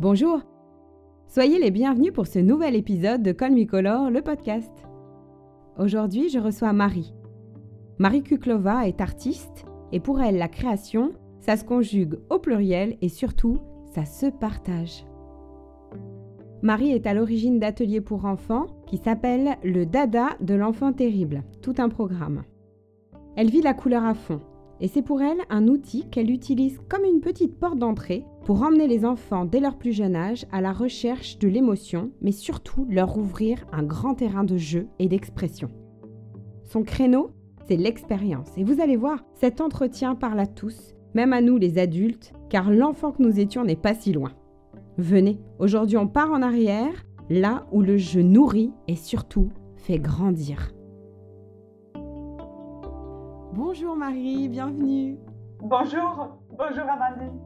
Bonjour 0.00 0.40
Soyez 1.28 1.58
les 1.58 1.70
bienvenus 1.70 2.14
pour 2.14 2.26
ce 2.26 2.38
nouvel 2.38 2.74
épisode 2.74 3.22
de 3.22 3.32
Call 3.32 3.66
Color, 3.66 4.10
le 4.10 4.22
podcast. 4.22 4.72
Aujourd'hui, 5.78 6.30
je 6.30 6.38
reçois 6.38 6.72
Marie. 6.72 7.12
Marie 7.98 8.22
Kuklova 8.22 8.88
est 8.88 9.02
artiste 9.02 9.66
et 9.92 10.00
pour 10.00 10.22
elle, 10.22 10.38
la 10.38 10.48
création, 10.48 11.12
ça 11.40 11.58
se 11.58 11.66
conjugue 11.66 12.18
au 12.30 12.38
pluriel 12.38 12.96
et 13.02 13.10
surtout, 13.10 13.58
ça 13.92 14.06
se 14.06 14.24
partage. 14.24 15.04
Marie 16.62 16.92
est 16.92 17.06
à 17.06 17.12
l'origine 17.12 17.58
d'ateliers 17.58 18.00
pour 18.00 18.24
enfants 18.24 18.68
qui 18.86 18.96
s'appelle 18.96 19.58
le 19.62 19.84
Dada 19.84 20.30
de 20.40 20.54
l'enfant 20.54 20.94
terrible, 20.94 21.42
tout 21.60 21.74
un 21.76 21.90
programme. 21.90 22.44
Elle 23.36 23.50
vit 23.50 23.60
la 23.60 23.74
couleur 23.74 24.06
à 24.06 24.14
fond 24.14 24.40
et 24.80 24.88
c'est 24.88 25.02
pour 25.02 25.20
elle 25.20 25.42
un 25.50 25.68
outil 25.68 26.08
qu'elle 26.08 26.30
utilise 26.30 26.80
comme 26.88 27.04
une 27.04 27.20
petite 27.20 27.58
porte 27.58 27.78
d'entrée 27.78 28.24
pour 28.44 28.62
emmener 28.62 28.86
les 28.86 29.04
enfants 29.04 29.44
dès 29.44 29.60
leur 29.60 29.76
plus 29.76 29.92
jeune 29.92 30.16
âge 30.16 30.46
à 30.50 30.60
la 30.60 30.72
recherche 30.72 31.38
de 31.38 31.48
l'émotion, 31.48 32.10
mais 32.20 32.32
surtout 32.32 32.86
leur 32.88 33.16
ouvrir 33.16 33.66
un 33.72 33.82
grand 33.82 34.14
terrain 34.14 34.44
de 34.44 34.56
jeu 34.56 34.88
et 34.98 35.08
d'expression. 35.08 35.68
Son 36.64 36.82
créneau, 36.82 37.30
c'est 37.66 37.76
l'expérience. 37.76 38.56
Et 38.56 38.64
vous 38.64 38.80
allez 38.80 38.96
voir, 38.96 39.24
cet 39.34 39.60
entretien 39.60 40.14
parle 40.14 40.40
à 40.40 40.46
tous, 40.46 40.94
même 41.14 41.32
à 41.32 41.40
nous 41.40 41.56
les 41.56 41.78
adultes, 41.78 42.32
car 42.48 42.70
l'enfant 42.70 43.12
que 43.12 43.22
nous 43.22 43.38
étions 43.38 43.64
n'est 43.64 43.76
pas 43.76 43.94
si 43.94 44.12
loin. 44.12 44.32
Venez, 44.96 45.38
aujourd'hui 45.58 45.96
on 45.96 46.08
part 46.08 46.32
en 46.32 46.42
arrière, 46.42 47.06
là 47.28 47.66
où 47.72 47.82
le 47.82 47.96
jeu 47.96 48.22
nourrit 48.22 48.72
et 48.88 48.96
surtout 48.96 49.50
fait 49.76 49.98
grandir. 49.98 50.72
Bonjour 53.52 53.96
Marie, 53.96 54.48
bienvenue. 54.48 55.18
Bonjour, 55.60 56.38
bonjour 56.56 56.84
Amandine. 56.88 57.38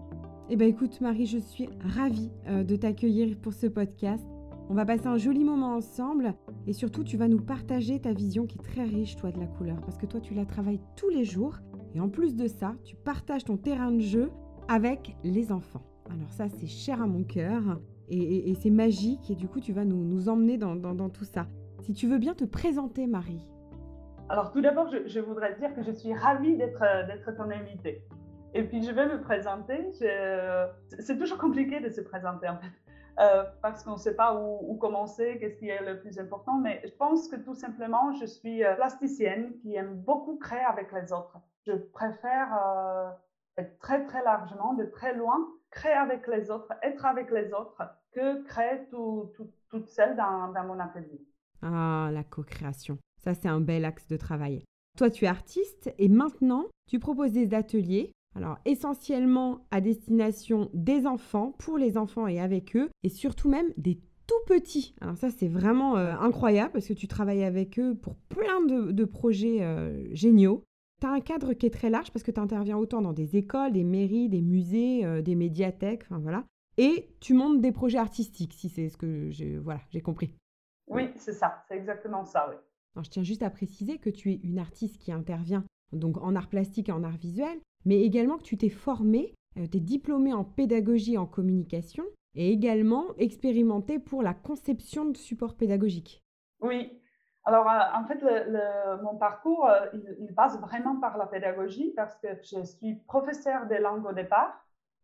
Eh 0.50 0.56
bien 0.56 0.66
écoute 0.66 1.00
Marie, 1.00 1.24
je 1.24 1.38
suis 1.38 1.70
ravie 1.96 2.30
euh, 2.48 2.64
de 2.64 2.76
t'accueillir 2.76 3.34
pour 3.40 3.54
ce 3.54 3.66
podcast. 3.66 4.26
On 4.68 4.74
va 4.74 4.84
passer 4.84 5.06
un 5.06 5.16
joli 5.16 5.42
moment 5.42 5.74
ensemble 5.74 6.34
et 6.66 6.74
surtout 6.74 7.02
tu 7.02 7.16
vas 7.16 7.28
nous 7.28 7.40
partager 7.40 7.98
ta 7.98 8.12
vision 8.12 8.46
qui 8.46 8.58
est 8.58 8.62
très 8.62 8.84
riche 8.84 9.16
toi 9.16 9.30
de 9.30 9.40
la 9.40 9.46
couleur 9.46 9.80
parce 9.80 9.96
que 9.96 10.04
toi 10.04 10.20
tu 10.20 10.34
la 10.34 10.44
travailles 10.44 10.80
tous 10.96 11.08
les 11.08 11.24
jours 11.24 11.60
et 11.94 12.00
en 12.00 12.10
plus 12.10 12.36
de 12.36 12.46
ça 12.46 12.74
tu 12.84 12.94
partages 12.94 13.44
ton 13.44 13.56
terrain 13.56 13.90
de 13.90 14.00
jeu 14.00 14.30
avec 14.68 15.16
les 15.24 15.50
enfants. 15.50 15.82
Alors 16.10 16.30
ça 16.30 16.50
c'est 16.50 16.66
cher 16.66 17.00
à 17.00 17.06
mon 17.06 17.24
cœur 17.24 17.80
et, 18.10 18.54
c'est 18.60 18.70
magique 18.70 19.30
et 19.30 19.34
du 19.34 19.48
coup 19.48 19.60
tu 19.60 19.72
vas 19.72 19.86
nous, 19.86 20.28
emmener 20.28 20.58
dans 20.58 21.08
tout 21.08 21.24
ça. 21.24 21.46
Si 21.80 21.94
tu 21.94 22.06
veux 22.06 22.18
bien 22.18 22.34
te 22.34 22.44
présenter 22.44 23.06
Marie. 23.06 23.50
Alors 24.28 24.50
tout 24.50 24.60
d'abord, 24.60 24.90
je, 24.90 25.20
voudrais 25.20 25.54
dire 25.56 25.74
que 25.74 25.82
je 25.82 25.92
suis 25.92 26.12
ravie 26.12 26.56
d'être 26.56 27.36
ton 27.36 27.50
invitée. 27.50 28.02
Et 28.54 28.62
puis 28.62 28.82
je 28.82 28.90
vais 28.92 29.06
me 29.06 29.20
présenter. 29.20 29.90
C'est 29.92 31.18
toujours 31.18 31.38
compliqué 31.38 31.80
de 31.80 31.90
se 31.90 32.00
présenter 32.00 32.48
en 32.48 32.56
fait. 32.58 32.72
Euh, 33.20 33.44
parce 33.62 33.84
qu'on 33.84 33.92
ne 33.92 33.98
sait 33.98 34.16
pas 34.16 34.34
où, 34.34 34.76
commencer, 34.76 35.38
qu'est-ce 35.38 35.56
qui 35.56 35.68
est 35.68 35.84
le 35.84 36.00
plus 36.00 36.18
important. 36.18 36.58
Mais 36.58 36.82
je 36.84 36.92
pense 36.92 37.28
que 37.28 37.36
tout 37.36 37.54
simplement, 37.54 38.12
je 38.14 38.26
suis 38.26 38.64
euh, 38.64 38.74
plasticienne 38.74 39.52
qui 39.62 39.74
aime 39.76 39.94
beaucoup 39.94 40.36
créer 40.36 40.64
avec 40.64 40.90
les 40.92 41.12
autres. 41.12 41.38
Je 41.66 41.72
préfère 41.72 42.48
euh, 42.54 43.10
être 43.58 43.78
très 43.78 44.04
très 44.04 44.22
largement, 44.24 44.74
de 44.74 44.84
très 44.84 45.14
loin, 45.14 45.38
créer 45.70 45.92
avec 45.92 46.26
les 46.26 46.50
autres, 46.50 46.72
être 46.82 47.06
avec 47.06 47.30
les 47.30 47.52
autres, 47.52 47.82
que 48.12 48.42
créer 48.44 48.84
tout, 48.90 49.30
toute 49.70 49.88
seule 49.88 50.16
dans, 50.16 50.48
dans 50.48 50.64
mon 50.64 50.80
atelier. 50.80 51.24
Ah, 51.62 52.10
la 52.12 52.24
co-création. 52.24 52.98
Ça, 53.22 53.34
c'est 53.34 53.48
un 53.48 53.60
bel 53.60 53.84
axe 53.84 54.08
de 54.08 54.16
travail. 54.16 54.64
Toi, 54.98 55.10
tu 55.10 55.24
es 55.24 55.28
artiste 55.28 55.92
et 55.98 56.08
maintenant, 56.08 56.66
tu 56.88 56.98
proposes 56.98 57.32
des 57.32 57.54
ateliers, 57.54 58.12
alors 58.34 58.58
essentiellement 58.64 59.66
à 59.70 59.80
destination 59.80 60.70
des 60.72 61.06
enfants, 61.06 61.52
pour 61.58 61.78
les 61.78 61.96
enfants 61.96 62.26
et 62.26 62.40
avec 62.40 62.76
eux, 62.76 62.90
et 63.02 63.08
surtout 63.08 63.48
même 63.48 63.72
des 63.76 64.00
tout 64.26 64.34
petits. 64.46 64.94
Alors 65.00 65.16
ça, 65.16 65.30
c'est 65.30 65.48
vraiment 65.48 65.96
euh, 65.96 66.14
incroyable 66.14 66.72
parce 66.72 66.86
que 66.86 66.94
tu 66.94 67.08
travailles 67.08 67.44
avec 67.44 67.78
eux 67.78 67.94
pour 67.94 68.16
plein 68.16 68.64
de, 68.64 69.04
projets 69.04 69.62
euh, 69.62 70.06
géniaux. 70.14 70.64
Tu 71.00 71.06
as 71.06 71.10
un 71.10 71.20
cadre 71.20 71.52
qui 71.52 71.66
est 71.66 71.70
très 71.70 71.90
large 71.90 72.10
parce 72.10 72.22
que 72.22 72.30
tu 72.30 72.40
interviens 72.40 72.78
autant 72.78 73.02
dans 73.02 73.12
des 73.12 73.36
écoles, 73.36 73.72
des 73.72 73.84
mairies, 73.84 74.28
des 74.28 74.40
musées, 74.40 75.04
euh, 75.04 75.20
des 75.20 75.34
médiathèques, 75.34 76.04
enfin 76.04 76.18
voilà. 76.18 76.44
Et 76.78 77.14
tu 77.20 77.34
montes 77.34 77.60
des 77.60 77.72
projets 77.72 77.98
artistiques, 77.98 78.54
si 78.54 78.68
c'est 78.68 78.88
ce 78.88 78.96
que 78.96 79.30
j'ai 79.30 79.58
voilà, 79.58 79.80
compris. 80.02 80.34
Oui, 80.88 81.10
c'est 81.16 81.32
ça, 81.32 81.62
c'est 81.68 81.76
exactement 81.76 82.24
ça, 82.24 82.48
oui 82.50 82.56
je 83.02 83.10
tiens 83.10 83.22
juste 83.22 83.42
à 83.42 83.50
préciser 83.50 83.98
que 83.98 84.10
tu 84.10 84.32
es 84.32 84.40
une 84.44 84.58
artiste 84.58 84.98
qui 84.98 85.12
intervient 85.12 85.64
donc 85.92 86.18
en 86.18 86.34
art 86.34 86.48
plastique 86.48 86.88
et 86.88 86.92
en 86.92 87.04
art 87.04 87.16
visuel, 87.16 87.60
mais 87.84 88.00
également 88.02 88.38
que 88.38 88.42
tu 88.42 88.56
t'es 88.56 88.68
formée, 88.68 89.34
euh, 89.58 89.66
tu 89.70 89.78
es 89.78 89.80
diplômée 89.80 90.32
en 90.32 90.44
pédagogie 90.44 91.14
et 91.14 91.18
en 91.18 91.26
communication 91.26 92.04
et 92.34 92.50
également 92.50 93.14
expérimentée 93.16 93.98
pour 93.98 94.22
la 94.22 94.34
conception 94.34 95.04
de 95.04 95.16
supports 95.16 95.54
pédagogiques. 95.54 96.24
Oui. 96.60 97.00
Alors, 97.44 97.68
euh, 97.68 97.78
en 97.94 98.04
fait, 98.06 98.22
mon 99.02 99.16
parcours, 99.16 99.66
euh, 99.66 99.86
il, 100.18 100.34
passe 100.34 100.58
vraiment 100.60 100.98
par 100.98 101.18
la 101.18 101.26
pédagogie 101.26 101.92
parce 101.94 102.16
que 102.16 102.28
je 102.42 102.64
suis 102.64 102.94
professeure 103.06 103.66
de 103.66 103.74
langue 103.74 104.06
au 104.06 104.12
départ. 104.12 104.60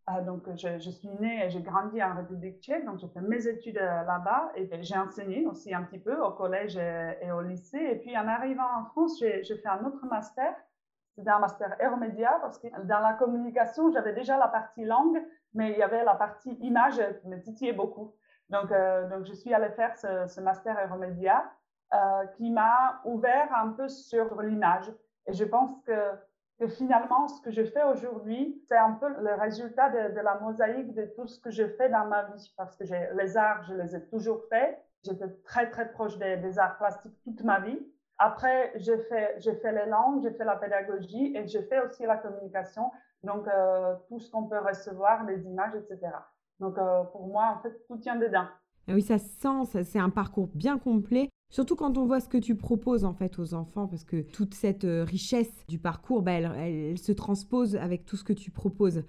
Ah, 0.07 0.23
donc, 0.23 0.43
je, 0.57 0.91
suis 0.91 1.09
née 1.21 1.45
et 1.45 1.51
j'ai 1.51 1.61
grandi 1.61 2.03
en 2.03 2.17
République 2.17 2.61
tchèque, 2.61 2.85
donc 2.85 2.99
j'ai 2.99 3.09
fait 3.09 3.21
mes 3.21 3.47
études 3.47 3.77
euh, 3.77 4.03
là-bas 4.05 4.51
et 4.57 4.69
j'ai 4.83 4.97
enseigné 4.97 5.47
aussi 5.47 5.73
un 5.73 5.83
petit 5.83 5.99
peu 5.99 6.19
au 6.21 6.33
collège 6.33 6.77
et, 6.77 7.31
au 7.31 7.43
lycée. 7.43 7.91
Et 7.93 7.97
puis, 7.97 8.17
en 8.17 8.27
arrivant 8.27 8.67
en 8.77 8.87
France, 8.87 9.19
j'ai 9.21 9.43
fait 9.43 9.69
un 9.69 9.85
autre 9.85 10.05
master. 10.07 10.55
C'était 11.21 11.33
un 11.33 11.39
master 11.39 11.77
air 11.79 12.41
parce 12.41 12.59
que 12.59 12.69
dans 12.85 13.01
la 13.01 13.13
communication, 13.13 13.91
j'avais 13.93 14.15
déjà 14.15 14.39
la 14.39 14.49
partie 14.49 14.87
langue, 14.87 15.23
mais 15.53 15.73
il 15.73 15.79
y 15.79 15.83
avait 15.83 16.03
la 16.03 16.15
partie 16.15 16.55
image 16.63 16.99
qui 17.21 17.29
me 17.29 17.39
titillait 17.39 17.75
beaucoup. 17.75 18.15
Donc, 18.49 18.73
euh, 18.73 19.07
donc 19.11 19.27
je 19.27 19.35
suis 19.35 19.53
allée 19.53 19.69
faire 19.71 19.95
ce, 19.99 20.41
master 20.41 20.79
air 20.79 20.97
euh, 21.93 22.27
qui 22.37 22.51
m'a 22.51 23.03
ouvert 23.05 23.55
un 23.55 23.69
peu 23.73 23.89
sur 23.89 24.41
l'image. 24.41 24.91
Et 25.27 25.35
je 25.35 25.45
pense 25.45 25.71
que 25.87 25.93
que 26.59 26.69
finalement, 26.69 27.27
ce 27.27 27.41
que 27.41 27.51
je 27.51 27.65
fais 27.65 27.83
aujourd'hui, 27.85 28.63
c'est 28.69 28.77
un 28.77 28.93
peu 28.93 29.09
le 29.09 29.35
résultat 29.35 29.89
de, 29.89 30.21
la 30.21 30.39
mosaïque 30.41 30.93
de 30.93 31.07
tout 31.17 31.27
ce 31.27 31.41
que 31.41 31.51
je 31.51 31.67
fais 31.67 31.89
dans 31.89 32.05
ma 32.05 32.25
vie. 32.25 32.53
Parce 32.55 32.77
que 32.77 32.85
les 33.17 33.37
arts, 33.39 33.65
je 33.65 33.75
les 33.75 33.97
ai 33.97 34.07
toujours 34.09 34.43
faits. 34.51 34.79
J'étais 35.03 35.29
très, 35.43 35.71
très 35.71 35.91
proche 35.91 36.19
des, 36.19 36.59
arts 36.59 36.77
plastiques 36.77 37.19
toute 37.25 37.43
ma 37.45 37.61
vie. 37.61 37.79
Après, 38.23 38.75
fait, 39.09 39.41
fait 39.41 39.73
les 39.73 39.91
langues, 39.91 40.23
j'ai 40.23 40.31
fait 40.33 40.45
la 40.45 40.57
pédagogie 40.57 41.35
et 41.35 41.49
j'ai 41.49 41.63
fait 41.63 41.81
aussi 41.81 42.03
la 42.03 42.19
communication. 42.19 42.91
Donc, 43.25 43.49
euh, 43.49 43.95
tout 44.09 44.21
ce 44.21 44.31
qu'on 44.31 44.45
peut 44.45 44.59
recevoir, 44.59 45.25
les 45.25 45.43
images, 45.47 45.73
etc. 45.75 46.13
Donc, 46.59 46.77
euh, 46.77 47.03
pour 47.05 47.27
moi, 47.27 47.57
en 47.57 47.63
fait, 47.63 47.75
tout 47.89 47.97
tient 47.97 48.17
dedans. 48.17 48.45
Oui, 48.89 49.01
ça 49.01 49.17
sent, 49.17 49.83
c'est 49.85 49.99
un 49.99 50.11
parcours 50.11 50.49
bien 50.55 50.79
complet. 50.79 51.31
Surtout 51.51 51.77
quand 51.77 51.97
on 51.97 52.05
voit 52.05 52.21
ce 52.21 52.29
que 52.29 52.37
tu 52.37 52.57
proposes 52.57 53.07
en 53.07 53.15
fait 53.15 53.39
aux 53.39 53.55
enfants, 53.55 53.89
parce 53.89 54.05
que 54.05 54.21
toute 54.21 54.53
cette 54.53 54.85
euh, 54.85 55.03
richesse 55.03 55.67
du 55.67 55.79
parcours, 55.79 56.21
bah, 56.21 56.33
elle, 56.33 56.99
se 56.99 57.13
transpose 57.13 57.75
avec 57.77 58.05
tout 58.05 58.17
ce 58.17 58.25
que 58.25 58.35
tu 58.35 58.51
proposes. 58.51 59.03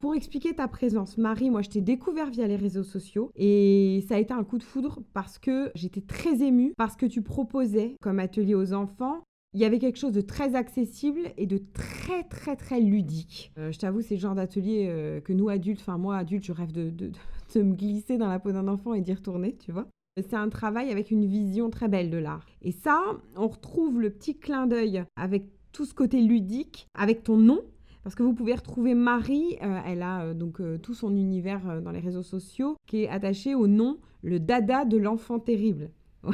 Pour 0.00 0.14
expliquer 0.14 0.54
ta 0.54 0.66
présence, 0.66 1.18
Marie, 1.18 1.50
moi 1.50 1.60
je 1.60 1.68
t'ai 1.68 1.82
découvert 1.82 2.30
via 2.30 2.46
les 2.46 2.56
réseaux 2.56 2.82
sociaux 2.82 3.30
et 3.36 4.02
ça 4.08 4.14
a 4.14 4.18
été 4.18 4.32
un 4.32 4.44
coup 4.44 4.56
de 4.56 4.62
foudre 4.62 5.00
parce 5.12 5.38
que 5.38 5.70
j'étais 5.74 6.00
très 6.00 6.42
émue 6.42 6.72
parce 6.78 6.96
que 6.96 7.04
tu 7.04 7.20
proposais 7.20 7.96
comme 8.00 8.18
atelier 8.18 8.54
aux 8.54 8.72
enfants 8.72 9.22
il 9.52 9.60
y 9.60 9.64
avait 9.64 9.78
quelque 9.78 9.98
chose 9.98 10.12
de 10.12 10.20
très 10.20 10.54
accessible 10.54 11.32
et 11.36 11.46
de 11.46 11.60
très 11.74 12.22
très 12.24 12.56
très 12.56 12.80
ludique. 12.80 13.52
Euh, 13.58 13.72
je 13.72 13.78
t'avoue, 13.78 14.00
c'est 14.00 14.14
le 14.14 14.20
genre 14.20 14.34
d'atelier 14.34 14.86
euh, 14.88 15.20
que 15.20 15.32
nous 15.32 15.48
adultes, 15.48 15.80
enfin 15.80 15.98
moi 15.98 16.16
adulte, 16.16 16.44
je 16.44 16.52
rêve 16.52 16.72
de, 16.72 16.88
de, 16.90 17.10
de, 17.54 17.62
me 17.62 17.74
glisser 17.74 18.16
dans 18.16 18.28
la 18.28 18.38
peau 18.38 18.52
d'un 18.52 18.68
enfant 18.68 18.94
et 18.94 19.00
d'y 19.00 19.12
retourner, 19.12 19.56
tu 19.56 19.72
vois. 19.72 19.86
C'est 20.16 20.34
un 20.34 20.48
travail 20.48 20.90
avec 20.90 21.10
une 21.10 21.26
vision 21.26 21.70
très 21.70 21.88
belle 21.88 22.10
de 22.10 22.18
l'art. 22.18 22.46
Et 22.62 22.72
ça, 22.72 23.02
on 23.36 23.48
retrouve 23.48 24.00
le 24.00 24.10
petit 24.10 24.38
clin 24.38 24.66
d'œil 24.66 25.04
avec 25.16 25.46
tout 25.72 25.84
ce 25.84 25.94
côté 25.94 26.20
ludique, 26.20 26.88
avec 26.94 27.22
ton 27.22 27.36
nom, 27.36 27.60
parce 28.02 28.14
que 28.14 28.22
vous 28.22 28.32
pouvez 28.32 28.54
retrouver 28.54 28.94
Marie, 28.94 29.58
euh, 29.62 29.78
elle 29.86 30.02
a 30.02 30.22
euh, 30.22 30.34
donc 30.34 30.60
euh, 30.60 30.78
tout 30.78 30.94
son 30.94 31.14
univers 31.14 31.82
dans 31.82 31.90
les 31.90 32.00
réseaux 32.00 32.22
sociaux 32.22 32.76
qui 32.86 33.04
est 33.04 33.08
attaché 33.08 33.54
au 33.54 33.66
nom 33.66 33.98
le 34.22 34.40
dada 34.40 34.84
de 34.84 34.96
l'enfant 34.96 35.38
terrible. 35.38 35.90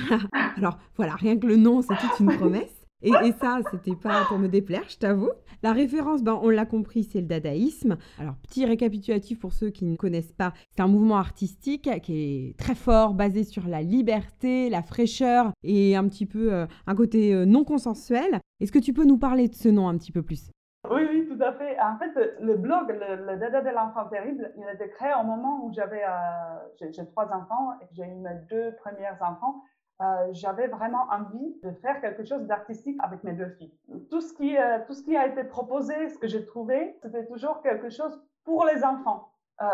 Alors 0.57 0.79
voilà, 0.97 1.15
rien 1.15 1.39
que 1.39 1.47
le 1.47 1.57
nom, 1.57 1.83
c'est 1.83 1.97
toute 1.97 2.21
une 2.21 2.37
promesse. 2.37 2.73
Et, 3.03 3.11
et 3.11 3.33
ça, 3.33 3.61
c'était 3.71 3.95
pas 3.95 4.25
pour 4.25 4.39
me 4.39 4.49
déplaire, 4.49 4.85
je 4.89 4.97
t'avoue. 4.97 5.31
La 5.63 5.73
référence, 5.73 6.23
ben, 6.23 6.39
on 6.43 6.49
l'a 6.49 6.65
compris, 6.65 7.05
c'est 7.05 7.21
le 7.21 7.27
dadaïsme. 7.27 7.99
Alors, 8.19 8.37
petit 8.37 8.65
récapitulatif 8.65 9.39
pour 9.39 9.53
ceux 9.53 9.69
qui 9.69 9.85
ne 9.85 9.97
connaissent 9.97 10.33
pas, 10.33 10.55
c'est 10.71 10.83
un 10.83 10.89
mouvement 10.89 11.19
artistique 11.19 11.91
qui 12.03 12.15
est 12.15 12.57
très 12.57 12.75
fort, 12.75 13.15
basé 13.15 13.45
sur 13.45 13.69
la 13.69 13.83
liberté, 13.83 14.71
la 14.71 14.83
fraîcheur 14.83 15.53
et 15.63 15.95
un 15.95 16.09
petit 16.09 16.27
peu 16.27 16.67
un 16.87 16.95
côté 16.95 17.45
non 17.47 17.65
consensuel. 17.65 18.41
Est-ce 18.61 18.73
que 18.73 18.79
tu 18.79 18.95
peux 18.95 19.05
nous 19.05 19.19
parler 19.19 19.49
de 19.49 19.55
ce 19.55 19.69
nom 19.69 19.89
un 19.89 19.97
petit 19.99 20.11
peu 20.13 20.23
plus? 20.23 20.51
Oui, 20.91 21.03
oui, 21.11 21.26
En 21.43 21.99
fait, 21.99 22.39
le 22.41 22.57
blog, 22.57 22.89
le, 22.91 23.37
Dada 23.37 23.61
de 23.61 23.71
l'enfant 23.71 24.07
terrible, 24.07 24.53
il 24.57 24.65
a 24.65 24.73
été 24.73 24.89
créé 24.91 25.13
au 25.21 25.25
moment 25.25 25.65
où 25.65 25.73
j'avais, 25.73 26.03
euh, 26.05 26.89
j'ai 26.91 27.07
trois 27.07 27.33
enfants 27.33 27.73
et 27.81 27.87
j'ai 27.93 28.05
eu 28.05 28.15
mes 28.15 28.35
deux 28.51 28.75
premiers 28.77 29.11
enfants. 29.21 29.63
Euh, 30.03 30.29
j'avais 30.33 30.67
vraiment 30.67 31.07
envie 31.11 31.59
de 31.63 31.71
faire 31.81 32.01
quelque 32.01 32.25
chose 32.25 32.43
d'artistique 32.47 32.99
avec 33.03 33.25
mes 33.25 33.33
deux 33.33 33.49
filles. 33.51 33.73
Tout 34.11 34.21
ce, 34.21 34.35
qui, 34.35 34.57
euh, 34.59 34.79
tout 34.87 34.93
ce 34.93 35.03
qui 35.03 35.17
a 35.17 35.27
été 35.27 35.45
proposé, 35.45 36.09
ce 36.11 36.19
que 36.19 36.27
j'ai 36.27 36.45
trouvé, 36.45 36.97
c'était 37.03 37.27
toujours 37.27 37.63
quelque 37.63 37.89
chose 37.89 38.21
pour 38.45 38.67
les 38.67 38.85
enfants. 38.85 39.31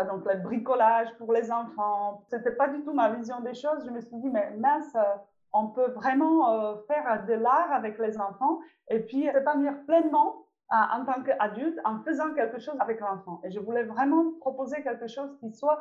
donc 0.07 0.25
le 0.25 0.37
bricolage 0.39 1.09
pour 1.17 1.33
les 1.33 1.51
enfants. 1.51 2.23
C'était 2.29 2.55
pas 2.55 2.69
du 2.69 2.81
tout 2.83 2.93
ma 2.93 3.09
vision 3.09 3.41
des 3.41 3.53
choses. 3.53 3.83
Je 3.85 3.91
me 3.91 3.99
suis 3.99 4.15
dit, 4.17 4.29
mais 4.29 4.51
mince, 4.57 4.95
on 5.51 5.67
peut 5.67 5.91
vraiment 5.91 6.77
faire 6.87 7.25
de 7.25 7.33
l'art 7.33 7.71
avec 7.71 7.99
les 7.99 8.17
enfants 8.17 8.59
et 8.89 9.01
puis 9.01 9.25
s'épanouir 9.25 9.73
pleinement 9.85 10.43
en 10.73 11.05
tant 11.05 11.21
qu'adulte 11.21 11.79
en 11.85 11.99
faisant 11.99 12.33
quelque 12.33 12.59
chose 12.59 12.75
avec 12.79 12.99
l'enfant. 12.99 13.41
Et 13.43 13.51
je 13.51 13.59
voulais 13.59 13.83
vraiment 13.83 14.31
proposer 14.39 14.81
quelque 14.81 15.07
chose 15.07 15.37
qui 15.39 15.51
soit 15.53 15.79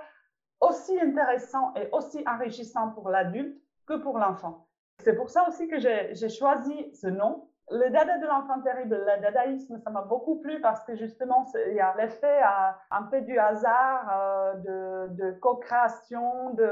aussi 0.61 1.01
intéressant 1.01 1.73
et 1.75 1.89
aussi 1.93 2.23
enrichissant 2.27 2.91
pour 2.91 3.09
l'adulte 3.09 3.57
que 3.87 3.95
pour 3.95 4.19
l'enfant. 4.19 4.69
C'est 4.99 5.17
pour 5.17 5.31
ça 5.31 5.49
aussi 5.49 5.67
que 5.67 5.79
j'ai 5.79 6.29
choisi 6.29 6.95
ce 6.95 7.09
nom 7.09 7.49
le 7.71 7.91
dada 7.91 8.19
de 8.19 8.27
l'enfant 8.27 8.61
terrible, 8.61 8.97
le 8.97 9.23
dadaïsme, 9.23 9.79
ça 9.79 9.91
m'a 9.91 10.03
beaucoup 10.03 10.41
plu 10.41 10.61
parce 10.61 10.85
que 10.85 10.95
justement, 10.95 11.47
il 11.69 11.75
y 11.75 11.81
a 11.81 11.95
l'effet 11.97 12.41
un 12.91 13.03
peu 13.05 13.23
du 13.23 13.39
hasard, 13.39 14.11
euh, 14.13 15.09
de, 15.09 15.33
co-création, 15.41 16.51
de, 16.51 16.71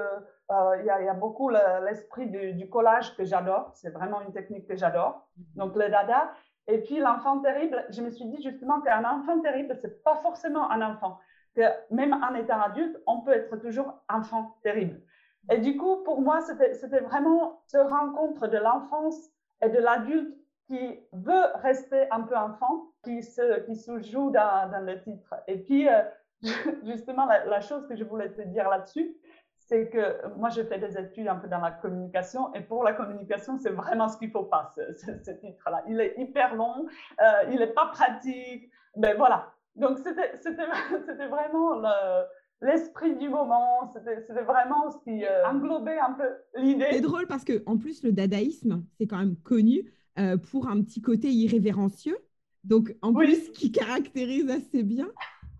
euh, 0.51 0.77
il, 0.81 0.85
y 0.85 0.91
a, 0.91 1.15
beaucoup 1.15 1.49
l'esprit 1.49 2.27
du, 2.27 2.69
collage 2.69 3.17
que 3.17 3.25
j'adore. 3.25 3.71
C'est 3.75 3.91
vraiment 3.91 4.21
une 4.21 4.33
technique 4.33 4.67
que 4.67 4.77
j'adore. 4.77 5.27
Donc, 5.57 5.75
le 5.77 5.89
dada. 5.89 6.33
Et 6.71 6.79
puis, 6.79 6.99
l'enfant 6.99 7.41
terrible, 7.41 7.85
je 7.91 8.01
me 8.01 8.11
suis 8.11 8.25
dit 8.27 8.43
justement 8.43 8.81
qu'un 8.81 9.05
enfant 9.05 9.41
terrible, 9.41 9.77
c'est 9.81 10.03
pas 10.05 10.17
forcément 10.17 10.71
un 10.71 10.83
enfant. 10.83 11.19
Que 11.57 11.63
même 11.91 12.13
en 12.13 12.35
étant 12.35 12.61
adulte, 12.61 12.97
on 13.07 13.23
peut 13.23 13.33
être 13.33 13.57
toujours 13.57 14.01
enfant 14.09 14.57
terrible. 14.63 15.01
Et 15.51 15.59
du 15.59 15.77
coup, 15.77 15.97
pour 16.05 16.21
moi, 16.21 16.41
c'était 16.41 17.01
vraiment 17.01 17.61
ce 17.67 17.79
rencontre 17.79 18.47
de 18.47 18.59
l'enfance 18.59 19.31
et 19.63 19.69
de 19.69 19.79
l'adulte 19.79 20.33
qui 20.69 21.01
veut 21.13 21.47
rester 21.57 22.09
un 22.13 22.21
peu 22.21 22.37
enfant, 22.37 22.93
qui 23.03 23.23
se, 23.25 23.43
joue 24.03 24.31
dans, 24.31 24.71
dans 24.71 24.87
le 24.87 25.01
titre. 25.01 25.35
Et 25.49 25.59
puis, 25.59 25.89
euh, 25.89 26.03
justement, 26.85 27.27
la, 27.27 27.61
chose 27.61 27.87
que 27.89 27.97
je 27.97 28.05
voulais 28.05 28.31
te 28.31 28.43
dire 28.43 28.69
là-dessus, 28.69 29.13
c'est 29.71 29.89
que 29.89 30.37
moi, 30.37 30.49
je 30.49 30.63
fais 30.63 30.81
des 30.81 30.99
études 30.99 31.29
un 31.29 31.37
peu 31.37 31.47
dans 31.47 31.61
la 31.61 31.71
communication, 31.71 32.53
et 32.55 32.61
pour 32.61 32.83
la 32.83 32.93
communication, 32.93 33.57
c'est 33.57 33.71
vraiment 33.71 34.09
ce 34.09 34.19
qu'il 34.19 34.33
faut 34.33 34.43
pas, 34.43 34.69
ce, 34.75 35.31
titre-là. 35.31 35.85
Il 35.89 36.01
est 36.01 36.15
hyper 36.19 36.57
long, 36.57 36.87
euh, 37.21 37.25
il 37.53 37.61
n'est 37.61 37.69
pas 37.69 37.87
pratique, 37.87 38.69
mais 38.97 39.15
voilà. 39.15 39.55
Donc, 39.77 39.99
c'était 39.99 41.27
vraiment 41.29 41.81
l'esprit 42.61 43.15
du 43.15 43.29
moment, 43.29 43.93
c'était 43.95 44.43
vraiment 44.43 44.91
ce 44.91 44.99
qui 45.05 45.25
euh, 45.25 45.47
englobait 45.47 46.01
un 46.01 46.15
peu 46.15 46.61
l'idée. 46.61 46.89
C'est 46.91 47.01
drôle 47.01 47.29
parce 47.29 47.45
que 47.45 47.63
en 47.67 47.79
plus 47.79 48.03
le 48.03 48.11
dadaïsme, 48.11 48.85
c'est 48.99 49.07
quand 49.07 49.19
même 49.19 49.37
connu 49.37 49.95
euh, 50.19 50.37
pour 50.37 50.69
un 50.69 50.83
petit 50.83 51.01
côté 51.01 51.29
irrévérencieux, 51.29 52.19
donc 52.65 52.97
en 53.03 53.15
plus 53.15 53.53
qui 53.53 53.71
caractérise 53.71 54.51
assez 54.51 54.83
bien. 54.83 55.07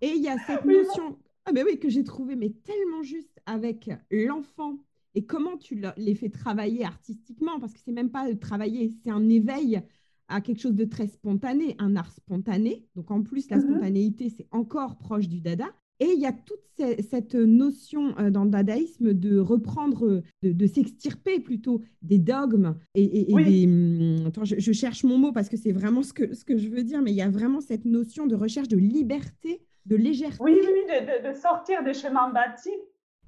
Et 0.01 0.09
il 0.09 0.23
y 0.23 0.29
a 0.29 0.37
cette 0.39 0.65
notion 0.65 1.17
ah 1.47 1.53
oui, 1.55 1.79
que 1.79 1.89
j'ai 1.89 2.05
trouvé 2.05 2.37
mais 2.37 2.51
tellement 2.51 3.03
juste 3.03 3.41
avec 3.47 3.91
l'enfant 4.11 4.79
et 5.15 5.25
comment 5.25 5.57
tu 5.57 5.83
les 5.97 6.15
fais 6.15 6.29
travailler 6.29 6.85
artistiquement, 6.85 7.59
parce 7.59 7.73
que 7.73 7.81
c'est 7.85 7.93
même 7.93 8.11
pas 8.11 8.33
travailler, 8.37 8.91
c'est 9.03 9.11
un 9.11 9.29
éveil 9.29 9.83
à 10.29 10.41
quelque 10.41 10.61
chose 10.61 10.77
de 10.77 10.85
très 10.85 11.09
spontané, 11.09 11.75
un 11.79 11.97
art 11.97 12.13
spontané. 12.13 12.87
Donc 12.95 13.11
en 13.11 13.23
plus, 13.23 13.51
la 13.51 13.59
mm-hmm. 13.59 13.63
spontanéité, 13.63 14.29
c'est 14.31 14.47
encore 14.53 14.97
proche 14.99 15.29
du 15.29 15.41
dada. 15.41 15.67
Et 15.99 16.13
il 16.15 16.21
y 16.21 16.27
a 16.27 16.33
toute 16.33 17.03
cette 17.11 17.35
notion 17.35 18.17
euh, 18.19 18.31
dans 18.31 18.45
le 18.45 18.51
dadaïsme 18.51 19.13
de 19.13 19.39
reprendre, 19.39 20.23
de, 20.43 20.67
s'extirper 20.67 21.41
plutôt 21.41 21.83
des 22.01 22.19
dogmes 22.19 22.75
et, 22.95 23.27
des... 23.27 23.67
Hum, 23.67 24.27
attends, 24.27 24.45
je, 24.45 24.73
cherche 24.73 25.05
mon 25.05 25.19
mot 25.19 25.31
parce 25.31 25.51
que 25.51 25.59
c'est 25.59 25.73
vraiment 25.73 26.03
ce 26.03 26.15
que, 26.15 26.35
ce 26.35 26.45
que 26.45 26.57
je 26.57 26.69
veux 26.69 26.85
dire, 26.85 27.03
mais 27.03 27.11
il 27.11 27.17
y 27.17 27.23
a 27.23 27.29
vraiment 27.29 27.61
cette 27.61 27.85
notion 27.85 28.27
de 28.27 28.35
recherche 28.35 28.69
de 28.69 28.79
liberté, 28.79 29.61
de 29.87 29.97
légèreté. 29.97 30.37
Oui, 30.41 30.59
oui, 30.63 31.23
de, 31.25 31.33
sortir 31.33 31.83
des 31.83 31.95
chemins 31.95 32.31
battus. 32.31 32.73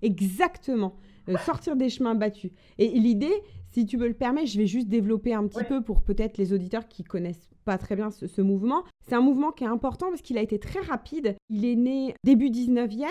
Exactement, 0.02 0.96
euh, 1.28 1.36
sortir 1.38 1.76
des 1.76 1.88
chemins 1.88 2.14
battus. 2.14 2.52
Et 2.78 2.88
l'idée, 2.88 3.32
si 3.72 3.86
tu 3.86 3.96
me 3.96 4.06
le 4.06 4.14
permets, 4.14 4.46
je 4.46 4.58
vais 4.58 4.66
juste 4.66 4.88
développer 4.88 5.32
un 5.32 5.46
petit 5.46 5.64
peu 5.64 5.82
pour 5.82 6.02
peut-être 6.02 6.36
les 6.36 6.52
auditeurs 6.52 6.88
qui 6.88 7.04
connaissent 7.04 7.48
pas 7.64 7.78
très 7.78 7.96
bien 7.96 8.10
ce, 8.10 8.42
mouvement. 8.42 8.84
C'est 9.00 9.14
un 9.14 9.20
mouvement 9.20 9.50
qui 9.50 9.64
est 9.64 9.68
important 9.68 10.08
parce 10.08 10.20
qu'il 10.20 10.36
a 10.36 10.42
été 10.42 10.58
très 10.58 10.80
rapide. 10.80 11.36
Il 11.48 11.64
est 11.64 11.76
né 11.76 12.14
début 12.24 12.50
19e, 12.50 13.06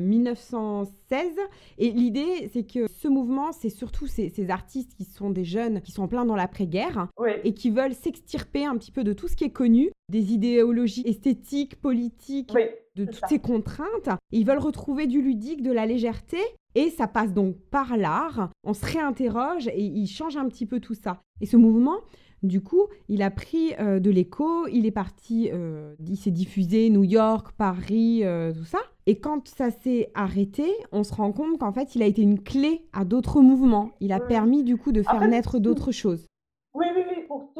1916. 0.00 1.02
Euh, 1.12 1.42
et 1.78 1.90
l'idée, 1.90 2.50
c'est 2.52 2.64
que 2.64 2.86
ce 2.88 3.08
mouvement, 3.08 3.52
c'est 3.52 3.70
surtout 3.70 4.06
ces, 4.06 4.32
artistes 4.50 4.94
qui 4.94 5.04
sont 5.04 5.30
des 5.30 5.44
jeunes, 5.44 5.80
qui 5.80 5.92
sont 5.92 6.02
en 6.02 6.08
plein 6.08 6.24
dans 6.24 6.36
l'après-guerre 6.36 7.08
et 7.42 7.54
qui 7.54 7.70
veulent 7.70 7.94
s'extirper 7.94 8.64
un 8.64 8.76
petit 8.76 8.92
peu 8.92 9.02
de 9.02 9.12
tout 9.12 9.28
ce 9.28 9.36
qui 9.36 9.44
est 9.44 9.50
connu, 9.50 9.90
des 10.10 10.32
idéologies 10.32 11.04
esthétiques, 11.06 11.80
politiques, 11.80 12.52
de 12.94 13.06
toutes 13.06 13.26
ces 13.28 13.38
contraintes. 13.38 14.10
ils 14.30 14.46
veulent 14.46 14.58
retrouver 14.58 15.06
du 15.06 15.20
ludique, 15.20 15.62
de 15.62 15.72
la 15.72 15.86
légèreté. 15.86 16.38
Et 16.74 16.90
ça 16.90 17.06
passe 17.06 17.32
donc 17.32 17.56
par 17.70 17.96
l'art. 17.96 18.50
On 18.64 18.74
se 18.74 18.84
réinterroge 18.84 19.68
et 19.68 19.82
ils 19.82 20.08
changent 20.08 20.36
un 20.36 20.48
petit 20.48 20.66
peu 20.66 20.80
tout 20.80 20.94
ça. 20.94 21.20
Et 21.40 21.46
ce 21.46 21.56
mouvement, 21.56 22.00
du 22.44 22.60
coup, 22.60 22.88
il 23.08 23.22
a 23.22 23.30
pris 23.30 23.72
euh, 23.80 24.00
de 24.00 24.10
l'écho, 24.10 24.66
il 24.66 24.84
est 24.84 24.90
parti, 24.90 25.50
euh, 25.52 25.94
il 26.06 26.16
s'est 26.16 26.30
diffusé 26.30 26.90
New 26.90 27.04
York, 27.04 27.52
Paris, 27.56 28.20
euh, 28.22 28.52
tout 28.52 28.64
ça. 28.64 28.80
Et 29.06 29.18
quand 29.18 29.48
ça 29.48 29.70
s'est 29.70 30.10
arrêté, 30.14 30.64
on 30.92 31.04
se 31.04 31.14
rend 31.14 31.32
compte 31.32 31.58
qu'en 31.58 31.72
fait, 31.72 31.94
il 31.94 32.02
a 32.02 32.06
été 32.06 32.20
une 32.20 32.42
clé 32.42 32.82
à 32.92 33.04
d'autres 33.04 33.40
mouvements. 33.40 33.92
Il 34.00 34.12
a 34.12 34.20
permis 34.20 34.62
du 34.62 34.76
coup 34.76 34.92
de 34.92 35.02
faire 35.02 35.26
naître 35.26 35.58
d'autres 35.58 35.90
choses. 35.90 36.26
Oui, 36.74 36.86
oui, 36.94 37.02
oui, 37.08 37.13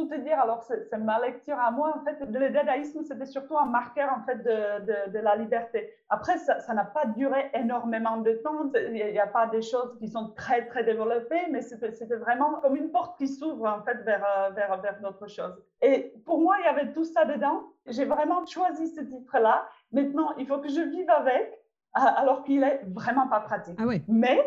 tout 0.05 0.15
te 0.15 0.21
dire, 0.21 0.39
alors 0.41 0.63
c'est 0.63 0.97
ma 0.99 1.21
lecture 1.21 1.59
à 1.59 1.71
moi, 1.71 1.95
en 1.97 2.05
fait, 2.05 2.19
le 2.27 2.51
dadaïsme, 2.51 3.03
c'était 3.05 3.27
surtout 3.27 3.57
un 3.57 3.67
marqueur, 3.67 4.11
en 4.13 4.25
fait, 4.25 4.37
de, 4.37 5.11
de, 5.11 5.19
la 5.19 5.37
liberté. 5.37 5.91
Après, 6.09 6.39
ça 6.39 6.75
n'a 6.75 6.85
pas 6.85 7.07
duré 7.07 7.51
énormément 7.55 8.19
de 8.19 8.33
temps, 8.33 8.71
il 8.75 8.93
n'y 8.93 9.19
a, 9.19 9.27
pas 9.27 9.47
des 9.47 9.63
choses 9.63 9.97
qui 9.99 10.09
sont 10.09 10.31
très, 10.31 10.67
très 10.67 10.85
développées, 10.85 11.47
mais 11.51 11.63
c'était 11.63 12.17
vraiment 12.17 12.55
comme 12.61 12.77
une 12.77 12.91
porte 12.91 13.17
qui 13.19 13.29
s'ouvre, 13.29 13.67
en 13.67 13.83
fait, 13.83 14.03
vers, 14.05 14.25
euh, 14.25 14.51
vers, 14.51 14.81
vers 14.81 15.01
d'autres 15.01 15.29
choses. 15.29 15.57
Et 15.83 16.13
pour 16.25 16.41
moi, 16.41 16.57
il 16.61 16.65
y 16.65 16.69
avait 16.69 16.93
tout 16.93 17.05
ça 17.05 17.25
dedans. 17.25 17.63
J'ai 17.87 18.05
vraiment 18.05 18.45
choisi 18.47 18.89
ce 18.89 19.01
titre-là. 19.01 19.69
Maintenant, 19.93 20.35
il 20.39 20.47
faut 20.47 20.59
que 20.59 20.69
je 20.69 20.81
vive 20.81 21.11
avec, 21.11 21.53
euh, 21.97 22.01
alors 22.01 22.45
qu'il 22.45 22.63
est 22.63 22.83
vraiment 22.87 23.29
pas 23.29 23.41
pratique. 23.41 23.79
Ah. 23.81 23.85
Mais 24.09 24.41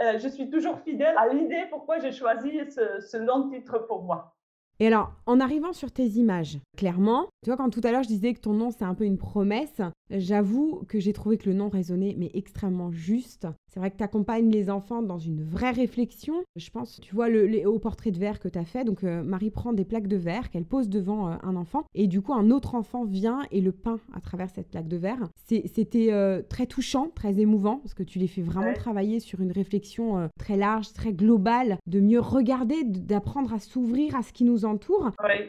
euh, 0.00 0.18
je 0.18 0.28
suis 0.28 0.48
toujours 0.48 0.78
fidèle 0.80 1.14
à 1.18 1.28
l'idée 1.28 1.66
pourquoi 1.70 1.98
j'ai 1.98 2.12
choisi 2.12 2.58
ce, 2.70 3.00
ce 3.00 3.16
long 3.18 3.50
titre 3.50 3.78
pour 3.80 4.02
moi. 4.02 4.34
Et 4.80 4.86
alors, 4.86 5.12
en 5.26 5.40
arrivant 5.40 5.74
sur 5.74 5.92
tes 5.92 6.06
images, 6.06 6.58
clairement, 6.76 7.28
tu 7.42 7.50
vois, 7.50 7.58
quand 7.58 7.68
tout 7.68 7.82
à 7.84 7.92
l'heure 7.92 8.02
je 8.02 8.08
disais 8.08 8.32
que 8.32 8.40
ton 8.40 8.54
nom 8.54 8.70
c'est 8.70 8.84
un 8.84 8.94
peu 8.94 9.04
une 9.04 9.18
promesse, 9.18 9.82
j'avoue 10.10 10.82
que 10.88 10.98
j'ai 10.98 11.12
trouvé 11.12 11.36
que 11.36 11.48
le 11.48 11.54
nom 11.54 11.68
résonnait 11.68 12.16
mais 12.18 12.30
extrêmement 12.32 12.90
juste. 12.90 13.46
C'est 13.72 13.78
vrai 13.78 13.90
que 13.90 13.96
tu 13.96 14.02
accompagnes 14.02 14.50
les 14.50 14.68
enfants 14.68 15.00
dans 15.00 15.18
une 15.18 15.44
vraie 15.44 15.70
réflexion. 15.70 16.34
Je 16.56 16.70
pense, 16.70 16.98
tu 17.00 17.14
vois, 17.14 17.28
le, 17.28 17.64
haut 17.68 17.78
portrait 17.78 18.10
de 18.10 18.18
verre 18.18 18.40
que 18.40 18.48
tu 18.48 18.58
as 18.58 18.64
fait. 18.64 18.84
Donc, 18.84 19.04
euh, 19.04 19.22
Marie 19.22 19.50
prend 19.50 19.72
des 19.72 19.84
plaques 19.84 20.08
de 20.08 20.16
verre 20.16 20.50
qu'elle 20.50 20.64
pose 20.64 20.88
devant 20.88 21.28
euh, 21.28 21.36
un 21.44 21.54
enfant. 21.54 21.84
Et 21.94 22.08
du 22.08 22.20
coup, 22.20 22.32
un 22.32 22.50
autre 22.50 22.74
enfant 22.74 23.04
vient 23.04 23.42
et 23.52 23.60
le 23.60 23.70
peint 23.70 24.00
à 24.12 24.20
travers 24.20 24.50
cette 24.50 24.70
plaque 24.70 24.88
de 24.88 24.96
verre. 24.96 25.28
C'était 25.46 26.12
euh, 26.12 26.42
très 26.48 26.66
touchant, 26.66 27.10
très 27.14 27.38
émouvant, 27.38 27.76
parce 27.76 27.94
que 27.94 28.02
tu 28.02 28.18
les 28.18 28.26
fais 28.26 28.42
vraiment 28.42 28.72
travailler 28.72 29.20
sur 29.20 29.40
une 29.40 29.52
réflexion 29.52 30.28
très 30.38 30.56
large, 30.56 30.92
très 30.92 31.12
globale, 31.12 31.78
de 31.86 32.00
mieux 32.00 32.20
regarder, 32.20 32.82
d'apprendre 32.82 33.52
à 33.54 33.60
s'ouvrir 33.60 34.16
à 34.16 34.22
ce 34.22 34.32
qui 34.32 34.42
nous 34.42 34.64
entoure. 34.64 34.69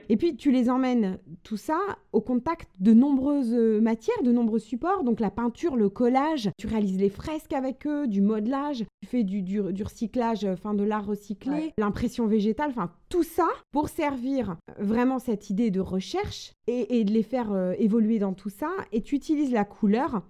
Et 0.10 0.18
puis, 0.18 0.36
tu 0.36 0.52
les 0.52 0.70
emmènes, 0.70 1.20
tout 1.44 1.58
ça, 1.58 1.80
au 2.12 2.22
contact 2.22 2.70
de 2.80 2.94
nombreuses 2.94 3.54
matières, 3.54 4.22
de 4.24 4.32
nombreux 4.32 4.60
supports. 4.60 5.04
Donc, 5.04 5.20
la 5.20 5.32
peinture, 5.32 5.76
le 5.76 5.90
collage, 5.90 6.50
tu 6.58 6.68
réalises 6.68 7.00
les 7.00 7.10
fresques 7.10 7.54
avec 7.54 7.86
eux, 7.88 8.08
du 8.08 8.22
modelage, 8.22 8.86
tu 9.02 9.08
fais 9.08 9.24
du, 9.24 9.42
du, 9.42 9.84
recyclage, 9.84 10.46
enfin 10.46 10.74
de 10.74 10.84
l'art 10.84 11.06
recyclé, 11.06 11.74
l'impression 11.78 12.28
végétale, 12.28 12.70
enfin 12.70 12.92
tout 13.10 13.24
ça 13.24 13.48
pour 13.72 13.90
servir 13.90 14.58
vraiment 14.80 15.20
cette 15.20 15.50
idée 15.50 15.70
de 15.70 15.82
recherche 15.82 16.54
et, 16.68 17.04
de 17.04 17.12
les 17.12 17.24
faire 17.24 17.52
euh, 17.52 17.74
évoluer 17.78 18.20
dans 18.20 18.34
tout 18.34 18.50
ça. 18.50 18.70
Et 18.92 19.02
tu 19.02 19.16
utilises 19.16 19.52
la 19.52 19.66
couleur 19.66 20.22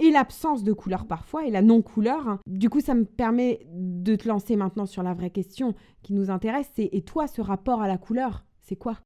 et 0.00 0.10
l'absence 0.10 0.64
de 0.64 0.72
couleur 0.72 1.06
parfois 1.06 1.44
et 1.44 1.50
la 1.50 1.62
non-couleur. 1.62 2.38
Du 2.46 2.68
coup, 2.68 2.80
ça 2.80 2.94
me 2.94 3.04
permet 3.04 3.60
de 3.70 4.16
te 4.16 4.26
lancer 4.26 4.56
maintenant 4.56 4.86
sur 4.86 5.02
la 5.02 5.14
vraie 5.14 5.30
question 5.30 5.74
qui 6.02 6.14
nous 6.14 6.30
intéresse. 6.30 6.70
C'est 6.74 6.88
et 6.92 7.02
toi, 7.02 7.26
ce 7.26 7.40
rapport 7.40 7.82
à 7.82 7.88
la 7.88 7.98
couleur, 7.98 8.44
c'est 8.60 8.76
quoi? 8.76 8.96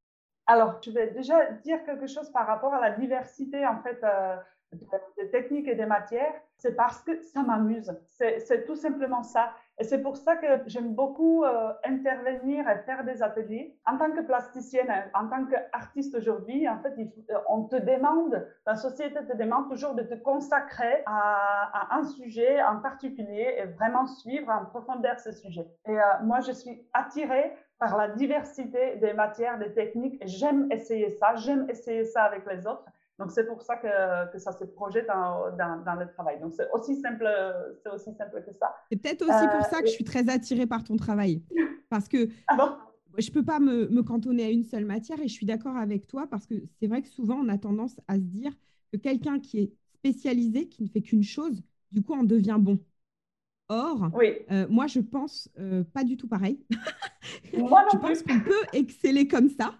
Alors, 0.47 0.79
je 0.83 0.91
vais 0.91 1.11
déjà 1.11 1.51
dire 1.63 1.83
quelque 1.85 2.07
chose 2.07 2.29
par 2.31 2.47
rapport 2.47 2.73
à 2.73 2.79
la 2.79 2.91
diversité 2.91 3.65
en 3.65 3.81
fait. 3.81 3.99
Euh, 4.03 4.35
des 5.17 5.29
techniques 5.29 5.67
et 5.67 5.75
des 5.75 5.85
matières, 5.85 6.33
c'est 6.57 6.75
parce 6.75 7.01
que 7.01 7.21
ça 7.21 7.43
m'amuse. 7.43 7.93
C'est 8.17 8.65
tout 8.65 8.75
simplement 8.75 9.23
ça. 9.23 9.53
Et 9.77 9.83
c'est 9.83 10.01
pour 10.01 10.15
ça 10.15 10.37
que 10.37 10.47
j'aime 10.67 10.93
beaucoup 10.93 11.43
euh, 11.43 11.73
intervenir 11.83 12.67
et 12.69 12.77
faire 12.85 13.03
des 13.03 13.21
ateliers. 13.21 13.77
En 13.85 13.97
tant 13.97 14.11
que 14.11 14.21
plasticienne, 14.21 14.87
en 15.13 15.27
tant 15.27 15.45
qu'artiste 15.45 16.15
aujourd'hui, 16.15 16.67
en 16.69 16.79
fait, 16.79 16.93
euh, 16.97 17.37
on 17.49 17.63
te 17.63 17.75
demande, 17.75 18.47
la 18.65 18.75
société 18.75 19.15
te 19.25 19.35
demande 19.35 19.69
toujours 19.69 19.93
de 19.93 20.03
te 20.03 20.13
consacrer 20.15 21.03
à, 21.05 21.93
un 21.93 22.03
sujet 22.03 22.63
en 22.63 22.77
particulier 22.77 23.55
et 23.57 23.65
vraiment 23.65 24.05
suivre 24.05 24.49
en 24.49 24.65
profondeur 24.65 25.19
ce 25.19 25.33
sujet. 25.33 25.67
Et 25.85 25.99
euh, 25.99 26.03
moi, 26.23 26.39
je 26.39 26.53
suis 26.53 26.87
attirée 26.93 27.51
par 27.77 27.97
la 27.97 28.07
diversité 28.07 28.95
des 28.95 29.11
matières, 29.11 29.59
des 29.59 29.73
techniques. 29.73 30.21
J'aime 30.25 30.71
essayer 30.71 31.09
ça, 31.09 31.35
j'aime 31.35 31.69
essayer 31.69 32.05
ça 32.05 32.23
avec 32.23 32.45
les 32.49 32.65
autres. 32.65 32.85
Donc, 33.17 33.31
c'est 33.31 33.45
pour 33.45 33.61
ça 33.61 33.77
que, 33.77 34.31
que, 34.31 34.37
ça 34.39 34.51
se 34.51 34.65
projette 34.65 35.07
dans, 35.07 35.55
dans, 35.55 35.95
le 35.95 36.07
travail. 36.13 36.39
Donc, 36.39 36.53
c'est 36.53 36.69
aussi 36.71 36.99
simple, 36.99 37.27
c'est 37.81 37.89
aussi 37.89 38.13
simple 38.13 38.43
que 38.45 38.53
ça. 38.53 38.75
C'est 38.91 38.97
peut-être 38.97 39.21
aussi 39.21 39.47
pour 39.57 39.65
ça 39.67 39.81
que 39.81 39.87
je 39.87 39.93
suis 39.93 40.03
très 40.03 40.29
attirée 40.29 40.67
par 40.67 40.83
ton 40.83 40.97
travail. 40.97 41.41
Parce 41.89 42.09
que 42.09 42.27
ah 42.47 42.77
je 43.17 43.29
ne 43.29 43.33
peux 43.33 43.43
pas 43.43 43.59
me, 43.59 43.87
me, 43.87 44.03
cantonner 44.03 44.43
à 44.43 44.49
une 44.49 44.63
seule 44.63 44.85
matière 44.85 45.19
et 45.21 45.27
je 45.27 45.33
suis 45.33 45.45
d'accord 45.45 45.77
avec 45.77 46.07
toi 46.07 46.27
parce 46.29 46.45
que 46.45 46.55
c'est 46.79 46.87
vrai 46.87 47.01
que 47.01 47.07
souvent, 47.07 47.35
on 47.35 47.47
a 47.47 47.57
tendance 47.57 47.99
à 48.07 48.15
se 48.15 48.21
dire 48.21 48.51
que 48.91 48.97
quelqu'un 48.97 49.39
qui 49.39 49.59
est 49.59 49.73
spécialisé, 49.93 50.67
qui 50.67 50.83
ne 50.83 50.89
fait 50.89 51.01
qu'une 51.01 51.23
chose, 51.23 51.61
du 51.91 52.01
coup, 52.01 52.13
en 52.13 52.23
devient 52.23 52.57
bon. 52.59 52.79
Or, 53.67 54.11
euh, 54.51 54.67
moi, 54.69 54.85
je 54.85 54.99
pense 54.99 55.49
euh, 55.57 55.83
pas 55.83 56.03
du 56.03 56.17
tout 56.17 56.27
pareil. 56.27 56.63
Moi 57.57 57.83
je 57.93 57.97
pense 57.97 58.21
qu'on 58.21 58.39
peut 58.39 58.63
exceller 58.73 59.27
comme 59.27 59.49
ça. 59.49 59.73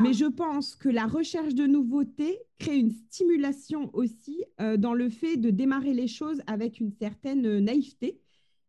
Mais 0.00 0.12
je 0.12 0.26
pense 0.26 0.76
que 0.76 0.88
la 0.88 1.06
recherche 1.06 1.54
de 1.54 1.66
nouveautés 1.66 2.38
crée 2.58 2.78
une 2.78 2.92
stimulation 2.92 3.90
aussi 3.92 4.44
euh, 4.60 4.76
dans 4.76 4.94
le 4.94 5.08
fait 5.08 5.36
de 5.36 5.50
démarrer 5.50 5.92
les 5.92 6.06
choses 6.06 6.40
avec 6.46 6.78
une 6.80 6.92
certaine 6.92 7.58
naïveté 7.58 8.20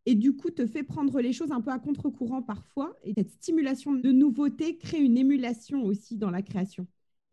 et 0.05 0.15
du 0.15 0.35
coup 0.35 0.49
te 0.49 0.65
fait 0.65 0.83
prendre 0.83 1.21
les 1.21 1.33
choses 1.33 1.51
un 1.51 1.61
peu 1.61 1.71
à 1.71 1.77
contre-courant 1.77 2.41
parfois. 2.41 2.95
Et 3.03 3.13
cette 3.15 3.29
stimulation 3.29 3.93
de 3.93 4.11
nouveautés 4.11 4.77
crée 4.77 4.99
une 4.99 5.17
émulation 5.17 5.83
aussi 5.83 6.17
dans 6.17 6.31
la 6.31 6.41
création. 6.41 6.87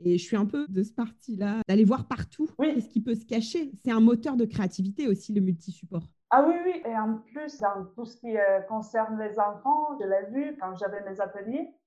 Et 0.04 0.18
je 0.18 0.24
suis 0.24 0.36
un 0.36 0.44
peu 0.44 0.66
de 0.68 0.82
ce 0.82 0.92
parti-là, 0.92 1.62
d'aller 1.68 1.84
voir 1.84 2.06
partout 2.06 2.48
ce 2.58 2.88
qui 2.88 3.00
peut 3.00 3.14
se 3.14 3.24
cacher. 3.24 3.72
C'est 3.82 3.90
un 3.90 4.00
moteur 4.00 4.36
de 4.36 4.44
créativité 4.44 5.08
aussi, 5.08 5.32
le 5.32 5.40
multi-support. 5.40 6.02
Ah 6.30 6.44
oui, 6.46 6.54
oui. 6.64 6.82
Et 6.84 6.94
en 6.98 7.18
plus, 7.18 7.58
dans 7.58 7.86
tout 7.94 8.04
ce 8.04 8.16
qui 8.16 8.36
euh, 8.36 8.60
concerne 8.68 9.18
les 9.18 9.38
enfants, 9.38 9.96
je 9.98 10.06
l'ai 10.06 10.30
vu 10.32 10.56
quand 10.60 10.74
j'avais 10.76 11.02
mes 11.08 11.18
ateliers, 11.20 11.66
euh, 11.66 11.85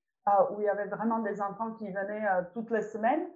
où 0.50 0.60
il 0.60 0.64
y 0.64 0.68
avait 0.68 0.86
vraiment 0.86 1.18
des 1.18 1.40
enfants 1.40 1.72
qui 1.72 1.90
venaient 1.90 2.26
euh, 2.26 2.42
toutes 2.52 2.70
les 2.70 2.82
semaines. 2.82 3.26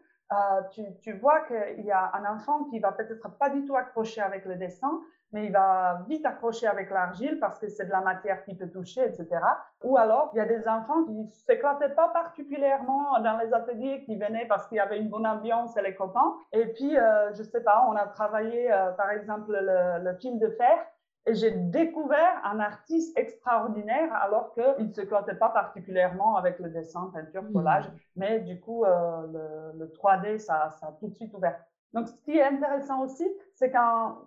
Tu, 0.73 0.83
tu, 1.01 1.13
vois 1.13 1.43
qu'il 1.43 1.85
y 1.85 1.93
a 1.93 2.11
un 2.13 2.35
enfant 2.35 2.65
qui 2.65 2.81
va 2.81 2.91
peut-être 2.91 3.29
pas 3.39 3.51
du 3.51 3.65
tout 3.67 3.77
accrocher 3.77 4.21
avec 4.21 4.45
le 4.47 4.57
dessin, 4.57 5.01
mais 5.35 5.47
il 5.47 5.53
va 5.53 6.01
vite 6.09 6.25
accrocher 6.25 6.67
avec 6.67 6.91
l'argile 6.91 7.39
parce 7.41 7.59
que 7.59 7.69
c'est 7.69 7.85
de 7.87 7.91
la 7.91 8.01
matière 8.01 8.45
qui 8.45 8.55
peut 8.55 8.69
toucher, 8.69 9.05
etc. 9.05 9.29
Ou 9.83 9.97
alors, 9.97 10.31
il 10.33 10.39
y 10.39 10.41
a 10.41 10.45
des 10.45 10.67
enfants 10.69 11.05
qui 11.05 11.13
ne 11.13 11.29
s'éclataient 11.31 11.95
pas 11.95 12.09
particulièrement 12.09 13.21
dans 13.21 13.37
les 13.39 13.53
ateliers, 13.53 14.03
qui 14.05 14.17
venaient 14.17 14.47
parce 14.47 14.69
qu'il 14.69 14.77
y 14.77 14.81
avait 14.81 14.99
une 14.99 15.09
bonne 15.09 15.27
ambiance 15.27 15.77
et 15.77 15.83
les 15.83 15.95
copains. 15.95 16.35
Et 16.53 16.67
puis, 16.73 16.97
euh, 16.97 17.33
je 17.35 17.43
ne 17.43 17.47
sais 17.47 17.63
pas, 17.63 17.85
on 17.89 17.97
a 17.97 18.07
travaillé, 18.07 18.73
euh, 18.73 18.93
par 18.93 19.11
exemple, 19.11 19.53
le, 19.53 20.05
le 20.05 20.17
fil 20.17 20.39
de 20.39 20.49
fer. 20.51 20.79
Et 21.27 21.35
j'ai 21.35 21.51
découvert 21.51 22.41
un 22.45 22.61
artiste 22.61 23.17
extraordinaire 23.19 24.13
alors 24.15 24.53
qu'il 24.53 24.89
ne 24.89 24.93
s'éclatait 24.93 25.37
pas 25.37 25.49
particulièrement 25.49 26.37
avec 26.37 26.59
le 26.59 26.69
dessin, 26.69 27.11
peinture, 27.15 27.43
mmh. 27.43 27.53
collage. 27.53 27.91
Mais 28.17 28.41
du 28.41 28.61
coup, 28.61 28.85
euh, 28.85 29.27
le, 29.33 29.79
le, 29.79 29.87
3D, 29.87 30.39
ça, 30.39 30.71
ça 30.79 30.89
a 30.89 30.93
tout 30.93 31.09
de 31.09 31.15
suite 31.15 31.33
ouvert. 31.33 31.59
Donc, 31.95 32.09
ce 32.09 32.15
qui 32.25 32.37
est 32.37 32.43
intéressant 32.43 33.03
aussi, 33.03 33.27
c'est 33.55 33.71
qu'en 33.71 34.19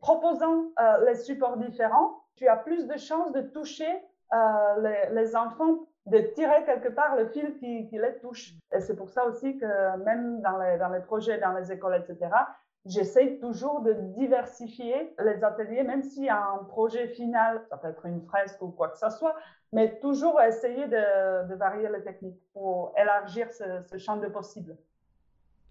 proposant 0.00 0.66
euh, 0.78 1.04
les 1.06 1.14
supports 1.16 1.56
différents, 1.56 2.22
tu 2.36 2.46
as 2.46 2.56
plus 2.56 2.86
de 2.86 2.96
chances 2.96 3.32
de 3.32 3.40
toucher 3.40 3.90
euh, 4.34 5.08
les, 5.12 5.34
enfants, 5.34 5.86
de 6.04 6.18
tirer 6.34 6.64
quelque 6.64 6.88
part 6.88 7.16
le 7.16 7.26
fil 7.28 7.54
qui, 7.54 7.88
les 7.90 8.18
touche. 8.18 8.52
Et 8.72 8.80
c'est 8.80 8.96
pour 8.96 9.08
ça 9.08 9.24
aussi 9.24 9.56
que 9.56 9.96
même 10.04 10.42
dans 10.42 10.58
les, 10.58 10.76
dans 10.78 10.90
les 10.90 11.00
projets, 11.00 11.38
dans 11.38 11.52
les 11.52 11.72
écoles, 11.72 11.96
etc., 11.96 12.30
j'essaie 12.86 13.38
toujours 13.38 13.80
de 13.82 13.92
diversifier 13.92 15.14
les 15.22 15.44
ateliers, 15.44 15.82
même 15.82 16.02
si 16.02 16.28
un 16.28 16.64
projet 16.68 17.08
final, 17.08 17.62
ça 17.68 17.76
peut 17.76 17.88
être 17.88 18.06
une 18.06 18.22
fresque 18.22 18.62
ou 18.62 18.68
quoi 18.68 18.88
que 18.88 18.98
ce 18.98 19.10
soit, 19.10 19.36
mais 19.72 19.98
toujours 20.00 20.40
essayer 20.40 20.86
de, 20.86 21.54
varier 21.54 21.88
les 21.88 22.02
techniques 22.02 22.40
pour 22.52 22.94
élargir 22.96 23.48
ce 23.50 23.98
champ 23.98 24.16
de 24.16 24.28
possibles. 24.28 24.76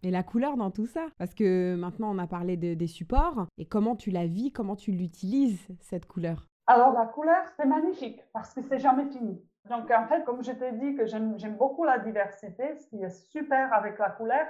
Et 0.05 0.11
la 0.11 0.21
couleur 0.21 0.55
dans 0.55 0.69
tout 0.69 0.85
ça 0.85 1.07
Parce 1.17 1.33
que 1.33 1.75
maintenant, 1.75 2.13
on 2.13 2.19
a 2.19 2.27
parlé 2.27 2.57
des 2.57 2.87
supports. 2.87 3.47
Et 3.57 3.65
comment 3.65 3.95
tu 3.95 4.11
la 4.11 4.27
vis 4.27 4.51
Comment 4.51 4.75
tu 4.75 4.91
l'utilises, 4.91 5.67
cette 5.79 6.05
couleur? 6.05 6.45
Alors, 6.67 6.93
la 6.93 7.07
couleur, 7.07 7.43
c'est 7.57 7.65
magnifique 7.65 8.23
parce 8.31 8.53
que 8.53 8.61
c'est 8.61 8.77
jamais 8.77 9.05
fini. 9.05 9.41
Donc, 9.67 9.89
en 9.89 10.05
fait, 10.05 10.23
comme 10.23 10.43
je 10.43 10.51
t'ai 10.51 10.73
dit 10.73 10.95
que 10.95 11.07
j'aime 11.07 11.57
beaucoup 11.57 11.85
la 11.85 11.97
diversité, 11.97 12.75
ce 12.75 12.87
qui 12.87 13.01
est 13.01 13.09
super 13.09 13.73
avec 13.73 13.97
la 13.97 14.11
couleur, 14.11 14.45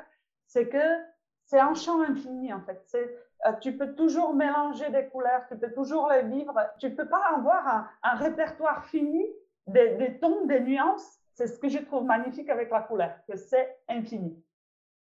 c'est 0.45 0.67
que 0.67 0.77
c'est 1.45 1.59
un 1.59 1.73
champ 1.75 2.01
infini, 2.01 2.51
en 2.53 2.61
fait. 2.61 2.81
Euh, 3.45 3.53
tu 3.61 3.77
peux 3.77 3.93
toujours 3.93 4.33
mélanger 4.33 4.89
des 4.89 5.05
couleurs, 5.07 5.43
tu 5.47 5.57
peux 5.57 5.71
toujours 5.71 6.09
les 6.09 6.23
vivre. 6.23 6.53
Tu 6.79 6.89
ne 6.89 6.95
peux 6.95 7.07
pas 7.07 7.23
avoir 7.35 7.87
un, 8.03 8.15
répertoire 8.15 8.85
fini 8.85 9.23
des, 9.67 9.95
des 9.95 10.19
tons, 10.19 10.45
des 10.45 10.59
nuances. 10.59 11.19
C'est 11.33 11.47
ce 11.47 11.59
que 11.59 11.69
je 11.69 11.79
trouve 11.79 12.05
magnifique 12.05 12.49
avec 12.49 12.71
la 12.71 12.81
couleur, 12.81 13.11
que 13.27 13.35
c'est 13.35 13.77
infini. 13.87 14.41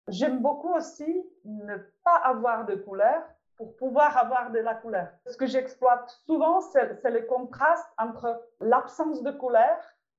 J'aime 0.09 0.41
beaucoup 0.41 0.73
aussi 0.73 1.27
ne 1.45 1.77
pas 2.05 2.17
avoir 2.17 2.67
de 2.67 2.77
couleur 2.77 3.23
pour 3.57 3.77
pouvoir 3.77 4.17
avoir 4.17 4.51
de 4.53 4.59
la 4.61 4.75
couleur. 4.75 5.09
Ce 5.27 5.37
que 5.37 5.47
j'exploite 5.47 6.09
souvent, 6.27 6.61
c'est 6.61 7.11
le 7.11 7.23
contraste 7.23 7.91
entre 7.99 8.41
l'absence 8.61 9.23
de 9.23 9.33
couleur 9.33 9.77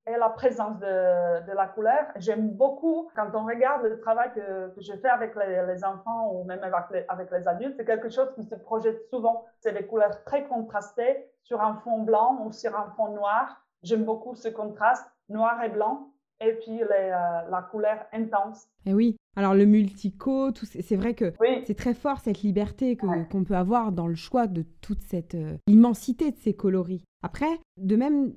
et 0.09 0.17
la 0.17 0.29
présence 0.29 0.79
de, 0.79 1.45
de 1.45 1.55
la 1.55 1.67
couleur. 1.67 2.05
J'aime 2.17 2.49
beaucoup, 2.49 3.09
quand 3.15 3.29
on 3.33 3.45
regarde 3.45 3.83
le 3.83 3.99
travail 3.99 4.31
que, 4.33 4.73
que 4.75 4.81
je 4.81 4.93
fais 4.93 5.09
avec 5.09 5.35
les, 5.35 5.83
enfants 5.83 6.31
ou 6.33 6.43
même 6.43 6.61
avec 6.63 6.89
les, 6.91 7.05
avec 7.07 7.31
les 7.31 7.47
adultes, 7.47 7.75
c'est 7.77 7.85
quelque 7.85 8.09
chose 8.09 8.29
qui 8.35 8.43
se 8.43 8.55
projette 8.55 9.01
souvent. 9.09 9.45
C'est 9.59 9.73
des 9.73 9.85
couleurs 9.85 10.23
très 10.25 10.45
contrastées 10.45 11.29
sur 11.43 11.61
un 11.61 11.75
fond 11.83 12.01
blanc 12.03 12.39
ou 12.45 12.51
sur 12.51 12.75
un 12.75 12.91
fond 12.95 13.13
noir. 13.13 13.65
J'aime 13.83 14.03
beaucoup 14.03 14.35
ce 14.35 14.49
contraste 14.49 15.09
noir 15.29 15.63
et 15.63 15.69
blanc 15.69 16.11
et 16.41 16.53
puis 16.53 16.81
euh, 16.81 16.87
la 16.89 17.67
couleur 17.69 18.05
intense. 18.13 18.67
Et 18.85 18.91
eh 18.91 18.93
oui, 18.93 19.17
alors 19.35 19.53
le 19.53 19.65
multico, 19.65 20.51
c'est 20.53 20.95
vrai 20.95 21.13
que 21.13 21.33
c'est 21.65 21.77
très 21.77 21.93
fort 21.93 22.19
cette 22.19 22.41
liberté 22.41 22.97
qu'on 22.97 23.43
peut 23.43 23.55
avoir 23.55 23.91
dans 23.91 24.07
le 24.07 24.15
choix 24.15 24.47
de 24.47 24.63
toute 24.81 25.01
cette 25.03 25.35
euh, 25.35 25.57
immensité 25.67 26.31
de 26.31 26.37
ces 26.37 26.53
coloris. 26.53 27.03
Après, 27.23 27.59
de 27.77 27.95
même, 27.95 28.33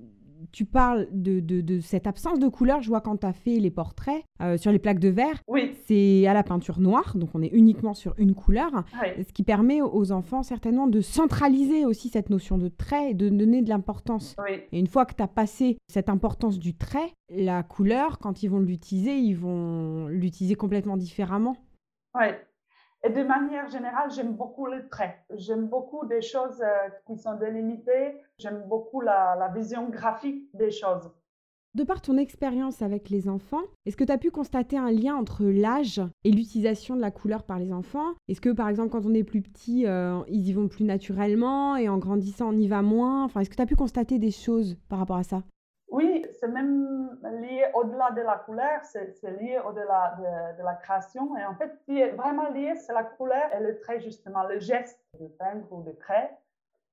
tu 0.50 0.64
parles 0.64 1.08
de, 1.12 1.80
cette 1.80 2.06
absence 2.06 2.38
de 2.38 2.49
couleur. 2.49 2.82
Je 2.82 2.88
vois 2.88 3.00
quand 3.00 3.18
tu 3.18 3.26
as 3.26 3.32
fait 3.32 3.58
les 3.58 3.70
portraits 3.70 4.22
euh, 4.40 4.56
sur 4.56 4.72
les 4.72 4.78
plaques 4.78 4.99
de 4.99 5.08
verre, 5.08 5.42
oui. 5.49 5.72
c'est 5.87 6.26
à 6.26 6.34
la 6.34 6.42
peinture 6.42 6.80
noire, 6.80 7.16
donc 7.16 7.30
on 7.34 7.42
est 7.42 7.52
uniquement 7.52 7.94
sur 7.94 8.14
une 8.18 8.34
couleur, 8.34 8.70
ce 9.16 9.32
qui 9.32 9.42
permet 9.42 9.80
aux 9.82 10.12
enfants 10.12 10.42
certainement 10.42 10.87
de 10.87 11.00
centraliser 11.00 11.84
aussi 11.84 12.08
cette 12.08 12.30
notion 12.30 12.58
de 12.58 12.68
trait 12.68 13.11
et 13.11 13.14
de 13.14 13.28
donner 13.28 13.62
de 13.62 13.68
l'importance. 13.68 14.37
Et 14.72 14.78
une 14.78 14.87
fois 14.87 15.06
que 15.06 15.14
tu 15.14 15.22
as 15.22 15.28
passé 15.28 15.78
cette 15.88 16.08
importance 16.08 16.58
du 16.58 16.75
trait, 16.75 17.12
la 17.30 17.62
couleur, 17.62 18.18
quand 18.18 18.42
ils 18.42 18.49
vont 18.49 18.61
l'utiliser, 18.61 19.16
ils 19.16 19.37
vont 19.37 20.08
l'utiliser 20.08 20.54
complètement 20.54 20.96
différemment. 20.96 21.56
Oui, 22.14 22.26
et 23.04 23.11
de 23.11 23.23
manière 23.25 23.68
générale, 23.68 24.11
j'aime 24.12 24.35
beaucoup 24.35 24.66
le 24.66 24.88
trait. 24.88 25.25
J'aime 25.35 25.66
beaucoup 25.66 26.06
des 26.06 26.23
choses 26.23 26.62
euh, 26.62 26.88
qui 27.06 27.18
sont 27.18 27.35
délimitées. 27.35 28.14
J'aime 28.38 28.62
beaucoup 28.68 29.00
la, 29.00 29.50
vision 29.54 29.88
graphique 29.88 30.49
des 30.54 30.71
choses. 30.71 31.11
De 31.75 31.85
par 31.85 32.02
ton 32.02 32.18
expérience 32.18 32.82
avec 32.82 33.09
les 33.09 33.28
enfants, 33.28 33.62
est-ce 33.87 33.97
que 33.97 34.04
tu 34.04 34.12
as 34.12 34.18
pu 34.18 34.30
constater 34.30 34.76
un 34.76 34.90
lien 34.90 35.16
entre 35.16 35.44
l'âge 35.44 36.02
et 36.23 36.30
l'utilisation 36.30 36.94
de 36.94 37.00
la 37.00 37.11
couleur 37.11 37.44
par 37.44 37.59
les 37.59 37.73
enfants? 37.73 38.12
Est-ce 38.28 38.42
que 38.42 38.50
par 38.50 38.68
exemple 38.68 38.90
quand 38.90 39.06
on 39.06 39.14
est 39.14 39.25
plus 39.25 39.40
petit, 39.40 39.87
euh, 39.87 40.21
ils 40.28 40.47
y 40.47 40.52
vont 40.52 40.68
plus 40.68 40.85
naturellement 40.85 41.76
et 41.76 41.88
en 41.88 41.97
grandissant 41.97 42.50
on 42.50 42.59
y 42.59 42.68
va 42.68 42.82
moins? 42.82 43.25
Enfin, 43.25 43.40
est-ce 43.40 43.49
que 43.49 43.56
tu 43.56 43.62
as 43.62 43.66
pu 43.66 43.75
constater 43.75 44.18
des 44.18 44.30
choses 44.30 44.76
par 44.90 44.99
rapport 44.99 45.16
à 45.16 45.23
ça? 45.23 45.44
Oui, 45.88 46.25
c'est 46.42 46.49
même 46.49 47.16
lié 47.40 47.66
au-delà 47.72 48.11
de 48.11 48.20
la 48.20 48.34
couleur, 48.34 48.80
c'est 48.82 49.22
lié 49.40 49.61
au-delà 49.64 50.16
de, 50.58 50.64
la 50.64 50.75
création. 50.75 51.37
Et 51.37 51.44
en 51.44 51.54
fait, 51.54 51.72
ce 51.72 51.84
qui 51.84 52.00
est 52.00 52.11
vraiment 52.11 52.49
lié, 52.50 52.75
c'est 52.75 52.92
la 52.92 53.04
couleur 53.04 53.54
et 53.54 53.61
le 53.61 53.78
trait, 53.78 54.00
justement, 54.00 54.42
le 54.42 54.58
geste 54.58 54.99
de 55.20 55.28
peindre 55.28 55.64
ou 55.70 55.82
de 55.82 55.92
créer. 55.92 56.28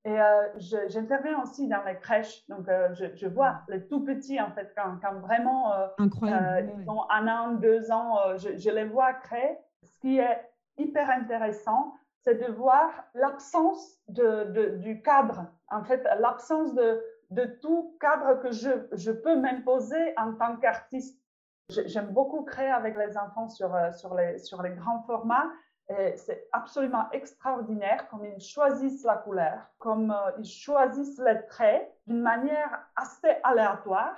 Et 0.06 0.22
euh, 0.22 0.50
j'interviens 0.88 1.42
aussi 1.42 1.68
dans 1.68 1.84
les 1.84 1.98
crèches. 1.98 2.48
Donc, 2.48 2.70
euh, 2.70 2.94
je, 2.94 3.28
vois 3.28 3.62
les 3.70 3.88
tout 3.88 4.02
petits, 4.02 4.40
en 4.40 4.52
fait, 4.52 4.72
quand, 4.78 5.00
quand 5.02 5.16
vraiment 5.16 5.74
euh, 5.74 5.88
Incroyable. 5.98 6.72
ils 6.78 6.88
ont 6.88 7.10
un 7.10 7.28
an, 7.28 7.54
deux 7.54 7.92
ans, 7.92 8.38
je, 8.38 8.56
je, 8.56 8.70
les 8.70 8.86
vois 8.86 9.14
créer. 9.14 9.58
Ce 9.82 9.98
qui 10.00 10.20
est 10.20 10.48
hyper 10.78 11.10
intéressant, 11.10 11.96
c'est 12.24 12.36
de 12.36 12.52
voir 12.52 12.92
l'absence 13.16 13.98
de, 14.10 14.44
de, 14.52 14.66
du 14.78 15.02
cadre, 15.02 15.48
en 15.72 15.84
fait, 15.84 16.08
l'absence 16.20 16.76
de, 16.76 17.02
de 17.30 17.46
tout 17.46 17.98
cadre 18.00 18.42
que 18.42 18.52
je, 18.52 18.70
je 18.92 19.12
peux 19.12 19.36
m'imposer 19.36 20.14
en 20.18 20.34
tant 20.34 20.58
qu'artiste. 20.58 21.22
J'aime 21.70 22.08
beaucoup 22.08 22.44
créer 22.44 22.70
avec 22.70 22.98
les 22.98 23.18
enfants 23.18 23.48
sur, 23.48 23.76
euh, 23.76 23.92
sur, 23.92 24.16
les, 24.16 24.40
sur 24.40 24.62
les 24.62 24.72
grands 24.72 25.04
formats. 25.04 25.50
C'est 26.18 26.48
absolument 26.52 27.10
extraordinaire 27.12 28.08
comme 28.10 28.24
ils 28.24 28.40
choisissent 28.40 29.04
la 29.04 29.16
couleur, 29.18 29.58
comme 29.80 30.12
euh, 30.12 30.32
ils 30.38 30.46
choisissent 30.46 31.20
les 31.20 31.44
traits 31.48 31.92
d'une 32.06 32.22
manière 32.22 32.88
assez 32.96 33.36
aléatoire. 33.44 34.16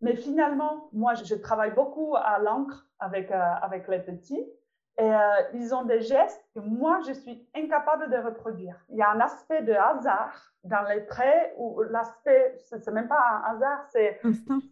Mais 0.00 0.16
finalement, 0.16 0.88
moi, 0.94 1.12
je 1.12 1.34
travaille 1.34 1.72
beaucoup 1.72 2.16
à 2.16 2.38
l'encre 2.38 2.86
avec, 2.98 3.30
euh, 3.30 3.38
avec 3.60 3.86
les 3.88 3.98
petits. 3.98 4.46
Et 5.00 5.10
ils 5.54 5.74
ont 5.74 5.84
des 5.84 6.02
gestes 6.02 6.44
que 6.54 6.60
moi, 6.60 7.00
je 7.06 7.12
suis 7.12 7.48
incapable 7.56 8.10
de 8.10 8.18
reproduire. 8.18 8.76
Il 8.90 8.96
y 8.96 9.02
a 9.02 9.10
un 9.10 9.20
aspect 9.20 9.62
de 9.62 9.72
hasard 9.72 10.52
dans 10.64 10.82
les 10.82 11.06
traits 11.06 11.54
où 11.56 11.80
l'aspect, 11.82 12.54
c'est 12.58 12.86
même 12.88 13.08
pas 13.08 13.22
un 13.32 13.54
hasard, 13.54 13.86
c'est 13.90 14.20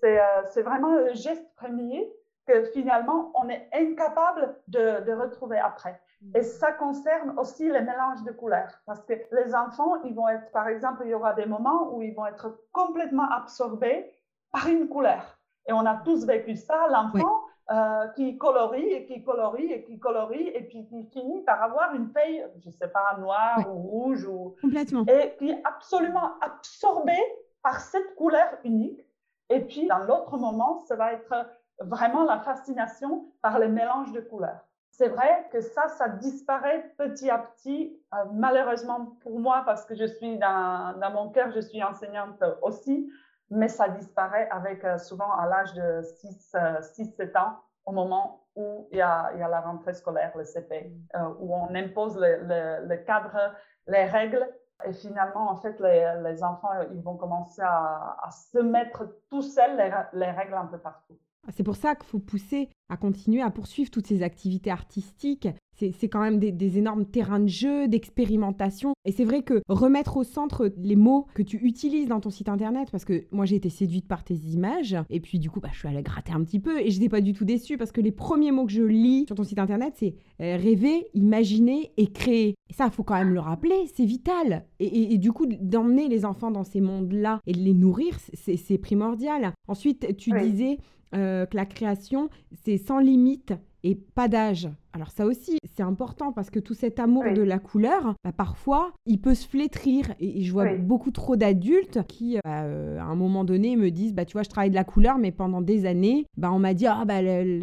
euh, 0.05 0.63
vraiment 0.63 0.95
le 0.95 1.15
geste 1.15 1.47
premier 1.57 2.13
que 2.47 2.65
finalement 2.65 3.33
on 3.35 3.49
est 3.49 3.69
incapable 3.73 4.55
de, 4.69 5.05
de 5.05 5.13
retrouver 5.13 5.59
après. 5.59 5.99
Et 6.35 6.43
ça 6.43 6.73
concerne 6.73 7.39
aussi 7.39 7.71
les 7.71 7.81
mélanges 7.81 8.23
de 8.25 8.33
couleurs. 8.33 8.73
Parce 8.87 9.05
que 9.05 9.15
les 9.33 9.55
enfants, 9.55 10.03
ils 10.03 10.15
vont 10.15 10.29
être, 10.29 10.51
par 10.51 10.69
exemple, 10.69 11.03
il 11.05 11.11
y 11.11 11.15
aura 11.15 11.33
des 11.35 11.47
moments 11.47 11.95
où 11.95 12.03
ils 12.03 12.15
vont 12.15 12.27
être 12.27 12.59
complètement 12.73 13.31
absorbés 13.31 14.13
par 14.51 14.67
une 14.67 14.89
couleur. 14.89 15.38
Et 15.69 15.73
on 15.73 15.85
a 15.87 15.97
tous 15.97 16.25
vécu 16.25 16.57
ça. 16.57 16.89
L'enfant 16.91 17.43
euh, 17.71 18.09
qui 18.17 18.39
colorie 18.39 18.91
et 18.93 19.05
qui 19.05 19.23
colorie 19.23 19.71
et 19.71 19.85
qui 19.85 19.99
colorie 19.99 20.49
et 20.49 20.63
puis 20.63 20.87
qui 20.87 21.05
finit 21.13 21.43
par 21.43 21.63
avoir 21.63 21.95
une 21.95 22.09
feuille, 22.09 22.43
je 22.61 22.69
ne 22.69 22.73
sais 22.73 22.89
pas, 22.89 23.17
noire 23.19 23.59
ou 23.69 23.75
rouge. 23.75 24.25
Ou... 24.25 24.57
Complètement. 24.63 25.05
Et 25.07 25.37
qui 25.39 25.51
est 25.51 25.63
absolument 25.65 26.33
absorbé 26.41 27.17
par 27.63 27.81
cette 27.81 28.15
couleur 28.15 28.49
unique. 28.65 29.05
Et 29.51 29.61
puis, 29.61 29.87
dans 29.87 29.99
l'autre 29.99 30.39
moment, 30.39 30.79
ça 30.81 30.97
va 30.97 31.13
être 31.13 31.35
vraiment 31.81 32.25
la 32.25 32.39
fascination 32.41 33.27
par 33.43 33.59
les 33.59 33.69
mélanges 33.69 34.13
de 34.13 34.21
couleurs. 34.21 34.65
C'est 34.91 35.09
vrai 35.09 35.49
que 35.53 35.61
ça, 35.61 35.89
ça 35.89 36.09
disparaît 36.09 36.93
petit 36.97 37.31
à 37.31 37.39
petit, 37.39 37.97
euh, 38.15 38.25
malheureusement 38.33 39.17
pour 39.21 39.39
moi, 39.39 39.63
parce 39.65 39.85
que 39.85 39.95
je 39.95 40.07
suis 40.07 40.39
dans, 40.39 40.99
dans 40.99 41.11
mon 41.13 41.29
cœur, 41.29 41.53
je 41.53 41.61
suis 41.61 41.83
enseignante 41.83 42.43
aussi, 42.63 43.09
mais 43.51 43.69
ça 43.69 43.89
disparaît 43.89 44.49
avec 44.51 44.85
euh, 44.85 44.99
souvent 44.99 45.31
à 45.33 45.47
l'âge 45.47 45.73
de 45.75 46.03
6-7 46.03 47.21
euh, 47.21 47.39
ans, 47.39 47.57
au 47.87 47.93
moment 47.93 48.47
où 48.55 48.89
il 48.93 48.99
y, 48.99 49.01
a, 49.01 49.33
la 49.35 49.61
rentrée 49.61 49.95
scolaire, 49.95 50.33
le 50.37 50.45
CP, 50.45 50.93
où 51.39 51.55
on 51.55 51.75
impose 51.75 52.19
le, 52.19 52.97
cadre, 53.05 53.55
les 53.87 54.05
règles 54.05 54.47
et 54.87 54.93
finalement, 54.93 55.51
en 55.51 55.57
fait, 55.57 55.79
les, 55.81 56.43
enfants, 56.43 56.71
ils 56.93 57.03
vont 57.03 57.17
commencer 57.17 57.63
à, 57.63 58.29
se 58.31 58.59
mettre 58.59 59.21
tout 59.31 59.43
seuls 59.43 59.77
les, 60.13 60.31
règles 60.31 60.55
un 60.55 60.67
peu 60.67 60.79
partout. 60.79 61.19
C'est 61.51 61.65
pour 61.65 61.77
ça 61.77 61.95
qu'il 61.95 62.07
faut 62.07 62.19
pousser 62.19 62.71
à 62.89 62.97
continuer 62.97 63.43
à 63.43 63.51
poursuivre 63.51 63.91
toutes 63.91 64.07
ces 64.07 64.23
activités 64.23 64.71
artistiques. 64.71 65.49
C'est 65.79 66.09
quand 66.09 66.21
même 66.21 66.39
des, 66.39 66.79
énormes 66.79 67.07
terrains 67.07 67.41
de 67.41 67.49
jeu, 67.49 67.89
d'expérimentation. 67.89 68.93
Et 69.05 69.13
c'est 69.13 69.25
vrai 69.25 69.43
que 69.43 69.63
remettre 69.69 70.17
au 70.17 70.25
centre 70.25 70.73
les 70.77 70.97
mots 70.97 71.27
que 71.35 71.43
tu 71.43 71.57
utilises 71.57 72.09
dans 72.09 72.21
ton 72.21 72.31
site 72.31 72.49
internet, 72.49 72.91
parce 72.91 73.05
que 73.05 73.25
moi 73.31 73.47
j'ai 73.47 73.57
été 73.57 73.71
séduite 73.71 74.07
par 74.07 74.25
tes 74.25 74.35
images, 74.35 74.97
et 75.11 75.21
puis 75.21 75.39
du 75.39 75.51
coup 75.51 75.61
bah, 75.61 75.71
je 75.73 75.79
suis 75.79 75.89
allée 75.89 76.03
gratter 76.03 76.33
un 76.33 76.43
petit 76.43 76.61
peu, 76.61 76.81
et 76.81 76.91
je 76.91 76.99
n'étais 76.99 77.09
pas 77.09 77.21
du 77.21 77.33
tout 77.33 77.45
déçue, 77.45 77.79
parce 77.79 77.93
que 77.93 78.01
les 78.01 78.13
premiers 78.13 78.53
mots 78.53 78.67
que 78.67 78.73
je 78.73 78.83
lis 78.83 79.25
sur 79.27 79.37
ton 79.37 79.45
site 79.45 79.59
internet, 79.59 79.95
c'est 79.97 80.15
euh, 80.41 80.57
rêver, 80.57 81.07
imaginer 81.15 81.93
et 81.97 82.09
créer. 82.09 82.55
Et 82.71 82.75
ça, 82.75 82.87
il 82.87 82.93
faut 82.93 83.03
quand 83.03 83.17
même 83.17 83.33
le 83.33 83.41
rappeler, 83.41 83.89
c'est 83.95 84.05
vital. 84.05 84.65
Et, 84.81 85.17
du 85.19 85.33
coup, 85.33 85.47
d'emmener 85.47 86.09
les 86.09 86.25
enfants 86.25 86.51
dans 86.51 86.65
ces 86.65 86.81
mondes-là 86.81 87.41
et 87.47 87.53
de 87.53 87.59
les 87.59 87.75
nourrir, 87.75 88.17
c'est 88.35 88.79
primordial. 88.79 89.53
Ensuite, 89.67 90.17
tu 90.17 90.31
disais 90.31 90.79
euh, 91.15 91.47
que 91.47 91.57
la 91.57 91.67
création, 91.67 92.29
c'est 92.65 92.77
sans 92.77 92.99
limite 92.99 93.55
et 93.83 93.95
pas 93.95 94.29
d'âge. 94.29 94.69
Alors 94.99 95.13
ça 95.13 95.27
aussi, 95.27 95.59
c'est 95.77 95.85
important 95.85 96.33
parce 96.33 96.51
que 96.51 96.59
tout 96.59 96.75
cet 96.75 96.99
amour 96.99 97.23
de 97.33 97.41
la 97.41 97.61
couleur, 97.61 98.15
bah, 98.25 98.33
parfois, 98.33 98.91
il 99.07 99.21
peut 99.21 99.37
se 99.37 99.47
flétrir. 99.47 100.13
Et, 100.19 100.43
je 100.43 100.53
vois 100.53 100.75
beaucoup 100.75 101.13
trop 101.13 101.37
d'adultes 101.37 102.05
qui, 102.09 102.37
euh, 102.45 102.99
à 102.99 103.05
un 103.05 103.15
moment 103.15 103.45
donné, 103.45 103.77
me 103.77 103.93
disent, 103.93 104.13
bah 104.13 104.25
tu 104.25 104.33
vois, 104.33 104.43
je 104.43 104.49
travaille 104.49 104.71
de 104.71 104.75
la 104.75 104.83
couleur, 104.83 105.19
mais 105.19 105.31
pendant 105.31 105.61
des 105.61 105.87
années, 105.87 106.27
bah 106.37 106.51
on 106.51 106.59
m'a 106.59 106.75
dit, 106.75 106.89
ah 106.89 107.05
bah 107.05 107.21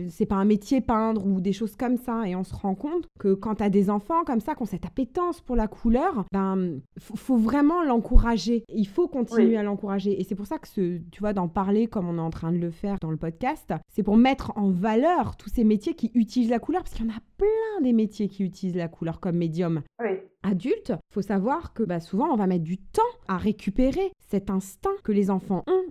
c'est 0.07 0.25
pas 0.25 0.35
un 0.35 0.45
métier 0.45 0.79
peindre 0.79 1.27
ou 1.27 1.41
des 1.41 1.51
choses 1.51 1.75
comme 1.75 1.97
ça. 1.97 2.25
Et 2.25 2.37
on 2.37 2.45
se 2.45 2.55
rend 2.55 2.73
compte 2.73 3.05
que 3.19 3.33
quand 3.33 3.55
tu 3.55 3.63
as 3.63 3.69
des 3.69 3.89
enfants 3.89 4.23
comme 4.23 4.39
ça, 4.39 4.55
qui 4.55 4.61
ont 4.61 4.65
cette 4.65 4.85
appétence 4.85 5.41
pour 5.41 5.57
la 5.57 5.67
couleur, 5.67 6.23
ben 6.31 6.79
faut, 6.97 7.35
vraiment 7.35 7.83
l'encourager. 7.83 8.63
Il 8.73 8.87
faut 8.87 9.09
continuer 9.09 9.57
à 9.57 9.63
l'encourager. 9.63 10.21
Et 10.21 10.23
c'est 10.23 10.35
pour 10.35 10.47
ça 10.47 10.57
que, 10.57 10.69
ce, 10.69 11.01
tu 11.11 11.19
vois, 11.19 11.33
d'en 11.33 11.49
parler 11.49 11.87
comme 11.87 12.07
on 12.07 12.17
est 12.17 12.21
en 12.21 12.29
train 12.29 12.53
de 12.53 12.59
le 12.59 12.71
faire 12.71 12.95
dans 13.01 13.11
le 13.11 13.17
podcast, 13.17 13.73
c'est 13.89 14.03
pour 14.03 14.15
mettre 14.15 14.53
en 14.55 14.69
valeur 14.69 15.35
tous 15.35 15.49
ces 15.49 15.65
métiers 15.65 15.95
qui 15.95 16.11
utilisent 16.13 16.49
la 16.49 16.59
couleur, 16.59 16.81
parce 16.83 16.95
qu'il 16.95 17.05
y 17.05 17.09
en 17.09 17.11
a 17.11 17.19
plein 17.37 17.81
des 17.81 17.93
métiers 17.93 18.27
qui 18.27 18.43
utilisent 18.43 18.75
la 18.75 18.87
couleur 18.87 19.19
comme 19.19 19.37
médium. 19.37 19.81
Oui. 19.99 20.19
Adulte, 20.43 20.93
faut 21.11 21.21
savoir 21.21 21.73
que 21.73 21.83
bah, 21.83 21.99
souvent 21.99 22.31
on 22.31 22.35
va 22.35 22.47
mettre 22.47 22.63
du 22.63 22.77
temps 22.77 23.01
à 23.27 23.37
récupérer 23.37 24.11
cet 24.27 24.49
instinct 24.49 24.95
que 25.03 25.11
les 25.11 25.31
enfants 25.31 25.63
ont 25.67 25.85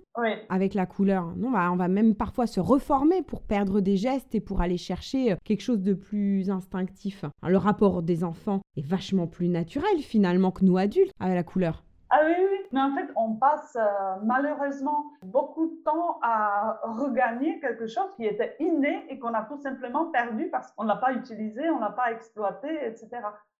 avec 0.49 0.73
la 0.73 0.85
couleur. 0.85 1.35
Non, 1.35 1.51
bah, 1.51 1.69
on 1.71 1.75
va 1.75 1.87
même 1.87 2.15
parfois 2.15 2.47
se 2.47 2.59
reformer 2.59 3.21
pour 3.21 3.41
perdre 3.41 3.81
des 3.81 3.97
gestes 3.97 4.33
et 4.35 4.39
pour 4.39 4.61
aller 4.61 4.77
chercher 4.77 5.33
euh, 5.33 5.35
quelque 5.43 5.61
chose 5.61 5.81
de 5.81 5.93
plus 5.93 6.49
instinctif. 6.49 7.25
Le 7.43 7.57
rapport 7.57 8.01
des 8.01 8.23
enfants 8.23 8.61
est 8.77 8.85
vachement 8.85 9.27
plus 9.27 9.49
naturel 9.49 9.99
finalement 9.99 10.51
que 10.51 10.63
nous 10.63 10.77
adultes 10.77 11.11
avec 11.19 11.35
la 11.35 11.43
couleur. 11.43 11.83
Ah 12.09 12.21
oui, 12.23 12.33
oui, 12.37 12.57
mais 12.71 12.81
en 12.81 12.93
fait, 12.93 13.07
on 13.15 13.33
passe 13.35 13.75
euh, 13.75 14.15
malheureusement 14.23 15.11
beaucoup 15.23 15.67
de 15.67 15.83
temps 15.83 16.19
à 16.21 16.79
regagner 16.83 17.59
quelque 17.59 17.87
chose 17.87 18.13
qui 18.15 18.25
était 18.25 18.55
inné 18.59 19.05
et 19.09 19.17
qu'on 19.17 19.33
a 19.33 19.43
tout 19.43 19.57
simplement 19.57 20.05
perdu 20.11 20.49
parce 20.49 20.71
qu'on 20.71 20.83
ne 20.83 20.89
l'a 20.89 20.97
pas 20.97 21.13
utilisé, 21.13 21.69
on 21.69 21.77
ne 21.77 21.81
l'a 21.81 21.91
pas 21.91 22.11
exploité, 22.11 22.85
etc. 22.85 23.09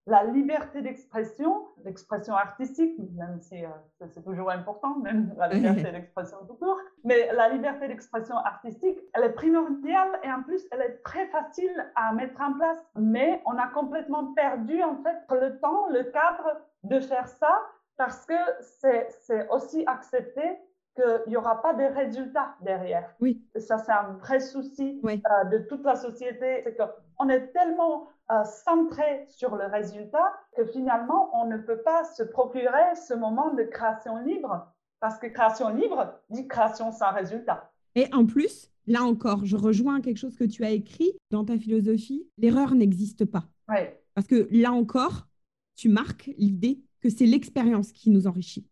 La 0.07 0.23
liberté 0.23 0.83
d'expression, 0.83 1.65
l'expression 1.83 2.35
artistique, 2.35 2.95
même 3.15 3.39
si 3.39 3.65
euh, 3.65 3.69
c'est 4.11 4.23
toujours 4.23 4.51
important, 4.51 4.99
même 4.99 5.33
la 5.37 5.47
liberté 5.47 5.91
d'expression 5.91 6.37
tout 6.47 6.53
court, 6.53 6.79
mais 7.03 7.33
la 7.33 7.49
liberté 7.49 7.87
d'expression 7.87 8.37
artistique, 8.37 8.99
elle 9.15 9.23
est 9.23 9.33
primordiale 9.33 10.19
et 10.23 10.31
en 10.31 10.43
plus, 10.43 10.61
elle 10.71 10.81
est 10.81 11.01
très 11.03 11.25
facile 11.29 11.91
à 11.95 12.13
mettre 12.13 12.39
en 12.39 12.53
place. 12.53 12.77
Mais 12.95 13.41
on 13.47 13.57
a 13.57 13.67
complètement 13.69 14.33
perdu 14.33 14.83
en 14.83 14.97
fait 14.97 15.17
le 15.31 15.59
temps, 15.59 15.87
le 15.89 16.03
cadre 16.03 16.61
de 16.83 16.99
faire 16.99 17.27
ça 17.27 17.59
parce 17.97 18.25
que 18.25 18.33
c'est 18.61 19.49
aussi 19.49 19.83
accepter 19.87 20.57
qu'il 20.95 21.23
n'y 21.27 21.37
aura 21.37 21.61
pas 21.61 21.73
de 21.73 21.83
résultats 21.83 22.55
derrière. 22.61 23.13
Oui. 23.19 23.43
Ça, 23.57 23.77
c'est 23.77 23.91
un 23.91 24.13
vrai 24.13 24.39
souci 24.39 25.01
euh, 25.03 25.43
de 25.45 25.59
toute 25.59 25.83
la 25.83 25.95
société. 25.95 26.61
C'est 26.63 26.77
qu'on 26.77 27.29
est 27.29 27.47
tellement 27.47 28.07
euh, 28.31 28.43
centré 28.43 29.25
sur 29.27 29.55
le 29.55 29.65
résultat 29.65 30.33
que 30.55 30.65
finalement, 30.65 31.29
on 31.33 31.47
ne 31.47 31.57
peut 31.57 31.81
pas 31.81 32.03
se 32.05 32.23
procurer 32.23 32.95
ce 32.95 33.13
moment 33.13 33.53
de 33.53 33.63
création 33.63 34.17
libre. 34.19 34.71
Parce 35.01 35.19
que 35.19 35.27
création 35.27 35.69
libre 35.69 36.13
dit 36.29 36.47
création 36.47 36.91
sans 36.91 37.11
résultat. 37.11 37.71
Et 37.95 38.07
en 38.13 38.25
plus, 38.25 38.71
là 38.87 39.03
encore, 39.03 39.45
je 39.45 39.57
rejoins 39.57 40.01
quelque 40.01 40.17
chose 40.17 40.35
que 40.35 40.45
tu 40.45 40.63
as 40.63 40.71
écrit 40.71 41.17
dans 41.29 41.43
ta 41.43 41.57
philosophie, 41.57 42.27
l'erreur 42.37 42.73
n'existe 42.73 43.25
pas. 43.25 43.43
Oui. 43.67 43.79
Parce 44.13 44.27
que 44.27 44.47
là 44.51 44.71
encore, 44.71 45.27
tu 45.75 45.89
marques 45.89 46.31
l'idée 46.37 46.84
que 47.05 47.11
c'est 47.11 47.27
l'expérience 47.27 47.91
qui 47.91 48.09
nous 48.09 48.25
enrichit. 48.25 48.65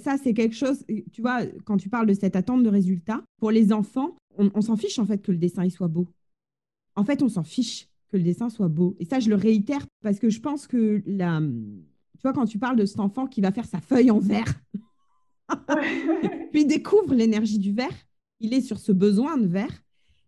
ça, 0.00 0.16
c'est 0.22 0.34
quelque 0.34 0.54
chose, 0.54 0.84
tu 1.12 1.20
vois, 1.20 1.40
quand 1.64 1.76
tu 1.76 1.88
parles 1.88 2.06
de 2.06 2.14
cette 2.14 2.36
attente 2.36 2.62
de 2.62 2.68
résultat, 2.68 3.24
pour 3.40 3.50
les 3.50 3.72
enfants, 3.72 4.16
on, 4.38 4.60
s'en 4.60 4.76
fiche 4.76 5.00
en 5.00 5.06
fait 5.06 5.18
que 5.18 5.32
le 5.32 5.38
dessin 5.38 5.64
il 5.64 5.72
soit 5.72 5.88
beau. 5.88 6.06
En 6.94 7.04
fait, 7.04 7.22
on 7.22 7.28
s'en 7.28 7.42
fiche 7.42 7.88
que 8.08 8.16
le 8.16 8.22
dessin 8.22 8.50
soit 8.50 8.68
beau. 8.68 8.94
Et 9.00 9.04
ça, 9.04 9.18
je 9.18 9.28
le 9.28 9.34
réitère 9.34 9.84
parce 10.00 10.20
que 10.20 10.30
je 10.30 10.40
pense 10.40 10.68
que 10.68 11.02
la, 11.06 11.40
tu 11.40 12.22
vois, 12.22 12.32
quand 12.32 12.46
tu 12.46 12.60
parles 12.60 12.76
de 12.76 12.86
cet 12.86 13.00
enfant 13.00 13.26
qui 13.26 13.40
va 13.40 13.50
faire 13.50 13.66
sa 13.66 13.80
feuille 13.80 14.12
en 14.12 14.20
verre, 14.20 14.54
puis 16.52 16.60
il 16.62 16.66
découvre 16.68 17.14
l'énergie 17.14 17.58
du 17.58 17.72
verre, 17.72 18.06
il 18.38 18.54
est 18.54 18.60
sur 18.60 18.78
ce 18.78 18.92
besoin 18.92 19.38
de 19.38 19.48
verre. 19.48 19.82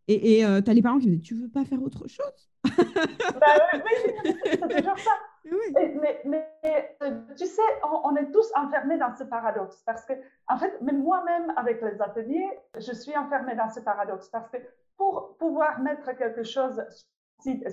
Et 0.08 0.44
euh, 0.44 0.60
tu 0.60 0.70
as 0.70 0.74
les 0.74 0.82
parents 0.82 0.98
qui 0.98 1.06
me 1.08 1.14
disent 1.14 1.22
Tu 1.22 1.34
veux 1.34 1.48
pas 1.48 1.64
faire 1.64 1.82
autre 1.82 2.08
chose? 2.08 2.50
Bah, 3.40 3.46
Oui, 3.74 4.12
c'est 4.44 4.58
toujours 4.58 4.98
ça 4.98 5.12
mais, 5.80 6.20
mais, 6.24 6.48
euh, 7.02 7.20
tu 7.36 7.46
sais, 7.46 7.62
on, 8.04 8.14
est 8.16 8.30
tous 8.30 8.50
enfermés 8.54 8.98
dans 8.98 9.14
ce 9.14 9.24
paradoxe 9.24 9.82
parce 9.84 10.04
que, 10.04 10.12
en 10.48 10.56
fait, 10.58 10.80
même 10.80 11.02
moi-même 11.02 11.52
avec 11.56 11.80
les 11.82 12.00
ateliers, 12.00 12.48
je 12.74 12.92
suis 12.92 13.16
enfermée 13.16 13.54
dans 13.54 13.68
ce 13.68 13.80
paradoxe 13.80 14.28
parce 14.28 14.48
que 14.50 14.58
pour 14.96 15.36
pouvoir 15.38 15.80
mettre 15.80 16.12
quelque 16.16 16.42
chose 16.42 16.82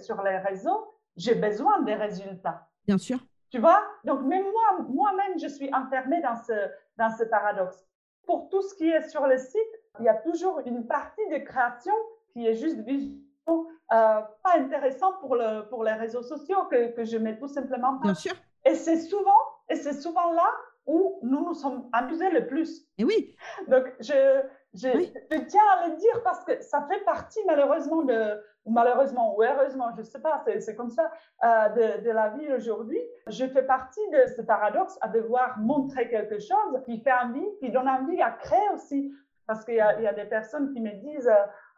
sur 0.01 0.21
les 0.21 0.37
réseaux, 0.37 0.93
j'ai 1.17 1.35
besoin 1.35 1.81
des 1.81 1.95
résultats. 1.95 2.67
Bien 2.87 2.97
sûr. 2.97 3.19
Tu 3.49 3.59
vois? 3.59 3.83
Donc, 4.03 4.21
même 4.23 4.43
moi, 4.43 4.85
moi-même, 4.87 5.39
je 5.39 5.47
suis 5.47 5.73
enfermée 5.73 6.21
dans 6.21 6.35
ce, 6.35 6.53
dans 6.97 7.09
ce 7.09 7.23
paradoxe. 7.23 7.85
Pour 8.25 8.49
tout 8.49 8.61
ce 8.61 8.75
qui 8.75 8.89
est 8.89 9.07
sur 9.09 9.25
le 9.27 9.37
site, 9.37 9.61
il 9.99 10.05
y 10.05 10.09
a 10.09 10.15
toujours 10.15 10.61
une 10.65 10.85
partie 10.85 11.27
de 11.29 11.37
création 11.37 11.93
qui 12.33 12.45
est 12.45 12.55
juste 12.55 12.79
visuelle 12.79 13.24
euh, 13.47 14.21
pas 14.43 14.57
intéressant 14.57 15.13
pour, 15.19 15.35
le, 15.35 15.67
pour 15.69 15.83
les 15.83 15.93
réseaux 15.93 16.23
sociaux 16.23 16.63
que, 16.71 16.95
que 16.95 17.05
je 17.05 17.17
mets 17.17 17.37
tout 17.37 17.47
simplement 17.47 17.93
Bien 18.01 18.15
sûr. 18.15 18.33
Et 18.65 18.73
c'est 18.73 18.99
souvent, 18.99 19.29
et 19.69 19.75
c'est 19.75 19.93
souvent 19.93 20.31
là 20.33 20.49
où 20.87 21.19
nous 21.23 21.45
nous 21.45 21.53
sommes 21.53 21.87
amusés 21.93 22.29
le 22.31 22.47
plus. 22.47 22.87
Et 22.97 23.03
oui. 23.03 23.35
Donc, 23.67 23.85
je, 23.99 24.41
je, 24.73 24.87
je, 25.31 25.37
tiens 25.47 25.61
à 25.79 25.87
le 25.87 25.97
dire 25.97 26.23
parce 26.23 26.43
que 26.45 26.61
ça 26.61 26.87
fait 26.89 27.03
partie 27.05 27.39
malheureusement 27.45 28.03
de, 28.03 28.41
ou 28.65 28.71
malheureusement 28.71 29.35
ou 29.35 29.43
heureusement, 29.43 29.91
je 29.95 30.01
ne 30.01 30.05
sais 30.05 30.19
pas, 30.19 30.43
c'est 30.59 30.75
comme 30.75 30.89
ça, 30.89 31.11
euh, 31.43 31.69
de, 31.69 32.03
de, 32.03 32.09
la 32.11 32.29
vie 32.29 32.51
aujourd'hui. 32.53 32.99
Je 33.27 33.45
fais 33.45 33.63
partie 33.63 34.07
de 34.11 34.31
ce 34.35 34.41
paradoxe 34.41 34.97
à 35.01 35.07
devoir 35.07 35.59
montrer 35.59 36.09
quelque 36.09 36.39
chose 36.39 36.81
qui 36.85 36.99
fait 36.99 37.13
envie, 37.13 37.47
qui 37.59 37.69
donne 37.71 37.87
envie 37.87 38.21
à 38.21 38.31
créer 38.31 38.69
aussi. 38.73 39.13
Parce 39.47 39.63
qu'il 39.63 39.75
y, 39.75 39.77
y, 39.77 39.81
a 40.07 40.13
des 40.13 40.25
personnes 40.25 40.73
qui 40.73 40.81
me 40.81 40.91
disent, 40.91 41.31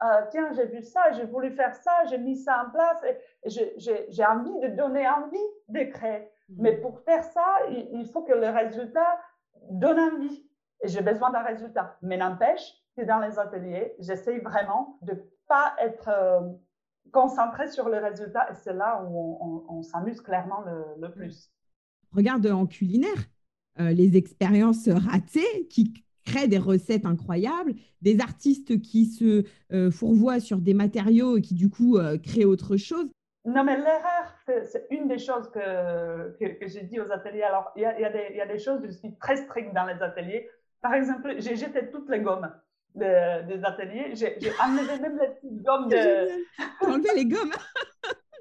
euh, 0.03 0.21
tiens, 0.29 0.51
j'ai 0.53 0.67
vu 0.67 0.81
ça, 0.83 1.12
j'ai 1.12 1.25
voulu 1.25 1.51
faire 1.51 1.75
ça, 1.75 2.05
j'ai 2.10 2.17
mis 2.17 2.36
ça 2.36 2.65
en 2.65 2.71
place 2.71 3.03
et, 3.03 3.17
j'ai 3.47 4.25
envie 4.25 4.60
de 4.60 4.75
donner 4.75 5.07
envie 5.07 5.38
de 5.69 5.83
créer. 5.91 6.29
Mhm. 6.49 6.55
Mais 6.60 6.77
pour 6.77 6.99
faire 7.01 7.23
ça, 7.23 7.45
il, 7.69 8.05
faut 8.07 8.23
que 8.23 8.33
le 8.33 8.49
résultat 8.49 9.19
donne 9.69 9.99
envie. 9.99 10.45
Et 10.81 10.88
j'ai 10.88 11.01
besoin 11.01 11.31
d'un 11.31 11.41
résultat. 11.41 11.97
Mais 12.01 12.17
n'empêche 12.17 12.73
que 12.95 13.01
dans 13.03 13.19
les 13.19 13.39
ateliers, 13.39 13.95
j'essaye 13.99 14.39
vraiment 14.39 14.99
de 15.01 15.23
pas 15.47 15.75
être, 15.79 16.10
euh, 16.10 16.41
concentré 17.12 17.67
sur 17.69 17.89
le 17.89 17.97
résultat 17.97 18.49
et 18.51 18.55
c'est 18.55 18.73
là 18.73 19.03
où 19.03 19.65
on, 19.69 19.81
s'amuse 19.81 20.21
clairement 20.21 20.63
le, 20.97 21.12
plus. 21.12 21.51
Regarde 22.12 22.45
en 22.47 22.65
culinaire, 22.65 23.29
euh, 23.79 23.91
les 23.91 24.17
expériences 24.17 24.89
ratées 24.89 25.67
qui 25.69 25.93
créent 26.27 26.47
des 26.47 26.57
recettes 26.57 27.05
incroyables, 27.05 27.73
des 28.01 28.19
artistes 28.19 28.81
qui 28.81 29.05
se 29.05 29.45
euh, 29.71 29.91
fourvoient 29.91 30.39
sur 30.39 30.59
des 30.59 30.73
matériaux 30.73 31.37
et 31.37 31.41
qui 31.41 31.55
du 31.55 31.69
coup 31.69 31.97
euh, 31.97 32.17
créent 32.17 32.45
autre 32.45 32.77
chose. 32.77 33.07
Non, 33.45 33.63
mais 33.63 33.77
l'erreur, 33.77 34.35
c'est 34.45 34.87
une 34.91 35.07
des 35.07 35.19
choses 35.19 35.49
que, 35.51 36.37
que, 36.37 36.67
j'ai 36.67 36.81
dit 36.81 36.99
aux 36.99 37.09
ateliers. 37.09 37.43
Alors, 37.43 37.71
il 37.77 37.83
y 37.83 37.85
a, 37.85 37.97
y 37.99 38.41
a, 38.41 38.45
des 38.45 38.59
choses, 38.59 38.81
je 38.83 38.91
suis 38.91 39.15
très 39.15 39.37
stricte 39.37 39.73
dans 39.73 39.85
les 39.85 40.01
ateliers. 40.01 40.49
Par 40.81 40.93
exemple, 40.93 41.35
j'ai 41.37 41.55
jeté 41.55 41.89
toutes 41.89 42.09
les 42.09 42.19
gommes 42.19 42.51
des 42.93 43.63
ateliers. 43.63 44.15
J'ai 44.15 44.51
enlevé 44.61 44.99
même 44.99 45.17
les 45.17 45.29
petites 45.29 45.63
gommes 45.63 45.87
de. 45.87 46.27
enlevé 46.85 47.09
les 47.15 47.25
gommes? 47.25 47.53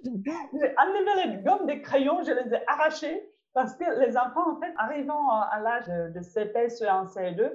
J'ai 0.05 0.75
enlevé 0.79 1.37
les 1.37 1.43
gommes 1.43 1.67
des 1.67 1.83
crayons, 1.83 2.23
je 2.23 2.31
les 2.31 2.55
ai 2.55 2.61
arrachées 2.69 3.29
parce 3.57 3.75
que 3.75 3.85
les 4.05 4.19
enfants, 4.19 4.53
en 4.55 4.61
fait, 4.61 4.73
arrivant 4.77 5.31
à 5.31 5.59
l'âge 5.61 5.87
de 5.87 6.21
CP, 6.21 6.67
CE1, 6.67 7.11
CE2, 7.11 7.53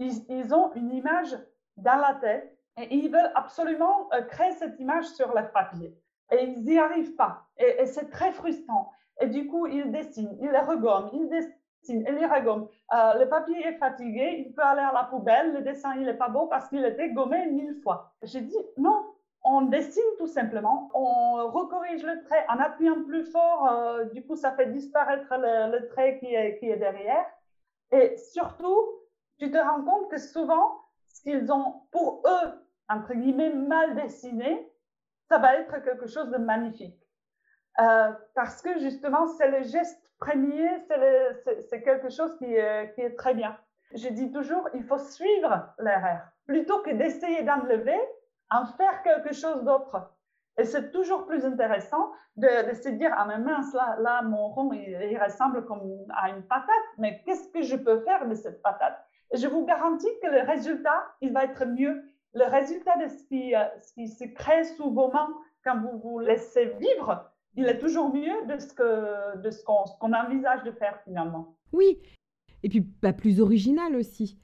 ils, 0.00 0.24
ils, 0.28 0.52
ont 0.52 0.72
une 0.74 0.92
image 0.92 1.38
dans 1.76 1.96
la 1.96 2.14
tête 2.14 2.58
et 2.76 2.92
ils 2.94 3.10
veulent 3.10 3.32
absolument 3.36 4.08
euh, 4.12 4.22
créer 4.22 4.52
cette 4.52 4.78
image 4.80 5.06
sur 5.06 5.28
le 5.28 5.48
papier. 5.52 5.96
Et 6.32 6.42
ils 6.44 6.64
n'y 6.64 6.78
arrivent 6.78 7.14
pas. 7.14 7.46
Et, 7.58 7.86
c'est 7.86 8.10
très 8.10 8.32
frustrant. 8.32 8.92
Et 9.20 9.28
du 9.28 9.46
coup, 9.46 9.66
ils 9.66 9.92
dessinent, 9.92 10.36
ils 10.40 10.56
regomment, 10.56 11.10
ils 11.12 11.28
dessinent 11.28 11.54
il 11.88 12.04
euh, 12.92 13.18
le 13.18 13.28
papier 13.28 13.66
est 13.66 13.78
fatigué, 13.78 14.44
il 14.46 14.52
peut 14.52 14.62
aller 14.62 14.82
à 14.82 14.92
la 14.92 15.04
poubelle, 15.04 15.52
le 15.54 15.62
dessin 15.62 15.94
il 15.96 16.04
n'est 16.04 16.14
pas 16.14 16.28
beau 16.28 16.46
parce 16.46 16.68
qu'il 16.68 16.84
était 16.84 17.10
gommé 17.10 17.46
mille 17.46 17.80
fois. 17.82 18.12
J'ai 18.22 18.40
dit 18.40 18.56
non, 18.76 19.06
on 19.42 19.62
dessine 19.62 20.02
tout 20.18 20.26
simplement, 20.26 20.90
on 20.94 21.48
recorrige 21.48 22.02
le 22.02 22.22
trait 22.24 22.44
en 22.48 22.58
appuyant 22.58 23.02
plus 23.04 23.24
fort, 23.24 23.68
euh, 23.70 24.04
du 24.06 24.24
coup 24.24 24.36
ça 24.36 24.52
fait 24.52 24.66
disparaître 24.66 25.32
le, 25.38 25.86
trait 25.88 26.18
qui 26.18 26.34
est, 26.34 26.58
qui 26.58 26.68
est 26.68 26.76
derrière. 26.76 27.24
Et 27.92 28.16
surtout, 28.16 28.99
tu 29.40 29.50
te 29.50 29.56
rends 29.56 29.82
compte 29.82 30.10
que 30.10 30.18
souvent, 30.18 30.82
ce 31.08 31.22
qu'ils 31.22 31.50
ont 31.50 31.82
pour 31.92 32.22
eux, 32.26 32.50
entre 32.90 33.14
guillemets, 33.14 33.54
mal 33.54 33.96
dessiné, 33.96 34.70
ça 35.30 35.38
va 35.38 35.56
être 35.56 35.82
quelque 35.82 36.06
chose 36.06 36.30
de 36.30 36.36
magnifique. 36.36 37.00
Euh, 37.80 38.12
parce 38.34 38.60
que 38.60 38.78
justement, 38.80 39.26
c'est 39.38 39.50
le 39.50 39.62
geste 39.62 39.98
premier, 40.18 40.68
c'est 41.70 41.82
quelque 41.82 42.10
chose 42.10 42.36
qui 42.36 42.52
est, 42.54 43.16
très 43.16 43.32
bien. 43.32 43.56
Je 43.94 44.08
dis 44.08 44.30
toujours, 44.30 44.68
il 44.74 44.84
faut 44.84 44.98
suivre 44.98 45.72
l'erreur. 45.78 46.20
Plutôt 46.46 46.82
que 46.82 46.90
d'essayer 46.90 47.42
d'enlever, 47.42 47.98
en 48.50 48.66
faire 48.66 49.02
quelque 49.02 49.32
chose 49.32 49.64
d'autre. 49.64 50.12
Et 50.58 50.64
c'est 50.64 50.90
toujours 50.90 51.24
plus 51.24 51.46
intéressant 51.46 52.12
de, 52.36 52.74
se 52.74 52.90
dire, 52.90 53.14
ah 53.16 53.24
mais 53.26 53.38
mince, 53.38 53.72
là, 53.72 54.20
mon 54.20 54.48
rond, 54.48 54.70
il, 54.74 55.18
ressemble 55.22 55.64
comme 55.64 55.80
à 56.14 56.28
une 56.28 56.42
patate, 56.42 56.66
mais 56.98 57.22
qu'est-ce 57.24 57.48
que 57.48 57.62
je 57.62 57.76
peux 57.76 58.00
faire 58.00 58.28
de 58.28 58.34
cette 58.34 58.60
patate? 58.60 59.02
Je 59.34 59.46
vous 59.46 59.64
garantis 59.64 60.08
que 60.22 60.28
le 60.28 60.42
résultat, 60.46 61.14
il 61.20 61.32
va 61.32 61.44
être 61.44 61.66
mieux. 61.66 62.02
Le 62.34 62.44
résultat 62.44 62.96
de 62.98 63.08
ce 63.08 63.24
qui, 63.24 63.54
euh, 63.54 63.64
ce 63.80 63.92
qui 63.94 64.08
se 64.08 64.24
crée 64.24 64.64
sous 64.64 64.90
vos 64.90 65.10
mains 65.10 65.34
quand 65.64 65.80
vous 65.80 65.98
vous 65.98 66.18
laissez 66.20 66.66
vivre, 66.80 67.30
il 67.56 67.66
est 67.66 67.78
toujours 67.78 68.14
mieux 68.14 68.46
de 68.46 68.58
ce 68.58 68.72
que 68.72 69.38
de 69.38 69.50
ce 69.50 69.64
qu'on 69.64 70.12
envisage 70.12 70.62
de 70.62 70.70
faire 70.70 71.00
finalement. 71.04 71.56
Oui, 71.72 72.00
et 72.62 72.68
puis 72.68 72.80
pas 72.80 73.12
plus 73.12 73.40
original 73.40 73.96
aussi. 73.96 74.38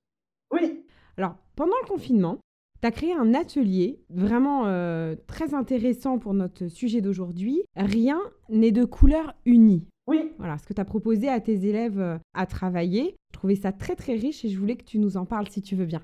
Oui. 0.51 0.85
Alors, 1.16 1.37
pendant 1.55 1.77
le 1.83 1.88
confinement, 1.88 2.38
tu 2.81 2.88
as 2.88 2.90
créé 2.90 3.14
un 3.14 3.35
atelier 3.35 4.01
vraiment 4.11 4.66
euh, 4.66 5.16
très 5.27 5.55
intéressant 5.55 6.18
pour 6.18 6.35
notre 6.35 6.68
sujet 6.68 7.01
d'aujourd'hui. 7.01 7.62
Rien 7.77 8.20
n'est 8.49 8.72
de 8.72 8.85
couleur 8.85 9.35
unie. 9.44 9.87
Oui. 10.07 10.35
Voilà, 10.38 10.59
ce 10.59 10.66
que 10.66 10.73
tu 10.73 10.81
as 10.81 10.85
proposé 10.85 11.29
à 11.29 11.40
tes 11.40 11.66
élèves 11.66 12.01
euh, 12.01 12.19
à 12.35 12.47
travailler. 12.47 13.16
Je 13.33 13.38
trouvais 13.38 13.57
ça 13.57 13.73
très 13.73 13.97
très 13.97 14.14
riche 14.14 14.45
et 14.45 14.49
je 14.49 14.59
voulais 14.59 14.77
que 14.77 14.85
tu 14.85 14.99
nous 14.99 15.16
en 15.16 15.25
parles 15.25 15.49
si 15.49 15.62
tu 15.62 15.75
veux 15.77 15.87
bien. 15.87 16.01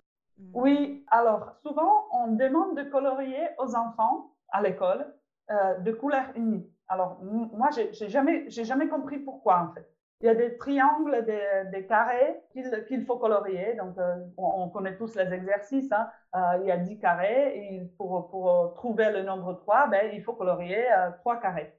Oui, 0.55 1.05
alors 1.11 1.55
souvent 1.63 2.07
on 2.13 2.35
demande 2.35 2.77
de 2.77 2.83
colorier 2.83 3.49
aux 3.59 3.75
enfants 3.75 4.35
à 4.49 4.61
l'école 4.61 5.07
euh, 5.51 5.79
de 5.79 5.93
couleur 5.93 6.25
unie. 6.37 6.67
Alors, 6.93 7.21
moi, 7.23 7.71
j'ai 7.71 8.09
jamais, 8.11 8.51
jamais 8.51 8.87
compris 8.87 9.19
pourquoi, 9.19 9.63
en 9.63 9.73
fait. 9.73 9.89
Il 10.21 10.27
y 10.27 10.29
a 10.29 10.35
des 10.35 10.59
triangles, 10.59 11.25
des, 11.25 11.87
carrés 11.87 12.43
qu'il 12.87 13.05
faut 13.07 13.17
colorier. 13.17 13.75
Donc, 13.77 13.97
euh, 13.97 14.17
on, 14.37 14.69
connaît 14.69 14.97
tous 14.99 15.17
les 15.17 15.33
exercices. 15.33 15.91
Hein. 15.91 16.11
Euh, 16.37 16.59
il 16.61 16.67
y 16.67 16.71
a 16.71 16.77
10 16.77 16.99
carrés 16.99 17.57
et 17.57 17.81
pour, 17.97 18.29
pour 18.31 18.75
trouver 18.75 19.11
le 19.11 19.23
nombre 19.23 19.55
3, 19.55 19.89
ben, 19.89 20.11
il 20.13 20.23
faut 20.23 20.35
colorier 20.35 20.85
euh, 20.93 21.11
3 21.21 21.41
carrés. 21.41 21.75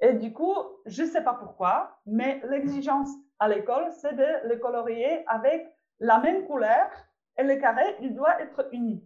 Et 0.00 0.12
du 0.14 0.32
coup, 0.32 0.54
je 0.86 1.02
ne 1.02 1.08
sais 1.08 1.22
pas 1.22 1.34
pourquoi, 1.34 2.00
mais 2.06 2.40
l'exigence 2.48 3.08
à 3.38 3.48
l'école, 3.48 3.88
c'est 4.00 4.14
de 4.14 4.48
le 4.48 4.56
colorier 4.56 5.24
avec 5.26 5.66
la 6.00 6.18
même 6.20 6.46
couleur 6.46 6.88
et 7.36 7.42
le 7.42 7.56
carré, 7.56 7.84
il 8.00 8.14
doit 8.14 8.40
être 8.40 8.68
uni. 8.72 9.02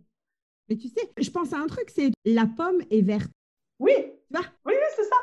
Mais 0.69 0.77
tu 0.77 0.89
sais, 0.89 1.11
je 1.19 1.31
pense 1.31 1.53
à 1.53 1.59
un 1.59 1.67
truc, 1.67 1.91
c'est 1.91 2.11
la 2.25 2.47
pomme 2.47 2.81
est 2.91 3.03
verte. 3.03 3.31
Oui, 3.79 3.93
oui, 4.31 4.41
oui, 4.67 4.75
c'est 4.97 5.05
ça 5.05 5.17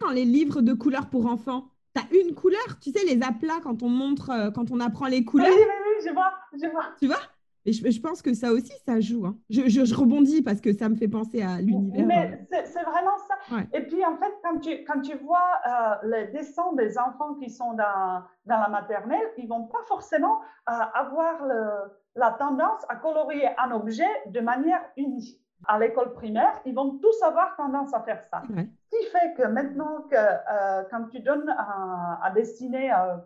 dans 0.00 0.10
les 0.10 0.24
livres 0.24 0.62
de 0.62 0.72
couleurs 0.72 1.08
pour 1.08 1.26
enfants 1.26 1.68
Tu 1.94 2.02
as 2.02 2.20
une 2.20 2.34
couleur, 2.34 2.78
tu 2.80 2.90
sais, 2.90 3.04
les 3.04 3.22
aplats 3.22 3.60
quand 3.62 3.82
on 3.82 3.88
montre, 3.88 4.30
euh, 4.30 4.50
quand 4.50 4.70
on 4.70 4.80
apprend 4.80 5.06
les 5.06 5.24
couleurs. 5.24 5.48
Oui, 5.48 5.56
oui, 5.58 5.74
oui, 5.86 6.06
je 6.08 6.12
vois, 6.12 6.32
je 6.52 6.66
vois. 6.70 6.86
Tu 6.98 7.06
vois? 7.06 7.20
Et 7.66 7.72
je, 7.72 8.00
pense 8.00 8.22
que 8.22 8.34
ça 8.34 8.52
aussi, 8.52 8.72
ça 8.86 9.00
joue. 9.00 9.26
Hein. 9.26 9.36
Je, 9.50 9.68
je, 9.68 9.94
rebondis 9.94 10.42
parce 10.42 10.60
que 10.60 10.72
ça 10.72 10.88
me 10.88 10.96
fait 10.96 11.08
penser 11.08 11.42
à 11.42 11.60
l'univers. 11.60 12.06
Mais 12.06 12.46
euh. 12.52 12.62
c'est 12.64 12.82
vraiment 12.82 13.18
ça. 13.28 13.58
Et 13.72 13.82
puis, 13.82 14.04
en 14.04 14.16
fait, 14.16 14.32
quand 14.42 14.58
tu, 14.58 14.84
quand 14.84 15.00
tu 15.00 15.16
vois 15.18 15.60
euh, 15.66 16.08
les 16.08 16.26
dessins 16.28 16.72
des 16.74 16.98
enfants 16.98 17.34
qui 17.34 17.50
sont 17.50 17.74
dans, 17.74 18.22
dans 18.46 18.60
la 18.60 18.68
maternelle, 18.68 19.28
ils 19.36 19.48
vont 19.48 19.66
pas 19.66 19.82
forcément 19.88 20.40
avoir 20.66 21.44
le, 21.44 21.92
la 22.16 22.30
tendance 22.32 22.82
à 22.88 22.96
colorier 22.96 23.48
un 23.58 23.72
objet 23.72 24.08
de 24.26 24.40
manière 24.40 24.82
unie 24.96 25.40
à 25.66 25.78
l'école 25.78 26.12
primaire, 26.14 26.60
ils 26.64 26.74
vont 26.74 26.98
tous 26.98 27.22
avoir 27.22 27.56
tendance 27.56 27.92
à 27.94 28.00
faire 28.00 28.22
ça. 28.30 28.42
Ce 28.48 28.96
qui 28.96 29.06
fait 29.10 29.34
que 29.36 29.46
maintenant 29.46 30.02
que 30.10 30.16
euh, 30.16 30.82
quand 30.90 31.06
tu 31.10 31.20
donnes 31.20 31.48
à, 31.50 32.30
dessiner, 32.34 32.92
euh, 32.92 33.16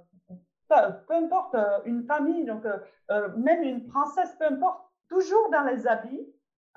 peu, 0.68 1.14
importe 1.14 1.54
euh, 1.54 1.78
une 1.84 2.04
famille, 2.04 2.44
donc 2.44 2.64
même 3.36 3.62
une 3.62 3.86
princesse, 3.86 4.34
peu 4.38 4.46
importe, 4.46 4.80
toujours 5.08 5.50
dans 5.50 5.64
les 5.64 5.86
habits, 5.86 6.26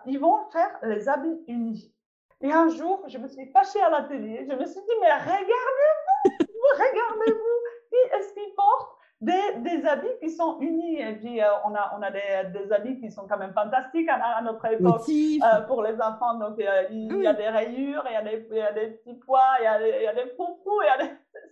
ils 0.05 0.19
vont 0.19 0.49
faire 0.51 0.77
les 0.83 1.09
habits 1.09 1.43
unis. 1.47 1.93
Et 2.41 2.51
un 2.51 2.69
jour, 2.69 3.03
je 3.07 3.17
me 3.17 3.27
suis 3.27 3.47
fâchée 3.47 3.81
à 3.81 3.89
la 3.89 4.03
télé, 4.03 4.45
je 4.47 4.55
me 4.55 4.65
suis 4.65 4.81
dit, 4.81 4.95
mais 5.01 5.11
regardez-vous, 5.11 6.61
regardez-vous, 6.73 7.89
qui 7.89 8.15
est-ce 8.15 8.33
qui 8.33 8.53
porte 8.55 8.96
des, 9.21 9.85
habits 9.85 10.07
qui 10.21 10.29
sont 10.29 10.59
unis. 10.59 10.99
Et 10.99 11.15
puis, 11.15 11.41
euh, 11.41 11.47
on 11.65 11.73
a, 11.73 11.93
on 11.97 12.01
a 12.01 12.11
des, 12.11 12.51
des, 12.53 12.71
habits 12.71 12.99
qui 12.99 13.11
sont 13.11 13.27
quand 13.27 13.37
même 13.37 13.53
fantastiques 13.53 14.09
à, 14.09 14.41
notre 14.41 14.65
époque 14.65 15.01
euh, 15.09 15.61
pour 15.61 15.81
les 15.83 15.99
enfants. 16.01 16.35
Donc, 16.35 16.59
euh, 16.59 16.83
il, 16.91 17.21
y 17.21 17.27
a 17.27 17.33
des 17.33 17.47
rayures, 17.47 18.03
il 18.07 18.13
y 18.13 18.15
a 18.15 18.21
des, 18.21 18.47
il 18.51 18.57
y 18.57 18.61
a 18.61 18.71
des 18.73 18.87
petits 18.91 19.15
pois, 19.15 19.41
il 19.59 19.63
y 19.63 19.67
a 19.67 19.79
des, 19.79 19.93
il 19.97 20.03
y 20.03 20.07
a 20.07 20.13
des 20.13 20.29
foufous, 20.35 20.81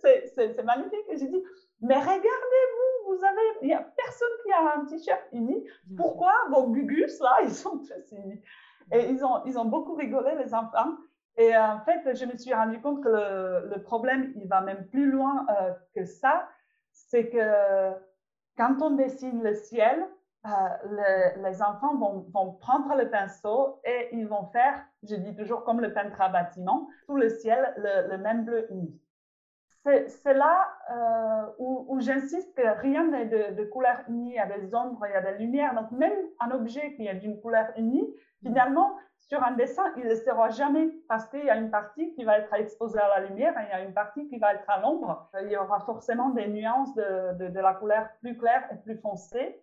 c'est 0.02 0.62
magnifique. 0.64 1.06
Et 1.10 1.18
j'ai 1.18 1.26
dit, 1.26 1.42
mais 1.80 1.96
regardez-vous, 1.96 3.08
vous 3.08 3.24
avez, 3.24 3.58
il 3.62 3.68
n'y 3.68 3.74
a 3.74 3.80
personne 3.96 4.28
qui 4.44 4.52
a 4.52 4.76
un 4.76 4.84
t-shirt 4.84 5.22
uni. 5.32 5.64
Pourquoi 5.96 6.32
vos 6.50 6.68
gugus, 6.68 7.20
là, 7.20 7.38
ils 7.42 7.50
sont 7.50 7.78
tous 7.78 8.16
unis? 8.16 8.42
Et 8.92 9.10
ils 9.10 9.24
ont, 9.24 9.44
ils 9.44 9.58
ont 9.58 9.64
beaucoup 9.64 9.94
rigolé, 9.94 10.36
les 10.36 10.54
enfants. 10.54 10.96
Et 11.36 11.54
en 11.56 11.80
fait, 11.80 12.14
je 12.14 12.24
me 12.24 12.36
suis 12.38 12.54
rendu 12.54 12.80
compte 12.80 13.02
que 13.02 13.08
le, 13.08 13.68
le 13.74 13.82
problème, 13.82 14.32
il 14.36 14.46
va 14.46 14.60
même 14.60 14.86
plus 14.86 15.10
loin 15.10 15.44
que 15.94 16.04
ça 16.04 16.48
c'est 17.08 17.28
que 17.28 17.92
quand 18.56 18.80
on 18.80 18.90
dessine 18.90 19.42
le 19.42 19.54
ciel, 19.54 20.06
euh, 20.46 21.28
les 21.42 21.62
enfants 21.62 21.96
vont, 21.96 22.52
prendre 22.60 22.94
le 22.96 23.10
pinceau 23.10 23.80
et 23.84 24.08
ils 24.12 24.26
vont 24.26 24.46
faire, 24.46 24.82
je 25.02 25.16
dis 25.16 25.34
toujours 25.34 25.64
comme 25.64 25.80
le 25.80 25.92
peintre 25.92 26.20
à 26.20 26.28
bâtiment, 26.28 26.88
tout 27.06 27.16
le 27.16 27.28
ciel 27.28 27.74
le, 27.76 28.16
même 28.16 28.44
bleu 28.44 28.66
uni. 28.72 28.98
C'est 30.08 30.34
là 30.34 30.68
euh, 30.90 31.46
où, 31.58 32.00
j'insiste 32.00 32.52
que 32.56 32.80
rien 32.80 33.06
n'est 33.06 33.26
de, 33.26 33.64
couleur 33.64 34.00
unie, 34.08 34.30
il 34.30 34.34
y 34.34 34.38
a 34.38 34.46
des 34.46 34.74
ombres, 34.74 35.06
il 35.06 35.12
y 35.12 35.14
a 35.14 35.20
des 35.20 35.38
lumières. 35.38 35.74
Donc 35.74 35.92
même 35.92 36.16
un 36.40 36.50
objet 36.50 36.94
qui 36.94 37.06
est 37.06 37.14
d'une 37.14 37.40
couleur 37.40 37.66
unie, 37.76 38.04
finalement, 38.42 38.96
sur 39.18 39.42
un 39.42 39.52
dessin, 39.52 39.84
il 39.96 40.06
ne 40.06 40.14
sera 40.14 40.50
jamais 40.50 40.88
parce 41.08 41.28
qu'il 41.28 41.44
y 41.44 41.50
a 41.50 41.56
une 41.56 41.70
partie 41.70 42.12
qui 42.14 42.24
va 42.24 42.38
être 42.38 42.52
exposée 42.54 42.98
à 42.98 43.20
la 43.20 43.26
lumière 43.26 43.56
et 43.58 43.64
il 43.64 43.70
y 43.70 43.72
a 43.72 43.84
une 43.84 43.94
partie 43.94 44.28
qui 44.28 44.38
va 44.38 44.54
être 44.54 44.68
à 44.68 44.80
l'ombre. 44.80 45.28
Il 45.42 45.50
y 45.50 45.56
aura 45.56 45.80
forcément 45.80 46.30
des 46.30 46.48
nuances 46.48 46.94
de, 46.94 47.60
la 47.60 47.74
couleur 47.74 48.08
plus 48.20 48.36
claire 48.36 48.68
et 48.72 48.76
plus 48.76 48.96
foncée. 48.96 49.60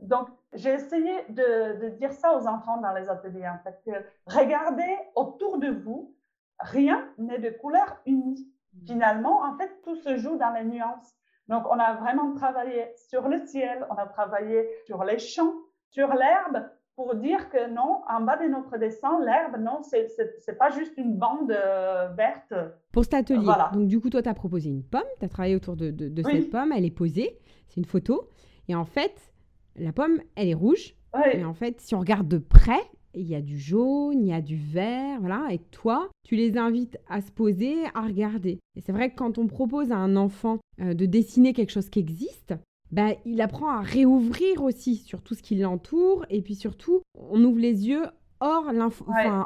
Donc, 0.00 0.28
j'ai 0.52 0.72
essayé 0.74 1.24
de, 1.30 1.88
dire 1.90 2.12
ça 2.12 2.36
aux 2.36 2.46
enfants 2.46 2.78
dans 2.78 2.92
les 2.92 3.08
ateliers, 3.08 3.48
en 3.48 3.58
que 3.86 4.04
regardez 4.26 4.98
autour 5.14 5.58
de 5.58 5.70
vous, 5.70 6.14
rien 6.58 7.06
n'est 7.18 7.38
de 7.38 7.50
couleur 7.50 8.00
unie. 8.06 8.51
Finalement, 8.86 9.42
en 9.42 9.56
fait, 9.56 9.70
tout 9.84 9.96
se 9.96 10.16
joue 10.16 10.36
dans 10.38 10.52
les 10.52 10.64
nuances. 10.64 11.14
Donc, 11.48 11.64
on 11.68 11.78
a 11.78 11.94
vraiment 11.94 12.34
travaillé 12.34 12.86
sur 12.96 13.28
le 13.28 13.38
ciel, 13.46 13.86
on 13.90 13.94
a 13.94 14.06
travaillé 14.06 14.68
sur 14.86 15.04
les 15.04 15.18
champs, 15.18 15.52
sur 15.90 16.08
l'herbe, 16.14 16.64
pour 16.96 17.14
dire 17.14 17.48
que 17.50 17.70
non, 17.70 18.02
en 18.08 18.20
bas 18.20 18.36
de 18.36 18.48
notre 18.48 18.76
dessin, 18.76 19.18
l'herbe, 19.24 19.56
non, 19.58 19.82
c'est 19.82 20.08
n'est 20.46 20.54
pas 20.54 20.70
juste 20.70 20.92
une 20.96 21.16
bande 21.16 21.50
euh, 21.50 22.08
verte. 22.16 22.54
Pour 22.92 23.04
cet 23.04 23.14
atelier, 23.14 23.50
donc 23.72 23.88
du 23.88 24.00
coup, 24.00 24.10
toi, 24.10 24.22
tu 24.22 24.28
as 24.28 24.34
proposé 24.34 24.68
une 24.68 24.84
pomme, 24.84 25.02
tu 25.18 25.24
as 25.24 25.28
travaillé 25.28 25.56
autour 25.56 25.76
de, 25.76 25.90
de, 25.90 26.22
cette 26.22 26.50
pomme, 26.50 26.72
elle 26.72 26.84
est 26.84 26.90
posée, 26.90 27.38
c'est 27.68 27.78
une 27.78 27.86
photo. 27.86 28.28
Et 28.68 28.74
en 28.74 28.84
fait, 28.84 29.32
la 29.76 29.92
pomme, 29.92 30.20
elle 30.36 30.48
est 30.48 30.54
rouge. 30.54 30.94
Et 31.32 31.44
en 31.44 31.54
fait, 31.54 31.80
si 31.80 31.94
on 31.94 32.00
regarde 32.00 32.28
de 32.28 32.38
près, 32.38 32.80
il 33.14 33.26
y 33.26 33.34
a 33.34 33.42
du 33.42 33.58
jaune, 33.58 34.20
il 34.22 34.28
y 34.28 34.32
a 34.32 34.40
du 34.40 34.56
vert, 34.56 35.20
voilà. 35.20 35.48
Et 35.50 35.58
toi, 35.58 36.08
tu 36.24 36.36
les 36.36 36.56
invites 36.56 36.98
à 37.08 37.20
se 37.20 37.30
poser, 37.30 37.76
à 37.94 38.02
regarder. 38.02 38.58
Et 38.76 38.80
c'est 38.80 38.92
vrai 38.92 39.10
que 39.10 39.16
quand 39.16 39.38
on 39.38 39.46
propose 39.46 39.92
à 39.92 39.96
un 39.96 40.16
enfant 40.16 40.58
euh, 40.80 40.94
de 40.94 41.06
dessiner 41.06 41.52
quelque 41.52 41.72
chose 41.72 41.90
qui 41.90 42.00
existe, 42.00 42.54
ben, 42.90 43.14
il 43.24 43.40
apprend 43.40 43.70
à 43.70 43.80
réouvrir 43.80 44.62
aussi 44.62 44.96
sur 44.96 45.22
tout 45.22 45.34
ce 45.34 45.42
qui 45.42 45.56
l'entoure. 45.56 46.26
Et 46.30 46.42
puis 46.42 46.54
surtout, 46.54 47.02
on 47.18 47.42
ouvre 47.44 47.58
les 47.58 47.88
yeux 47.88 48.04
hors, 48.40 48.70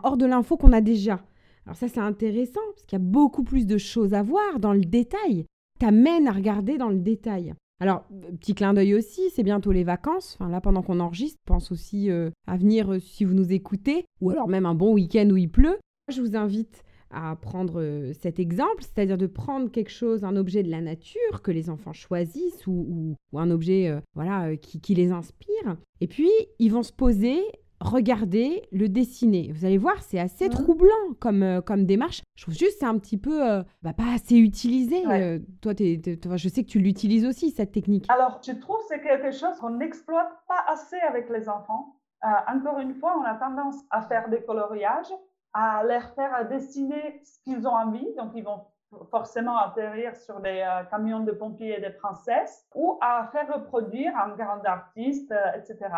hors 0.03 0.17
de 0.17 0.27
l'info 0.27 0.57
qu'on 0.57 0.73
a 0.73 0.81
déjà. 0.81 1.25
Alors 1.65 1.77
ça, 1.77 1.89
c'est 1.89 2.01
intéressant, 2.01 2.61
parce 2.75 2.85
qu'il 2.87 2.99
y 2.99 3.03
a 3.03 3.05
beaucoup 3.05 3.43
plus 3.43 3.67
de 3.67 3.79
choses 3.79 4.15
à 4.15 4.23
voir 4.23 4.61
dans 4.61 4.73
le 4.73 4.85
détail. 4.85 5.47
T'amène 5.79 6.29
à 6.29 6.33
regarder 6.33 6.79
dans 6.79 6.89
le 6.89 6.99
détail. 6.99 7.55
Alors, 7.79 8.05
petit 8.41 8.55
clin 8.55 8.73
d'œil 8.73 8.95
aussi, 8.95 9.29
c'est 9.31 9.43
bientôt 9.43 9.71
les 9.71 9.85
vacances. 9.85 10.39
Là, 10.41 10.61
pendant 10.61 10.83
qu'on 10.83 11.01
enregistre, 11.01 11.39
pense 11.45 11.71
aussi 11.71 12.11
euh, 12.11 12.31
à 12.47 12.57
venir 12.57 12.93
euh, 12.93 12.99
si 12.99 13.25
vous 13.25 13.35
nous 13.35 13.53
écoutez, 13.53 14.07
ou 14.21 14.31
alors 14.31 14.49
même 14.49 14.65
un 14.65 14.75
bon 14.75 14.95
week-end 14.95 15.29
où 15.31 15.37
il 15.37 15.51
pleut. 15.51 15.79
Je 16.09 16.23
vous 16.23 16.37
invite 16.37 16.85
à 17.11 17.37
prendre 17.37 17.81
euh, 17.81 18.13
cet 18.15 18.39
exemple, 18.39 18.83
c'est-à-dire 18.83 19.19
de 19.19 19.27
prendre 19.27 19.71
quelque 19.71 19.91
chose, 19.91 20.25
un 20.25 20.37
objet 20.37 20.63
de 20.63 20.71
la 20.71 20.81
nature 20.81 21.43
que 21.43 21.51
les 21.51 21.69
enfants 21.69 21.93
choisissent 21.93 22.67
ou, 22.67 23.15
un 23.35 23.51
objet 23.51 23.95
voilà, 24.15 24.57
qui, 24.57 24.81
qui, 24.81 24.95
les 24.95 25.13
inspire. 25.13 25.77
Et 26.01 26.07
puis, 26.07 26.31
ils 26.59 26.73
vont 26.73 26.83
se 26.83 26.93
poser 26.93 27.43
regardez, 27.81 28.67
le 28.73 28.89
dessiner. 28.89 29.51
Vous 29.53 29.65
allez 29.65 29.79
voir, 29.79 30.03
c'est 30.03 30.19
assez 30.19 30.49
troublant 30.49 31.15
comme, 31.21 31.43
euh, 31.43 31.61
comme 31.61 31.85
démarche. 31.85 32.23
Je 32.37 32.43
trouve 32.43 32.55
juste 32.55 32.79
c'est 32.79 32.87
un 32.87 32.99
petit 32.99 33.19
peu 33.19 33.47
euh, 33.47 33.63
bah, 33.83 33.93
pas 33.93 34.15
assez 34.15 34.37
utilisé. 34.37 35.05
Euh, 35.07 35.39
toi, 35.61 35.73
je 36.37 36.49
sais 36.49 36.63
que 36.63 36.69
tu 36.69 36.79
l'utilises 36.79 37.27
aussi, 37.27 37.51
cette 37.51 37.73
technique. 37.73 38.07
Alors, 38.09 38.41
je 38.45 38.53
trouve 38.53 38.79
que 38.79 38.85
c'est 38.89 39.01
quelque 39.01 39.31
chose 39.33 39.59
qu'on 39.61 39.71
n'exploite 39.71 40.31
pas 40.49 40.65
assez 40.69 40.99
avec 41.09 41.29
les 41.31 41.49
enfants? 41.49 41.93
encore 42.49 42.81
une 42.81 42.95
fois, 42.95 43.17
on 43.21 43.23
a 43.23 43.35
tendance 43.35 43.77
à 43.91 44.03
faire 44.03 44.29
des 44.29 44.43
coloriages, 44.43 45.13
à 45.53 45.85
les 45.85 46.01
faire 46.17 46.49
dessiner 46.49 47.21
ce 47.23 47.39
qu'ils 47.45 47.69
ont 47.69 47.73
envie. 47.73 48.15
Donc, 48.17 48.33
ils 48.35 48.43
vont 48.43 48.63
forcément 49.13 49.57
atterrir 49.59 50.17
sur 50.17 50.41
des 50.41 50.67
camions 50.91 51.21
de 51.21 51.31
pompiers 51.31 51.79
et 51.79 51.81
des 51.81 51.91
princesses 51.91 52.67
ou 52.75 52.99
à 53.01 53.29
faire 53.31 53.47
reproduire 53.55 54.17
un 54.17 54.31
grand 54.31 54.65
artiste, 54.65 55.33
etc. 55.57 55.89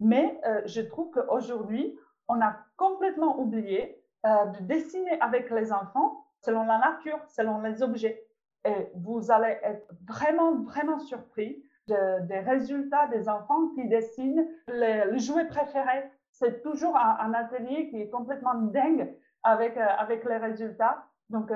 Mais 0.00 0.40
euh, 0.46 0.62
je 0.64 0.80
trouve 0.80 1.10
qu'aujourd'hui, 1.10 1.96
on 2.28 2.40
a 2.40 2.56
complètement 2.76 3.38
oublié 3.38 4.02
euh, 4.26 4.46
de 4.46 4.64
dessiner 4.64 5.20
avec 5.20 5.50
les 5.50 5.72
enfants 5.72 6.24
selon 6.42 6.64
la 6.64 6.78
nature, 6.78 7.18
selon 7.28 7.60
les 7.60 7.82
objets. 7.82 8.26
Et 8.64 8.90
vous 8.94 9.30
allez 9.30 9.58
être 9.62 9.86
vraiment, 10.06 10.56
vraiment 10.62 10.98
surpris 10.98 11.62
des 11.86 12.38
résultats 12.38 13.08
des 13.08 13.28
enfants 13.28 13.68
qui 13.74 13.88
dessinent 13.88 14.46
le 14.68 15.18
jouet 15.18 15.46
préféré. 15.46 16.08
C'est 16.30 16.62
toujours 16.62 16.96
un, 16.96 17.34
atelier 17.34 17.88
qui 17.88 18.00
est 18.00 18.10
complètement 18.10 18.54
dingue 18.54 19.12
avec, 19.42 19.76
euh, 19.76 19.86
avec 19.98 20.24
les 20.24 20.36
résultats. 20.36 21.04
Donc, 21.30 21.52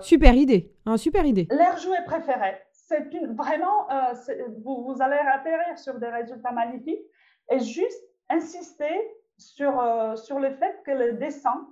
super 0.00 0.34
idée, 0.34 0.74
un 0.86 0.96
super 0.96 1.24
idée. 1.24 1.46
Leur 1.50 1.76
jouet 1.76 2.02
préféré, 2.06 2.58
c'est 2.72 3.06
vraiment, 3.28 3.86
vous, 4.64 4.84
vous 4.84 5.02
allez 5.02 5.18
atterrir 5.18 5.78
sur 5.78 5.98
des 5.98 6.08
résultats 6.08 6.52
magnifiques 6.52 7.02
et 7.50 7.58
juste 7.58 8.02
insister 8.28 9.00
sur, 9.36 9.80
euh, 9.80 10.16
sur 10.16 10.38
le 10.38 10.50
fait 10.50 10.80
que 10.84 10.90
le 10.90 11.14
dessin, 11.14 11.68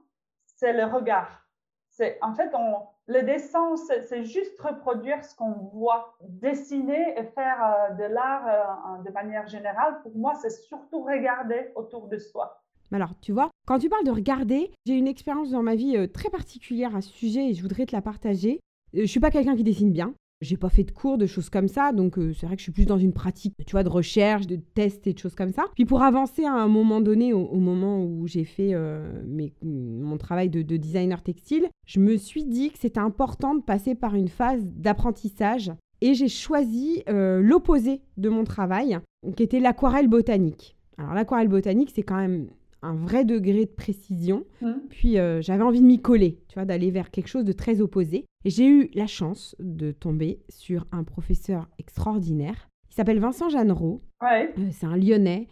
c'est 0.46 0.72
le 0.72 0.84
regard. 0.84 1.44
C'est, 1.90 2.18
en 2.22 2.34
fait, 2.34 2.50
on, 2.54 2.86
le 3.06 3.22
dessin, 3.22 3.76
c'est, 3.76 4.24
juste 4.24 4.60
reproduire 4.60 5.24
ce 5.24 5.34
qu'on 5.34 5.52
voit. 5.52 6.16
Dessiner 6.28 7.18
et 7.18 7.24
faire 7.24 7.62
euh, 7.62 7.94
de 7.94 8.04
l'art 8.04 8.46
euh, 8.46 9.02
de 9.02 9.10
manière 9.12 9.46
générale, 9.46 10.00
pour 10.02 10.16
moi, 10.16 10.34
c'est 10.34 10.50
surtout 10.50 11.02
regarder 11.02 11.72
autour 11.74 12.08
de 12.08 12.18
soi. 12.18 12.62
Alors, 12.92 13.10
tu 13.20 13.32
vois, 13.32 13.50
quand 13.66 13.78
tu 13.78 13.88
parles 13.88 14.04
de 14.04 14.10
regarder, 14.10 14.72
j'ai 14.86 14.94
une 14.94 15.08
expérience 15.08 15.50
dans 15.50 15.62
ma 15.62 15.74
vie 15.74 16.10
très 16.10 16.30
particulière 16.30 16.96
à 16.96 17.02
ce 17.02 17.10
sujet 17.10 17.50
et 17.50 17.54
je 17.54 17.60
voudrais 17.60 17.84
te 17.84 17.94
la 17.94 18.00
partager. 18.00 18.60
Je 18.94 19.04
suis 19.04 19.20
pas 19.20 19.30
quelqu'un 19.30 19.56
qui 19.56 19.64
dessine 19.64 19.92
bien. 19.92 20.14
J'ai 20.40 20.56
pas 20.56 20.68
fait 20.68 20.84
de 20.84 20.92
cours, 20.92 21.18
de 21.18 21.26
choses 21.26 21.50
comme 21.50 21.66
ça, 21.66 21.92
donc 21.92 22.16
euh, 22.16 22.32
c'est 22.32 22.46
vrai 22.46 22.54
que 22.54 22.60
je 22.60 22.64
suis 22.64 22.72
plus 22.72 22.86
dans 22.86 22.98
une 22.98 23.12
pratique, 23.12 23.54
tu 23.66 23.72
vois, 23.72 23.82
de 23.82 23.88
recherche, 23.88 24.46
de 24.46 24.56
tests 24.56 25.06
et 25.08 25.12
de 25.12 25.18
choses 25.18 25.34
comme 25.34 25.52
ça. 25.52 25.64
Puis 25.74 25.84
pour 25.84 26.02
avancer 26.02 26.44
à 26.44 26.52
un 26.52 26.68
moment 26.68 27.00
donné, 27.00 27.32
au, 27.32 27.58
moment 27.58 28.04
où 28.04 28.26
j'ai 28.28 28.44
fait 28.44 28.70
euh, 28.72 29.22
mon 29.62 30.16
travail 30.16 30.48
de, 30.48 30.62
designer 30.62 31.22
textile, 31.22 31.68
je 31.86 31.98
me 31.98 32.16
suis 32.16 32.44
dit 32.44 32.70
que 32.70 32.78
c'était 32.78 33.00
important 33.00 33.56
de 33.56 33.62
passer 33.62 33.96
par 33.96 34.14
une 34.14 34.28
phase 34.28 34.64
d'apprentissage 34.64 35.72
et 36.00 36.14
j'ai 36.14 36.28
choisi 36.28 37.02
euh, 37.08 37.40
l'opposé 37.40 38.02
de 38.16 38.28
mon 38.28 38.44
travail, 38.44 39.00
qui 39.36 39.42
était 39.42 39.58
l'aquarelle 39.58 40.06
botanique. 40.06 40.76
Alors 40.98 41.14
l'aquarelle 41.14 41.48
botanique, 41.48 41.90
c'est 41.92 42.02
quand 42.02 42.16
même 42.16 42.48
un 42.82 42.94
vrai 42.94 43.24
degré 43.24 43.64
de 43.64 43.70
précision. 43.70 44.44
Mmh. 44.60 44.72
Puis 44.90 45.18
euh, 45.18 45.40
j'avais 45.42 45.62
envie 45.62 45.80
de 45.80 45.86
m'y 45.86 46.00
coller, 46.00 46.38
tu 46.48 46.54
vois, 46.54 46.64
d'aller 46.64 46.90
vers 46.90 47.10
quelque 47.10 47.28
chose 47.28 47.44
de 47.44 47.52
très 47.52 47.80
opposé. 47.80 48.24
Et 48.44 48.50
j'ai 48.50 48.66
eu 48.66 48.90
la 48.94 49.06
chance 49.06 49.56
de 49.58 49.92
tomber 49.92 50.40
sur 50.48 50.86
un 50.92 51.04
professeur 51.04 51.68
extraordinaire. 51.78 52.68
Il 52.90 52.94
s'appelle 52.94 53.20
Vincent 53.20 53.48
Jeannereau. 53.48 54.02
Euh, 54.22 54.46
c'est 54.72 54.86
un 54.86 54.96
Lyonnais. 54.96 55.48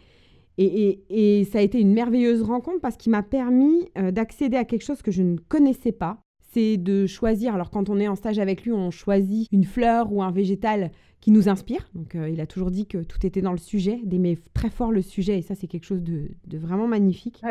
Et, 0.57 1.47
ça 1.51 1.59
a 1.59 1.61
été 1.61 1.79
une 1.79 1.93
merveilleuse 1.93 2.41
rencontre 2.41 2.81
parce 2.81 2.97
qu'il 2.97 3.11
m'a 3.11 3.21
permis 3.21 3.89
euh, 3.97 4.11
d'accéder 4.11 4.57
à 4.57 4.65
quelque 4.65 4.83
chose 4.83 5.03
que 5.03 5.11
je 5.11 5.21
ne 5.21 5.37
connaissais 5.37 5.91
pas. 5.91 6.17
C'est 6.51 6.77
de 6.77 7.05
choisir, 7.05 7.53
alors 7.53 7.69
quand 7.69 7.89
on 7.89 7.99
est 7.99 8.07
en 8.07 8.15
stage 8.15 8.39
avec 8.39 8.63
lui, 8.63 8.71
on 8.71 8.89
choisit 8.89 9.47
une 9.51 9.65
fleur 9.65 10.11
ou 10.11 10.23
un 10.23 10.31
végétal 10.31 10.91
qui 11.21 11.31
nous 11.31 11.49
inspire. 11.49 11.89
Donc, 11.93 12.15
euh, 12.15 12.29
il 12.29 12.39
a 12.41 12.47
toujours 12.47 12.71
dit 12.71 12.85
que 12.85 12.99
tout 13.03 13.25
était 13.25 13.41
dans 13.41 13.51
le 13.51 13.57
sujet, 13.57 13.99
d'aimer 14.03 14.37
très 14.53 14.69
fort 14.69 14.91
le 14.91 15.01
sujet, 15.01 15.39
et 15.39 15.41
ça, 15.41 15.55
c'est 15.55 15.67
quelque 15.67 15.85
chose 15.85 16.03
de, 16.03 16.29
vraiment 16.57 16.87
magnifique. 16.87 17.41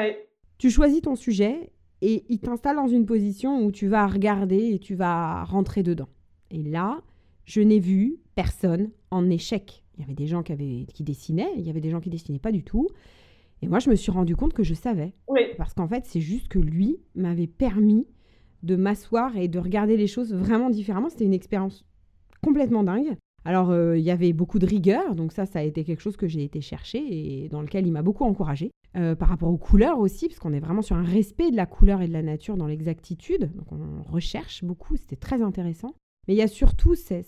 Tu 0.58 0.70
choisis 0.70 1.02
ton 1.02 1.16
sujet 1.16 1.70
et 2.02 2.24
il 2.28 2.38
t'installe 2.38 2.76
dans 2.76 2.88
une 2.88 3.06
position 3.06 3.64
où 3.64 3.72
tu 3.72 3.88
vas 3.88 4.06
regarder 4.06 4.70
et 4.72 4.78
tu 4.78 4.94
vas 4.94 5.44
rentrer 5.44 5.82
dedans. 5.82 6.08
Et 6.50 6.62
là, 6.62 7.02
je 7.44 7.60
n'ai 7.60 7.78
vu 7.78 8.18
personne 8.34 8.90
en 9.10 9.28
échec. 9.28 9.84
Il 9.96 10.00
y 10.00 10.04
avait 10.04 10.14
des 10.14 10.26
gens 10.26 10.42
qui, 10.42 10.52
avaient, 10.52 10.86
qui 10.92 11.02
dessinaient, 11.02 11.50
il 11.56 11.66
y 11.66 11.70
avait 11.70 11.80
des 11.80 11.90
gens 11.90 12.00
qui 12.00 12.10
dessinaient 12.10 12.38
pas 12.38 12.52
du 12.52 12.62
tout. 12.62 12.88
Et 13.62 13.68
moi, 13.68 13.78
je 13.78 13.88
me 13.88 13.94
suis 13.94 14.10
rendu 14.10 14.36
compte 14.36 14.52
que 14.52 14.62
je 14.62 14.74
savais. 14.74 15.14
Parce 15.56 15.72
qu'en 15.74 15.88
fait, 15.88 16.04
c'est 16.04 16.20
juste 16.20 16.48
que 16.48 16.58
lui 16.58 16.98
m'avait 17.14 17.46
permis 17.46 18.06
de 18.62 18.76
m'asseoir 18.76 19.36
et 19.36 19.48
de 19.48 19.58
regarder 19.58 19.96
les 19.96 20.06
choses 20.06 20.34
vraiment 20.34 20.70
différemment. 20.70 21.08
C'était 21.08 21.24
une 21.24 21.34
expérience 21.34 21.84
complètement 22.42 22.84
dingue. 22.84 23.16
Alors, 23.46 23.70
euh, 23.70 23.96
il 23.96 24.04
y 24.04 24.10
avait 24.10 24.32
beaucoup 24.32 24.58
de 24.58 24.66
rigueur, 24.66 25.14
donc 25.14 25.30
ça, 25.30 25.46
ça 25.46 25.60
a 25.60 25.62
été 25.62 25.84
quelque 25.84 26.02
chose 26.02 26.16
que 26.16 26.26
j'ai 26.26 26.42
été 26.42 26.60
chercher 26.60 26.98
et 26.98 27.48
dans 27.48 27.62
lequel 27.62 27.86
il 27.86 27.92
m'a 27.92 28.02
beaucoup 28.02 28.24
encouragé. 28.24 28.72
Euh, 28.96 29.14
par 29.14 29.28
rapport 29.28 29.50
aux 29.50 29.58
couleurs 29.58 29.98
aussi, 29.98 30.26
parce 30.26 30.40
qu'on 30.40 30.54
est 30.54 30.60
vraiment 30.60 30.80
sur 30.80 30.96
un 30.96 31.02
respect 31.02 31.50
de 31.50 31.56
la 31.56 31.66
couleur 31.66 32.00
et 32.00 32.08
de 32.08 32.12
la 32.14 32.22
nature 32.22 32.56
dans 32.56 32.66
l'exactitude. 32.66 33.52
Donc, 33.54 33.70
on 33.70 34.10
recherche 34.10 34.64
beaucoup, 34.64 34.96
c'était 34.96 35.16
très 35.16 35.42
intéressant. 35.42 35.94
Mais 36.26 36.34
il 36.34 36.38
y 36.38 36.42
a 36.42 36.48
surtout 36.48 36.94
ce, 36.94 37.22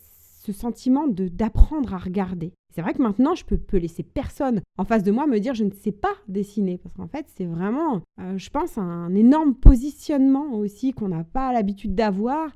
sentiment 0.51 1.07
d'apprendre 1.07 1.93
à 1.93 1.99
regarder. 1.99 2.55
C'est 2.75 2.81
vrai 2.81 2.95
que 2.95 3.03
maintenant, 3.03 3.35
je 3.35 3.45
peux, 3.45 3.59
peux, 3.59 3.77
laisser 3.77 4.03
personne 4.03 4.63
en 4.79 4.85
face 4.87 5.03
de 5.03 5.13
moi 5.13 5.27
me 5.27 5.41
dire 5.41 5.55
je 5.55 5.65
ne 5.65 5.71
sais 5.71 5.93
pas 5.93 6.15
dessiner. 6.27 6.79
Parce 6.79 6.95
qu'en 6.95 7.07
fait, 7.07 7.27
c'est 7.37 7.45
vraiment, 7.45 8.01
euh, 8.19 8.39
je 8.39 8.49
pense, 8.49 8.79
un 8.79 9.15
énorme 9.15 9.55
positionnement 9.55 10.55
aussi 10.55 10.95
qu'on 10.95 11.09
n'a 11.09 11.23
pas 11.23 11.53
l'habitude 11.53 11.95
d'avoir, 11.95 12.51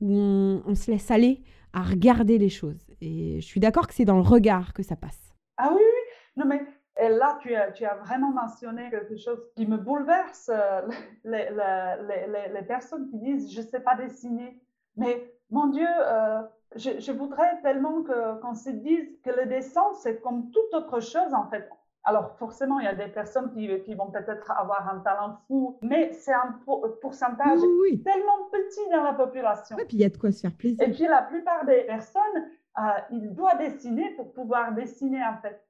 où 0.00 0.12
on 0.12 0.74
se 0.74 0.90
laisse 0.90 1.10
aller 1.12 1.40
à 1.76 1.82
regarder 1.82 2.38
les 2.38 2.48
choses. 2.48 2.86
Et 3.02 3.38
je 3.42 3.46
suis 3.46 3.60
d'accord 3.60 3.86
que 3.86 3.92
c'est 3.92 4.06
dans 4.06 4.16
le 4.16 4.22
regard 4.22 4.72
que 4.72 4.82
ça 4.82 4.96
passe. 4.96 5.34
Ah 5.58 5.70
oui. 5.74 5.82
Non, 6.36 6.46
mais 6.46 6.62
et 6.98 7.10
là, 7.10 7.38
tu 7.42 7.54
as, 7.54 7.70
tu 7.72 7.84
as 7.84 7.96
vraiment 7.96 8.30
mentionné 8.32 8.88
quelque 8.88 9.16
chose 9.18 9.38
qui 9.54 9.66
me 9.66 9.76
bouleverse. 9.76 10.50
Euh, 10.52 10.80
les, 11.24 11.50
les, 11.50 12.52
les, 12.54 12.62
personnes 12.62 13.10
qui 13.10 13.18
disent 13.18 13.52
Je 13.52 13.60
ne 13.60 13.66
sais 13.66 13.80
pas 13.80 13.94
dessiner. 13.94 14.58
Mais 14.96 15.30
mon 15.50 15.66
Dieu, 15.66 15.86
euh, 15.86 16.40
je, 16.76 16.98
je, 16.98 17.12
voudrais 17.12 17.60
tellement 17.60 18.02
qu'on 18.40 18.54
se 18.54 18.70
dise 18.70 19.06
que 19.22 19.30
le 19.30 19.44
dessin, 19.44 19.84
c'est 20.02 20.22
comme 20.22 20.50
toute 20.50 20.72
autre 20.72 21.00
chose 21.00 21.34
en 21.34 21.46
fait. 21.50 21.68
Alors 22.08 22.36
forcément, 22.38 22.78
il 22.78 22.84
y 22.84 22.88
a 22.88 22.94
des 22.94 23.08
personnes 23.08 23.50
qui, 23.50 23.68
qui 23.82 23.94
vont 23.94 24.10
peut-être 24.10 24.50
avoir 24.52 24.88
un 24.88 25.00
talent 25.00 25.38
fou, 25.46 25.76
mais 25.82 26.12
c'est 26.12 26.32
un 26.32 26.58
pourcentage 27.02 27.58
tellement 28.04 28.48
petit 28.50 28.88
dans 28.92 29.02
la 29.02 29.12
population. 29.12 29.76
Et 29.76 29.84
puis 29.84 29.96
il 29.96 30.00
y 30.00 30.04
a 30.04 30.08
de 30.08 30.16
quoi 30.16 30.30
se 30.30 30.40
faire 30.40 30.56
plaisir. 30.56 30.86
Et 30.86 30.92
puis 30.92 31.06
la 31.08 31.22
plupart 31.22 31.66
des 31.66 31.82
personnes 31.82 32.44
euh, 32.78 32.82
il 33.10 33.32
doit 33.32 33.54
dessiner 33.54 34.10
pour 34.16 34.32
pouvoir 34.32 34.72
dessiner 34.72 35.22
en 35.24 35.38
fait. 35.40 35.62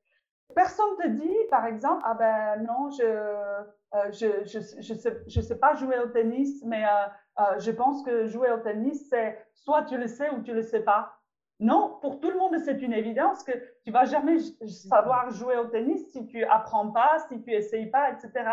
Personne 0.55 0.97
te 1.01 1.09
dit, 1.09 1.37
par 1.51 1.67
exemple, 1.67 2.03
ah 2.05 2.15
ben 2.15 2.63
non, 2.63 2.91
je 2.91 3.03
euh, 3.03 4.13
je, 4.13 4.45
je, 4.45 4.59
je, 4.81 4.95
sais, 4.95 5.23
je 5.27 5.41
sais 5.41 5.59
pas 5.59 5.75
jouer 5.75 5.99
au 5.99 6.09
tennis, 6.09 6.63
mais 6.65 6.85
euh, 6.85 7.59
je 7.59 7.71
pense 7.71 8.03
que 8.03 8.27
jouer 8.27 8.51
au 8.51 8.59
tennis, 8.59 9.09
c'est 9.09 9.39
soit 9.55 9.85
tu 9.85 9.97
le 9.97 10.09
sais 10.09 10.31
ou 10.31 10.43
tu 10.43 10.53
le 10.53 10.63
sais 10.63 10.81
pas. 10.81 11.16
Non, 11.59 11.99
pour 12.03 12.21
tout 12.21 12.31
le 12.31 12.39
monde, 12.39 12.59
c'est 12.65 12.83
une 12.83 12.93
évidence 12.93 13.43
que 13.43 13.53
tu 13.85 13.91
vas 13.91 14.05
jamais 14.05 14.39
savoir 14.67 15.31
jouer 15.31 15.57
au 15.57 15.67
tennis 15.67 16.11
si 16.13 16.27
tu 16.27 16.45
apprends 16.45 16.91
pas, 16.91 17.19
si 17.29 17.43
tu 17.43 17.53
essayes 17.53 17.91
pas, 17.91 18.11
etc. 18.11 18.51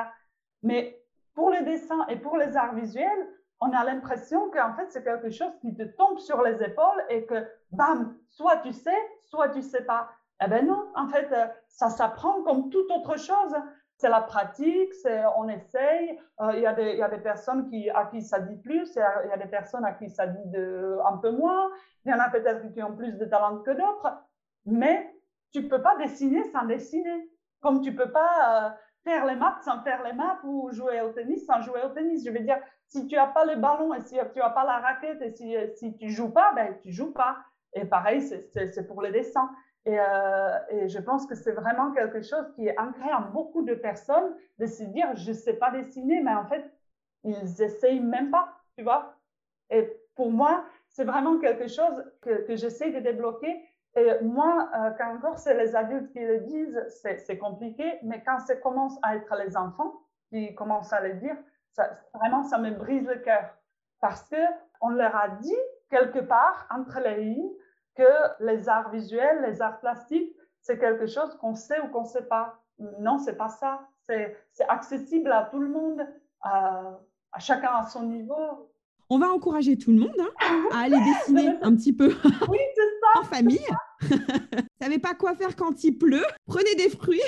Mais 0.61 1.01
pour 1.33 1.51
le 1.51 1.63
dessin 1.63 2.05
et 2.07 2.15
pour 2.15 2.37
les 2.37 2.55
arts 2.55 2.75
visuels, 2.75 3.27
on 3.59 3.71
a 3.71 3.83
l'impression 3.83 4.49
qu'en 4.51 4.73
fait, 4.73 4.89
c'est 4.89 5.03
quelque 5.03 5.29
chose 5.29 5.51
qui 5.61 5.73
te 5.73 5.83
tombe 5.83 6.19
sur 6.19 6.41
les 6.41 6.63
épaules 6.63 7.03
et 7.09 7.25
que, 7.25 7.45
bam, 7.71 8.15
soit 8.29 8.57
tu 8.57 8.71
sais, 8.71 8.97
soit 9.21 9.49
tu 9.49 9.61
sais 9.61 9.83
pas. 9.83 10.09
Eh 10.43 10.47
ben 10.47 10.65
non, 10.65 10.91
en 10.95 11.07
fait, 11.07 11.31
euh, 11.31 11.47
ça 11.67 11.89
s'apprend 11.89 12.41
comme 12.43 12.69
toute 12.69 12.89
autre 12.91 13.17
chose. 13.17 13.53
C'est 14.03 14.09
la 14.09 14.19
pratique, 14.19 14.93
c'est 14.95 15.23
on 15.37 15.47
essaye. 15.47 16.19
Euh, 16.41 16.51
il 16.55 16.59
y, 16.59 16.65
a 16.65 16.73
des, 16.73 16.97
y, 16.97 17.01
a 17.01 17.07
des 17.07 17.21
personnes 17.21 17.71
à 17.95 18.05
qui 18.07 18.21
ça 18.21 18.41
dit 18.41 18.57
plus, 18.57 18.93
il 18.97 19.29
y, 19.29 19.31
a 19.31 19.37
des 19.37 19.47
personnes 19.47 19.85
à 19.85 19.93
qui 19.93 20.09
ça 20.09 20.27
dit 20.27 20.57
un 20.57 21.17
peu 21.19 21.31
moins. 21.31 21.71
Il 22.03 22.11
y 22.11 22.13
en 22.13 22.19
a 22.19 22.29
peut-être 22.29 22.69
qui 22.73 22.83
ont 22.83 22.97
plus 22.97 23.13
de 23.13 23.23
talent 23.23 23.59
que 23.59 23.71
d'autres. 23.71 24.11
Mais 24.65 25.09
tu 25.53 25.63
ne 25.63 25.69
peux 25.69 25.81
pas 25.81 25.95
dessiner 25.95 26.43
sans 26.51 26.65
dessiner. 26.65 27.29
Comme 27.61 27.79
tu 27.79 27.91
ne 27.91 27.95
peux 27.95 28.11
pas 28.11 28.65
euh, 28.65 28.69
faire 29.05 29.25
les 29.25 29.37
maths 29.37 29.63
sans 29.63 29.81
faire 29.83 30.03
les 30.03 30.11
maths 30.11 30.43
ou 30.43 30.69
jouer 30.73 30.99
au 30.99 31.13
tennis 31.13 31.45
sans 31.45 31.61
jouer 31.61 31.79
au 31.85 31.89
tennis. 31.93 32.25
Je 32.25 32.31
veux 32.31 32.39
dire, 32.39 32.57
si 32.89 33.07
tu 33.07 33.15
n'as 33.15 33.27
pas 33.27 33.45
le 33.45 33.55
ballon 33.55 33.93
et 33.93 34.01
si 34.01 34.17
tu 34.33 34.39
n'as 34.39 34.49
pas 34.49 34.65
la 34.65 34.79
raquette 34.79 35.21
et 35.21 35.33
si, 35.33 35.55
si 35.77 35.95
tu 35.95 36.09
joues 36.09 36.33
pas, 36.33 36.51
ben, 36.53 36.77
tu 36.81 36.91
joues 36.91 37.13
pas. 37.13 37.37
Et 37.71 37.85
pareil, 37.85 38.21
c'est 38.21 38.85
pour 38.85 39.01
le 39.01 39.11
dessin. 39.11 39.49
Et, 39.85 39.99
euh, 39.99 40.59
et, 40.69 40.87
je 40.87 40.99
pense 40.99 41.25
que 41.25 41.35
c'est 41.35 41.51
vraiment 41.51 41.91
quelque 41.91 42.21
chose 42.21 42.49
qui 42.55 42.67
est 42.67 42.79
ancré 42.79 43.13
en 43.13 43.29
beaucoup 43.31 43.63
de 43.63 43.73
personnes 43.73 44.33
de 44.57 44.65
se 44.65 44.83
dire, 44.83 45.13
je 45.15 45.31
ne 45.31 45.35
sais 45.35 45.55
pas 45.55 45.71
dessiner, 45.71 46.21
mais 46.21 46.33
en 46.33 46.45
fait, 46.45 46.63
ils 47.23 47.61
essayent 47.61 47.99
même 47.99 48.31
pas, 48.31 48.47
tu 48.77 48.83
vois. 48.83 49.15
Et 49.69 49.91
pour 50.15 50.31
moi, 50.31 50.63
c'est 50.87 51.03
vraiment 51.03 51.37
quelque 51.37 51.67
chose 51.67 52.03
que, 52.21 52.45
que 52.45 52.55
j'essaie 52.55 52.91
de 52.91 52.99
débloquer. 52.99 53.61
Et 53.95 54.23
moi, 54.23 54.69
euh, 54.75 54.91
quand 54.97 55.15
encore 55.15 55.37
c'est 55.37 55.53
les 55.53 55.75
adultes 55.75 56.11
qui 56.11 56.19
le 56.19 56.39
disent, 56.39 56.85
c'est 56.87 57.37
compliqué, 57.37 57.99
mais 58.03 58.23
quand 58.23 58.39
ça 58.39 58.55
commence 58.55 58.97
à 59.03 59.15
être 59.15 59.35
les 59.35 59.55
enfants 59.57 59.93
qui 60.29 60.55
commencent 60.55 60.93
à 60.93 61.01
le 61.01 61.15
dire, 61.15 61.35
vraiment, 62.13 62.43
ça 62.43 62.57
me 62.57 62.71
brise 62.71 63.07
le 63.07 63.19
cœur. 63.19 63.55
Parce 63.99 64.29
qu'on 64.29 64.89
leur 64.89 65.15
a 65.15 65.29
dit 65.29 65.55
quelque 65.89 66.19
part, 66.19 66.67
entre 66.71 66.99
les 66.99 67.23
lignes, 67.23 67.51
que 67.95 68.43
les 68.43 68.69
arts 68.69 68.91
visuels, 68.91 69.43
les 69.47 69.61
arts 69.61 69.79
plastiques, 69.79 70.35
c'est 70.61 70.79
quelque 70.79 71.07
chose 71.07 71.35
qu'on 71.39 71.55
sait 71.55 71.79
ou 71.81 71.89
qu'on 71.89 72.03
ne 72.03 72.07
sait 72.07 72.25
pas. 72.25 72.59
Non, 72.99 73.17
c'est 73.17 73.37
pas 73.37 73.49
ça. 73.49 73.81
C'est 74.01 74.35
accessible 74.67 75.31
à 75.31 75.43
tout 75.51 75.59
le 75.59 75.69
monde, 75.69 76.05
à, 76.41 76.99
chacun 77.39 77.71
à 77.75 77.83
son 77.83 78.03
niveau. 78.03 78.69
On 79.09 79.19
va 79.19 79.27
encourager 79.27 79.77
tout 79.77 79.91
le 79.91 79.99
monde 79.99 80.17
hein, 80.19 80.63
à 80.71 80.79
aller 80.83 80.99
dessiner 81.05 81.57
un 81.61 81.75
petit 81.75 81.93
peu 81.93 82.07
oui, 82.49 82.59
ça. 82.75 83.19
en 83.19 83.23
famille. 83.23 83.67
savez 84.81 84.99
pas 84.99 85.13
quoi 85.13 85.35
faire 85.35 85.55
quand 85.55 85.83
il 85.83 85.97
pleut 85.97 86.25
Prenez 86.45 86.75
des 86.75 86.89
fruits 86.89 87.21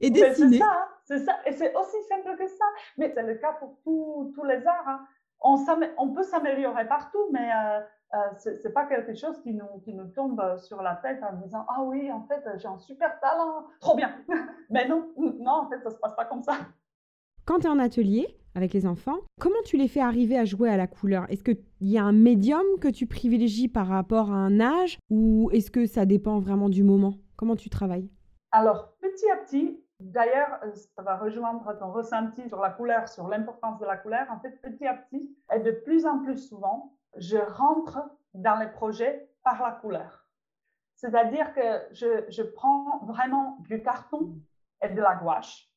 et 0.00 0.10
dessinez. 0.10 0.58
C'est 0.58 0.64
ça, 0.64 0.88
c'est 1.04 1.18
ça. 1.24 1.38
Et 1.46 1.52
c'est 1.52 1.74
aussi 1.74 1.96
simple 2.08 2.36
que 2.36 2.46
ça. 2.46 2.64
Mais 2.96 3.12
c'est 3.14 3.22
le 3.22 3.34
cas 3.34 3.52
pour 3.52 3.78
tous 3.84 4.44
les 4.44 4.66
arts. 4.66 4.88
Hein. 4.88 5.06
On, 5.42 5.56
on, 5.98 6.12
peut 6.12 6.22
s'améliorer 6.22 6.86
partout, 6.86 7.30
mais 7.32 7.50
euh, 7.50 7.80
euh, 8.14 8.18
ce 8.38 8.50
n'est 8.50 8.72
pas 8.72 8.86
quelque 8.86 9.14
chose 9.14 9.40
qui 9.42 9.54
nous, 9.54 9.80
qui 9.84 9.94
nous 9.94 10.08
tombe 10.08 10.42
sur 10.58 10.82
la 10.82 10.96
tête 10.96 11.20
en 11.22 11.36
disant 11.36 11.64
Ah 11.68 11.82
oui, 11.82 12.10
en 12.10 12.22
fait, 12.22 12.42
j'ai 12.56 12.68
un 12.68 12.78
super 12.78 13.18
talent, 13.20 13.66
trop 13.80 13.96
bien. 13.96 14.14
Mais 14.70 14.88
non, 14.88 15.08
non, 15.16 15.52
en 15.52 15.68
fait, 15.68 15.78
ça 15.78 15.90
ne 15.90 15.94
se 15.94 15.98
passe 15.98 16.14
pas 16.16 16.24
comme 16.24 16.42
ça. 16.42 16.54
Quand 17.44 17.60
tu 17.60 17.66
es 17.66 17.70
en 17.70 17.78
atelier 17.78 18.36
avec 18.54 18.72
les 18.72 18.86
enfants, 18.86 19.18
comment 19.40 19.62
tu 19.64 19.76
les 19.76 19.88
fais 19.88 20.00
arriver 20.00 20.36
à 20.36 20.44
jouer 20.44 20.70
à 20.70 20.76
la 20.76 20.86
couleur? 20.86 21.26
Est-ce 21.30 21.44
qu'il 21.44 21.58
y 21.80 21.98
a 21.98 22.04
un 22.04 22.12
médium 22.12 22.64
que 22.80 22.88
tu 22.88 23.06
privilégies 23.06 23.68
par 23.68 23.86
rapport 23.86 24.30
à 24.30 24.36
un 24.36 24.60
âge 24.60 24.98
ou 25.08 25.50
est-ce 25.52 25.70
que 25.70 25.86
ça 25.86 26.04
dépend 26.04 26.40
vraiment 26.40 26.68
du 26.68 26.82
moment? 26.82 27.14
Comment 27.36 27.56
tu 27.56 27.70
travailles? 27.70 28.10
Alors, 28.52 28.92
petit 29.00 29.30
à 29.30 29.36
petit, 29.36 29.80
D'ailleurs, 30.00 30.58
euh, 30.64 30.72
ça 30.96 31.02
va 31.02 31.16
rejoindre 31.18 31.78
ton 31.78 31.92
ressenti 31.92 32.48
sur 32.48 32.58
la 32.58 32.70
couleur, 32.70 33.06
sur 33.06 33.28
l'importance 33.28 33.78
de 33.78 33.84
la 33.84 33.98
couleur. 33.98 34.26
En 34.30 34.40
fait, 34.40 34.58
petit 34.62 34.86
à 34.86 34.94
petit, 34.94 35.36
et 35.54 35.60
de 35.60 35.72
plus 35.72 36.06
en 36.06 36.20
plus 36.20 36.38
souvent, 36.38 36.94
je 37.16 37.38
rentre 37.38 37.98
dans 38.34 38.56
les 38.56 38.68
projets 38.68 39.28
par 39.42 39.62
la 39.62 39.72
couleur. 39.72 40.26
C'est-à-dire 40.96 41.54
que 41.54 41.88
je, 41.92 42.42
prends 42.42 43.00
vraiment 43.04 43.56
du 43.60 43.82
carton 43.82 44.34
et 44.82 44.88
de 44.88 45.00
la 45.00 45.14
gouache 45.14 45.70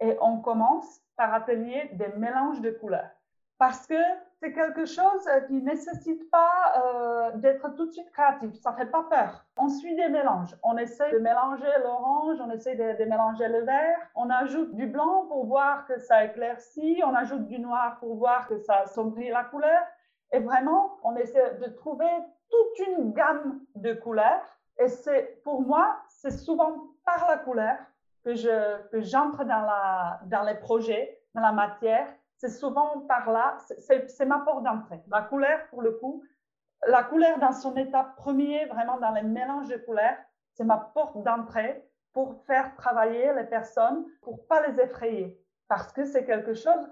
et 0.00 0.16
on 0.20 0.40
commence 0.40 1.00
par 1.16 1.32
atelier 1.32 1.90
des 1.94 2.08
mélanges 2.08 2.60
de 2.60 2.70
couleurs. 2.70 3.10
Parce 3.58 3.86
que 3.86 3.94
c'est 4.38 4.52
quelque 4.52 4.84
chose 4.84 5.26
qui 5.46 5.54
ne 5.54 5.60
nécessite 5.62 6.30
pas 6.30 6.74
euh, 6.76 7.36
d'être 7.36 7.74
tout 7.74 7.86
de 7.86 7.92
suite 7.92 8.10
créatif. 8.10 8.54
Ça 8.56 8.72
ne 8.72 8.76
fait 8.76 8.90
pas 8.90 9.04
peur. 9.04 9.46
On 9.56 9.70
suit 9.70 9.96
des 9.96 10.08
mélanges. 10.08 10.54
On 10.62 10.76
essaie 10.76 11.10
de 11.10 11.18
mélanger 11.18 11.64
l'orange, 11.82 12.38
on 12.40 12.50
essaie 12.50 12.74
de, 12.74 13.02
de, 13.02 13.08
mélanger 13.08 13.48
le 13.48 13.60
vert. 13.60 13.98
On 14.14 14.28
ajoute 14.28 14.74
du 14.74 14.86
blanc 14.86 15.24
pour 15.28 15.46
voir 15.46 15.86
que 15.86 15.98
ça 15.98 16.24
éclaircit. 16.24 17.02
On 17.02 17.14
ajoute 17.14 17.46
du 17.46 17.58
noir 17.58 17.98
pour 17.98 18.16
voir 18.16 18.46
que 18.46 18.58
ça 18.58 18.80
assombrit 18.80 19.30
la 19.30 19.44
couleur. 19.44 19.82
Et 20.32 20.40
vraiment, 20.40 20.98
on 21.02 21.16
essaie 21.16 21.54
de 21.54 21.68
trouver 21.68 22.10
toute 22.50 22.86
une 22.86 23.12
gamme 23.12 23.60
de 23.74 23.92
couleurs. 23.94 24.42
Et 24.78 24.88
c'est, 24.88 25.40
pour 25.42 25.62
moi, 25.62 25.96
c'est 26.08 26.30
souvent 26.30 26.88
par 27.04 27.26
la 27.28 27.38
couleur 27.38 27.76
que, 28.24 28.34
je, 28.34 28.88
que 28.88 29.00
j'entre 29.00 29.44
dans, 29.44 29.62
la, 29.62 30.20
dans 30.26 30.42
les 30.42 30.56
projets, 30.56 31.20
dans 31.34 31.40
la 31.40 31.52
matière. 31.52 32.08
C'est 32.36 32.50
souvent 32.50 33.00
par 33.08 33.30
là, 33.30 33.56
c'est, 33.78 34.26
ma 34.26 34.40
porte 34.40 34.62
d'entrée. 34.64 35.00
La 35.08 35.22
couleur, 35.22 35.60
pour 35.70 35.80
le 35.80 35.92
coup, 35.92 36.22
la 36.86 37.02
couleur 37.04 37.38
dans 37.38 37.52
son 37.52 37.74
état 37.76 38.12
premier, 38.16 38.66
vraiment 38.66 38.98
dans 38.98 39.12
les 39.12 39.22
mélanges 39.22 39.68
de 39.68 39.78
couleurs, 39.78 40.16
c'est 40.52 40.64
ma 40.64 40.76
porte 40.76 41.22
d'entrée 41.22 41.82
pour 42.12 42.44
faire 42.44 42.74
travailler 42.76 43.32
les 43.34 43.44
personnes, 43.44 44.04
pour 44.22 44.46
pas 44.46 44.66
les 44.66 44.80
effrayer. 44.80 45.40
Parce 45.68 45.92
que 45.92 46.04
c'est 46.04 46.24
quelque 46.24 46.54
chose 46.54 46.88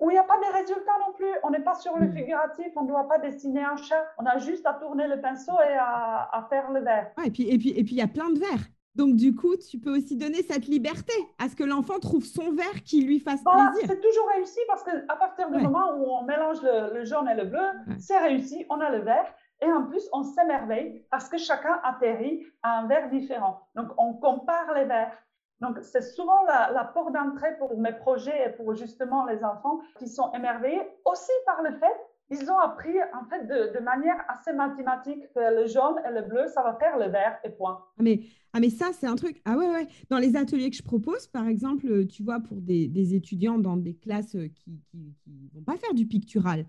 où 0.00 0.10
il 0.10 0.14
n'y 0.14 0.18
a 0.18 0.24
pas 0.24 0.38
de 0.38 0.52
résultats 0.52 0.98
non 1.06 1.12
plus. 1.14 1.32
On 1.42 1.50
n'est 1.50 1.62
pas 1.62 1.74
sur 1.74 1.96
le 1.96 2.06
hmm. 2.06 2.16
figuratif, 2.16 2.66
on 2.76 2.82
ne 2.82 2.88
doit 2.88 3.08
pas 3.08 3.18
dessiner 3.18 3.64
un 3.64 3.76
chat. 3.76 4.04
On 4.18 4.26
a 4.26 4.38
juste 4.38 4.66
à 4.66 4.74
tourner 4.74 5.06
le 5.06 5.20
pinceau 5.20 5.52
et 5.52 5.76
à, 5.78 6.46
faire 6.48 6.70
le 6.70 6.80
verre. 6.80 7.10
et 7.24 7.30
puis 7.30 7.48
et 7.48 7.58
puis 7.58 7.70
et 7.70 7.84
puis 7.84 7.94
il 7.94 7.98
y 7.98 8.02
a 8.02 8.08
plein 8.08 8.30
de 8.30 8.38
verres. 8.38 8.68
Donc 8.94 9.16
du 9.16 9.34
coup, 9.34 9.56
tu 9.56 9.78
peux 9.78 9.96
aussi 9.96 10.16
donner 10.16 10.42
cette 10.42 10.66
liberté 10.66 11.12
à 11.38 11.48
ce 11.48 11.56
que 11.56 11.64
l'enfant 11.64 11.98
trouve 11.98 12.24
son 12.24 12.52
verre 12.52 12.82
qui 12.84 13.02
lui 13.02 13.18
fasse 13.18 13.42
voilà, 13.42 13.70
plaisir. 13.70 13.88
C'est 13.88 14.00
toujours 14.00 14.28
réussi 14.34 14.60
parce 14.68 14.84
qu'à 14.84 15.16
partir 15.16 15.50
du 15.50 15.58
moment 15.60 15.96
où 15.96 16.04
on 16.04 16.22
mélange 16.22 16.62
le, 16.62 17.04
jaune 17.04 17.28
et 17.28 17.34
le 17.34 17.46
bleu, 17.46 17.66
c'est 17.98 18.18
réussi, 18.18 18.64
on 18.70 18.80
a 18.80 18.90
le 18.90 18.98
vert. 18.98 19.34
Et 19.62 19.72
en 19.72 19.84
plus, 19.84 20.08
on 20.12 20.22
s'émerveille 20.22 21.04
parce 21.10 21.28
que 21.28 21.38
chacun 21.38 21.80
atterrit 21.82 22.44
à 22.62 22.80
un 22.80 22.86
verre 22.86 23.08
différent. 23.08 23.66
Donc, 23.74 23.88
on 23.98 24.12
compare 24.14 24.74
les 24.74 24.84
verres. 24.84 25.16
Donc, 25.60 25.78
c'est 25.82 26.02
souvent 26.02 26.42
la, 26.44 26.90
porte 26.92 27.12
d'entrée 27.12 27.56
pour 27.58 27.78
mes 27.78 27.92
projets 27.92 28.48
et 28.48 28.50
pour 28.50 28.74
justement 28.74 29.24
les 29.26 29.42
enfants 29.44 29.80
qui 29.98 30.08
sont 30.08 30.32
émerveillés 30.32 30.82
aussi 31.04 31.32
par 31.46 31.62
le 31.62 31.72
fait 31.78 31.96
ils 32.30 32.50
ont 32.50 32.58
appris 32.58 32.94
en 33.12 33.24
fait 33.28 33.46
de, 33.46 33.78
manière 33.80 34.16
assez 34.28 34.52
mathématique 34.52 35.22
que 35.34 35.60
le 35.60 35.66
jaune 35.66 35.96
et 36.08 36.12
le 36.12 36.22
bleu, 36.26 36.46
ça 36.48 36.62
va 36.62 36.74
faire 36.74 36.98
le 36.98 37.10
vert 37.10 37.38
et 37.44 37.50
point. 37.50 37.84
Ah, 37.98 38.02
mais, 38.02 38.20
ah 38.52 38.60
mais 38.60 38.70
ça, 38.70 38.90
c'est 38.92 39.06
un 39.06 39.14
truc. 39.14 39.40
Ah 39.44 39.56
ouais, 39.56 39.68
ouais. 39.68 39.86
Dans 40.08 40.18
les 40.18 40.36
ateliers 40.36 40.70
que 40.70 40.76
je 40.76 40.82
propose, 40.82 41.26
par 41.26 41.46
exemple, 41.46 42.06
tu 42.06 42.22
vois, 42.22 42.40
pour 42.40 42.60
des, 42.60 43.14
étudiants 43.14 43.58
dans 43.58 43.76
des 43.76 43.94
classes 43.94 44.36
qui 44.54 44.80
ne 44.94 45.48
vont 45.54 45.62
pas 45.62 45.76
faire 45.76 45.94
du 45.94 46.06
pictural, 46.06 46.64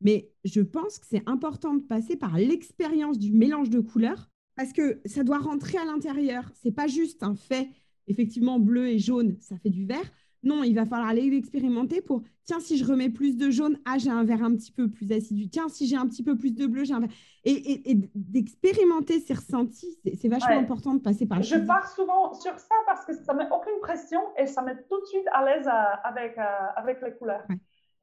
mais 0.00 0.30
je 0.44 0.60
pense 0.60 0.98
que 0.98 1.06
c'est 1.06 1.22
important 1.26 1.74
de 1.74 1.82
passer 1.82 2.16
par 2.16 2.36
l'expérience 2.36 3.18
du 3.18 3.32
mélange 3.32 3.70
de 3.70 3.80
couleurs 3.80 4.28
parce 4.56 4.72
que 4.72 5.00
ça 5.04 5.22
doit 5.22 5.38
rentrer 5.38 5.78
à 5.78 5.84
l'intérieur. 5.84 6.50
C'est 6.54 6.72
pas 6.72 6.86
juste 6.86 7.22
un 7.22 7.34
fait 7.34 7.68
effectivement 8.08 8.58
bleu 8.58 8.88
et 8.88 8.98
jaune, 8.98 9.36
ça 9.40 9.56
fait 9.58 9.70
du 9.70 9.86
vert. 9.86 10.10
Non, 10.42 10.62
il 10.62 10.74
va 10.74 10.86
falloir 10.86 11.08
aller 11.08 11.28
l'expérimenter 11.28 12.00
pour, 12.00 12.22
tiens, 12.44 12.60
si 12.60 12.78
je 12.78 12.84
remets 12.84 13.08
plus 13.08 13.36
de 13.36 13.50
jaune, 13.50 13.78
ah, 13.84 13.98
j'ai 13.98 14.10
un 14.10 14.22
vert 14.22 14.44
un 14.44 14.54
petit 14.54 14.70
peu 14.70 14.88
plus 14.88 15.10
assidu. 15.10 15.48
Tiens, 15.48 15.68
si 15.68 15.88
j'ai 15.88 15.96
un 15.96 16.06
petit 16.06 16.22
peu 16.22 16.36
plus 16.36 16.54
de 16.54 16.66
bleu, 16.66 16.84
j'ai 16.84 16.94
un 16.94 17.00
vert. 17.00 17.10
Et, 17.44 17.96
d'expérimenter 18.14 19.18
ces 19.18 19.34
ressentis, 19.34 19.98
c'est 20.14 20.28
vachement 20.28 20.58
important 20.58 20.94
de 20.94 21.00
passer 21.00 21.26
par 21.26 21.42
Je 21.42 21.56
pars 21.56 21.88
souvent 21.88 22.32
sur 22.34 22.56
ça 22.58 22.74
parce 22.86 23.04
que 23.04 23.12
ça 23.12 23.32
ne 23.32 23.38
met 23.38 23.48
aucune 23.50 23.78
pression 23.80 24.20
et 24.38 24.46
ça 24.46 24.62
met 24.62 24.76
tout 24.88 25.00
de 25.00 25.06
suite 25.06 25.26
à 25.32 25.44
l'aise 25.44 25.66
euh, 25.66 25.96
avec, 26.04 26.38
euh, 26.38 26.42
avec 26.76 27.02
les 27.02 27.12
couleurs. 27.12 27.46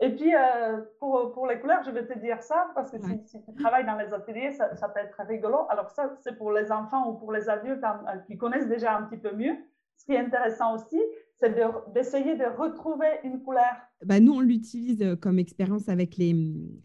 Et 0.01 0.13
puis, 0.13 0.35
euh, 0.35 0.81
pour, 0.99 1.31
pour, 1.31 1.47
les 1.47 1.59
couleurs, 1.61 1.83
je 1.85 1.91
vais 1.91 2.05
te 2.05 2.17
dire 2.19 2.41
ça 2.41 2.71
parce 2.75 2.91
que 2.91 2.97
si, 3.25 3.41
tu 3.41 3.53
travailles 3.55 3.85
dans 3.85 3.95
les 3.95 4.13
ateliers, 4.13 4.51
ça, 4.51 4.75
ça 4.75 4.89
peut 4.89 4.99
être 4.99 5.17
rigolo. 5.25 5.59
Alors 5.69 5.89
ça, 5.91 6.11
c'est 6.21 6.37
pour 6.37 6.51
les 6.51 6.73
enfants 6.73 7.09
ou 7.09 7.13
pour 7.13 7.31
les 7.31 7.47
adultes 7.47 7.83
hein, 7.83 8.01
qui 8.27 8.37
connaissent 8.37 8.67
déjà 8.67 8.97
un 8.97 9.03
petit 9.03 9.17
peu 9.17 9.33
mieux 9.33 9.55
ce 9.97 10.05
qui 10.05 10.13
est 10.13 10.19
intéressant 10.19 10.75
aussi, 10.75 10.99
c'est 11.39 11.55
d'essayer 11.93 12.35
de, 12.35 12.45
retrouver 12.57 13.07
une 13.23 13.41
couleur. 13.41 13.73
Bah, 14.05 14.19
nous, 14.19 14.33
on 14.33 14.39
l'utilise 14.39 15.01
euh, 15.01 15.15
comme 15.15 15.39
expérience 15.39 15.89
avec 15.89 16.17
les, 16.17 16.35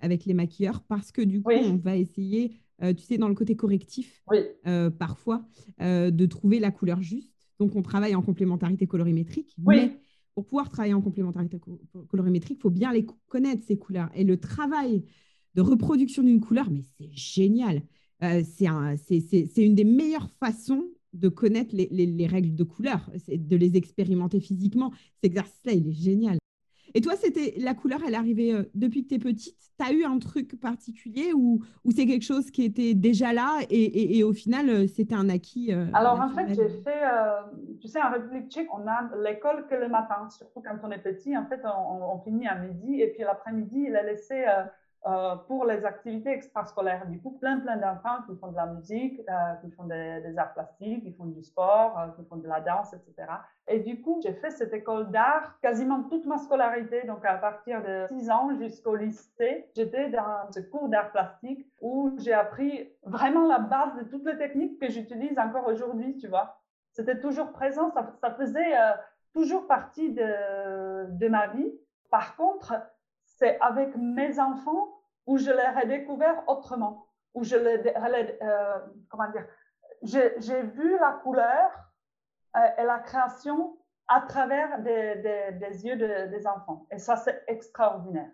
avec 0.01 0.25
les 0.25 0.35
maquilleurs 0.35 0.83
parce 0.89 1.13
que 1.13 1.23
du 1.23 1.43
coup, 1.43 1.53
on 1.53 1.77
va 1.77 1.97
essayer, 1.97 2.57
euh, 2.83 2.93
tu 2.93 3.05
sais, 3.05 3.19
dans 3.19 3.29
le 3.29 3.35
côté 3.35 3.57
correctif, 3.57 4.23
euh, 4.67 4.91
parfois, 4.91 5.43
de 5.81 6.27
trouver 6.27 6.59
la 6.59 6.71
couleur 6.71 7.03
juste. 7.03 7.33
Donc, 7.59 7.75
on 7.77 7.83
travaille 7.83 8.15
en 8.15 8.23
complémentarité 8.23 8.87
colorimétrique. 8.87 9.55
Mais 9.59 9.99
pour 10.35 10.47
pouvoir 10.47 10.71
travailler 10.71 10.95
en 10.95 11.03
complémentarité 11.03 11.61
colorimétrique, 12.09 12.59
il 12.59 12.63
faut 12.63 12.71
bien 12.71 12.93
les 12.93 13.05
connaître, 13.29 13.63
ces 13.65 13.77
couleurs. 13.77 14.09
Et 14.15 14.25
le 14.25 14.39
travail 14.39 15.05
de 15.55 15.63
reproduction 15.63 16.23
d'une 16.23 16.41
couleur, 16.41 16.71
mais 16.71 16.83
c'est 16.97 17.11
génial. 17.11 17.83
c'est 18.21 19.57
une 19.57 19.75
des 19.75 19.85
meilleures 19.85 20.31
façons 20.39 20.85
de 21.19 21.29
connaître 21.29 21.75
les, 21.75 21.89
les 21.89 22.27
règles 22.27 22.55
de 22.55 22.65
couleur, 22.65 23.11
de 23.29 23.57
les 23.57 23.77
expérimenter 23.77 24.41
physiquement. 24.41 24.93
Cet 25.15 25.25
exercice-là, 25.25 25.73
il 25.73 25.89
est 25.89 25.93
génial. 25.93 26.39
Et 26.95 27.01
toi, 27.01 27.15
c'était 27.17 27.55
la 27.59 27.75
couleur, 27.75 28.01
elle 28.07 28.15
arrivait 28.15 28.53
euh, 28.53 28.65
depuis 28.75 29.05
que 29.05 29.09
tu 29.09 29.15
es 29.15 29.19
petite? 29.19 29.57
Tu 29.79 29.87
as 29.87 29.93
eu 29.93 30.05
un 30.05 30.19
truc 30.19 30.59
particulier 30.61 31.33
ou, 31.33 31.63
ou 31.85 31.93
c'est 31.93 32.07
quelque 32.07 32.25
chose 32.25 32.51
qui 32.51 32.65
était 32.65 32.95
déjà 32.95 33.33
là 33.33 33.61
et, 33.71 34.19
et, 34.19 34.25
au 34.25 34.33
final, 34.33 34.69
euh, 34.69 34.87
c'était 34.87 35.15
un 35.15 35.29
acquis 35.29 35.73
euh, 35.73 35.87
Alors, 35.93 36.21
en 36.21 36.29
fait, 36.31 36.49
j'ai 36.49 36.69
fait, 36.69 37.03
tu 37.81 37.89
sais, 37.89 38.03
en 38.03 38.11
République 38.11 38.51
tchèque, 38.51 38.69
on 38.75 38.87
a 38.89 39.11
l'école 39.23 39.67
que 39.69 39.75
le 39.75 39.89
matin, 39.89 40.29
surtout 40.31 40.61
quand 40.61 40.77
on 40.83 40.91
est 40.91 40.99
petit. 40.99 41.37
En 41.37 41.47
fait, 41.47 41.61
on, 41.65 42.15
on 42.15 42.19
finit 42.19 42.49
à 42.49 42.57
midi 42.57 43.01
et 43.01 43.09
puis 43.09 43.23
l'après-midi, 43.23 43.87
il 43.89 43.97
a 43.97 44.03
laissé 44.03 44.45
euh, 45.07 45.37
pour 45.47 45.65
les 45.65 45.85
activités 45.85 46.31
extrascolaires. 46.31 47.07
Du 47.07 47.21
coup, 47.21 47.31
plein, 47.39 47.61
plein 47.61 47.77
d'enfants 47.77 48.21
qui 48.27 48.37
font 48.37 48.49
de 48.49 48.57
la 48.57 48.67
musique, 48.67 49.21
euh, 49.31 49.55
qui 49.63 49.71
font 49.71 49.85
des, 49.85 50.37
arts 50.37 50.53
plastiques, 50.53 51.05
qui 51.05 51.13
font 51.13 51.27
du 51.27 51.41
sport, 51.43 51.97
euh, 51.99 52.09
qui 52.17 52.29
font 52.29 52.37
de 52.37 52.49
la 52.49 52.61
danse, 52.61 52.93
etc. 52.93 53.29
Et 53.69 53.79
du 53.79 54.03
coup, 54.03 54.21
j'ai 54.23 54.35
fait 54.35 54.51
cette 54.51 54.73
école 54.75 55.11
d'art 55.13 55.59
quasiment 55.63 56.03
toute 56.03 56.27
ma 56.27 56.37
scolarité, 56.37 57.05
donc 57.07 57.25
à 57.25 57.35
partir 57.35 57.81
de 57.83 58.07
6 58.09 58.31
ans 58.31 58.51
jusqu'au 58.59 58.97
lycée. 58.97 59.71
J'étais 59.77 60.11
dans 60.11 60.51
ce 60.51 60.61
cours 60.61 60.89
d'art 60.89 61.13
plastique 61.13 61.65
où 61.81 62.13
j'ai 62.19 62.33
appris 62.33 62.91
vraiment 63.05 63.47
la 63.47 63.61
base 63.61 63.95
de 63.99 64.03
toutes 64.03 64.27
les 64.27 64.37
techniques 64.37 64.81
que 64.81 64.91
j'utilise 64.91 65.39
encore 65.39 65.69
aujourd'hui, 65.69 66.17
tu 66.17 66.27
vois. 66.27 66.61
C'était 66.93 67.21
toujours 67.21 67.53
présent, 67.53 67.93
ça, 67.93 68.31
faisait 68.33 68.75
toujours 69.33 69.69
partie 69.69 70.13
de 70.13 71.29
ma 71.29 71.47
vie. 71.47 71.73
Par 72.11 72.35
contre, 72.37 72.75
c'est 73.39 73.59
avec 73.61 73.97
mes 73.97 74.39
enfants 74.41 75.01
où 75.27 75.39
je 75.39 75.51
les 75.51 75.83
ai 75.83 75.87
découverts 75.87 76.43
autrement, 76.49 77.09
où 77.35 77.45
je 77.45 77.57
les, 77.57 77.93
euh, 78.43 78.79
comment 79.09 79.31
dire, 79.31 79.47
j'ai 80.03 80.63
vu 80.63 80.99
la 80.99 81.21
couleur 81.23 81.71
euh, 82.57 82.61
et 82.79 82.85
la 82.85 82.99
création 82.99 83.79
à 84.09 84.23
travers 84.23 84.81
des, 84.83 85.87
yeux 85.87 85.97
des 85.97 86.47
enfants. 86.47 86.87
Et 86.91 86.99
ça, 86.99 87.17
c'est 87.17 87.45
extraordinaire. 87.47 88.31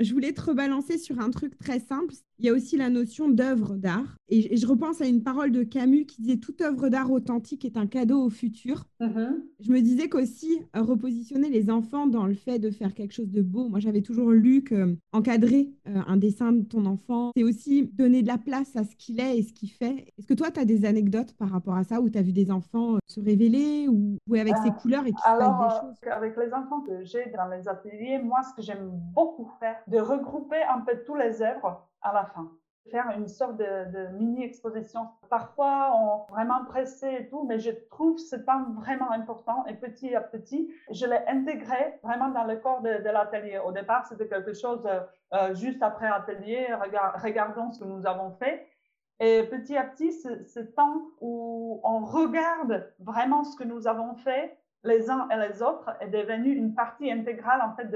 Je 0.00 0.12
voulais 0.12 0.32
te 0.32 0.40
rebalancer 0.40 0.98
sur 0.98 1.20
un 1.20 1.30
truc 1.30 1.56
très 1.58 1.78
simple. 1.78 2.12
Il 2.42 2.46
y 2.46 2.48
a 2.48 2.54
aussi 2.54 2.76
la 2.76 2.90
notion 2.90 3.28
d'œuvre 3.28 3.76
d'art. 3.76 4.16
Et, 4.28 4.56
je 4.56 4.66
repense 4.66 5.00
à 5.00 5.06
une 5.06 5.22
parole 5.22 5.52
de 5.52 5.62
Camus 5.62 6.06
qui 6.06 6.22
disait 6.22 6.38
Toute 6.38 6.60
œuvre 6.60 6.88
d'art 6.88 7.12
authentique 7.12 7.64
est 7.64 7.76
un 7.76 7.86
cadeau 7.86 8.20
au 8.20 8.30
futur. 8.30 8.82
Mm-hmm. 9.00 9.30
Je 9.60 9.70
me 9.70 9.80
disais 9.80 10.08
qu'aussi, 10.08 10.60
euh, 10.74 10.82
repositionner 10.82 11.50
les 11.50 11.70
enfants 11.70 12.08
dans 12.08 12.26
le 12.26 12.34
fait 12.34 12.58
de 12.58 12.72
faire 12.72 12.94
quelque 12.94 13.12
chose 13.12 13.30
de 13.30 13.42
beau. 13.42 13.68
Moi, 13.68 13.78
j'avais 13.78 14.02
toujours 14.02 14.32
lu 14.32 14.64
qu'encadrer 14.64 15.70
euh, 15.86 16.00
un 16.04 16.16
dessin 16.16 16.50
de 16.50 16.64
ton 16.64 16.84
enfant, 16.86 17.30
c'est 17.36 17.44
aussi 17.44 17.84
donner 17.92 18.22
de 18.22 18.28
la 18.28 18.38
place 18.38 18.74
à 18.74 18.82
ce 18.82 18.96
qu'il 18.96 19.20
est 19.20 19.38
et 19.38 19.42
ce 19.44 19.52
qu'il 19.52 19.70
fait. 19.70 20.12
Est-ce 20.18 20.26
que 20.26 20.34
toi, 20.34 20.50
tu 20.50 20.58
as 20.58 20.64
des 20.64 20.84
anecdotes 20.84 21.34
par 21.34 21.48
rapport 21.48 21.76
à 21.76 21.84
ça 21.84 22.00
où 22.00 22.10
tu 22.10 22.18
as 22.18 22.22
vu 22.22 22.32
des 22.32 22.50
enfants 22.50 22.96
euh, 22.96 22.98
se 23.06 23.20
révéler 23.20 23.86
ou 23.88 24.16
jouer 24.26 24.40
avec 24.40 24.56
ses 24.64 24.70
couleurs 24.70 25.06
et 25.06 25.12
qui 25.12 25.22
Alors, 25.24 25.68
des 25.68 25.74
choses? 25.76 26.12
Avec 26.12 26.36
les 26.36 26.52
enfants 26.52 26.80
que 26.80 27.04
j'ai 27.04 27.32
dans 27.36 27.46
les 27.46 27.68
ateliers, 27.68 28.18
moi, 28.20 28.40
ce 28.42 28.52
que 28.56 28.62
j'aime 28.62 28.90
beaucoup 29.14 29.48
faire, 29.60 29.76
de 29.86 29.98
regrouper 29.98 30.60
un 30.74 30.80
peu 30.80 30.94
tous 31.06 31.14
les 31.14 31.40
œuvres 31.40 31.86
à 32.02 32.12
la 32.12 32.24
fin. 32.26 32.50
Faire 32.90 33.10
une 33.16 33.28
sorte 33.28 33.58
de, 33.58 34.08
mini-exposition. 34.18 35.08
Parfois, 35.30 35.92
on 35.94 36.26
est 36.26 36.32
vraiment 36.32 36.64
pressé 36.64 37.06
et 37.20 37.28
tout, 37.28 37.44
mais 37.46 37.60
je 37.60 37.70
trouve 37.90 38.18
ce 38.18 38.34
temps 38.34 38.64
vraiment 38.72 39.12
important 39.12 39.64
et 39.66 39.74
petit 39.74 40.14
à 40.16 40.20
petit, 40.20 40.68
je 40.90 41.06
l'ai 41.06 41.20
intégré 41.28 42.00
vraiment 42.02 42.30
dans 42.30 42.42
le 42.42 42.56
corps 42.56 42.82
de, 42.82 42.90
l'atelier. 43.04 43.58
Au 43.64 43.70
départ, 43.70 44.04
c'était 44.06 44.26
quelque 44.26 44.52
chose 44.52 44.84
euh, 44.86 45.00
euh, 45.32 45.54
juste 45.54 45.80
après 45.80 46.08
l'atelier, 46.08 46.66
regardons 47.22 47.70
ce 47.70 47.78
que 47.78 47.84
nous 47.84 48.04
avons 48.04 48.32
fait. 48.32 48.66
Et 49.20 49.44
petit 49.44 49.76
à 49.76 49.84
petit, 49.84 50.12
ce, 50.12 50.58
temps 50.60 51.02
où 51.20 51.80
on 51.84 52.00
regarde 52.00 52.92
vraiment 52.98 53.44
ce 53.44 53.56
que 53.56 53.64
nous 53.64 53.86
avons 53.86 54.16
fait, 54.16 54.58
les 54.82 55.08
uns 55.08 55.28
et 55.30 55.36
les 55.36 55.62
autres, 55.62 55.88
est 56.00 56.08
devenu 56.08 56.50
une 56.52 56.74
partie 56.74 57.12
intégrale 57.12 57.62
en 57.62 57.76
fait 57.76 57.88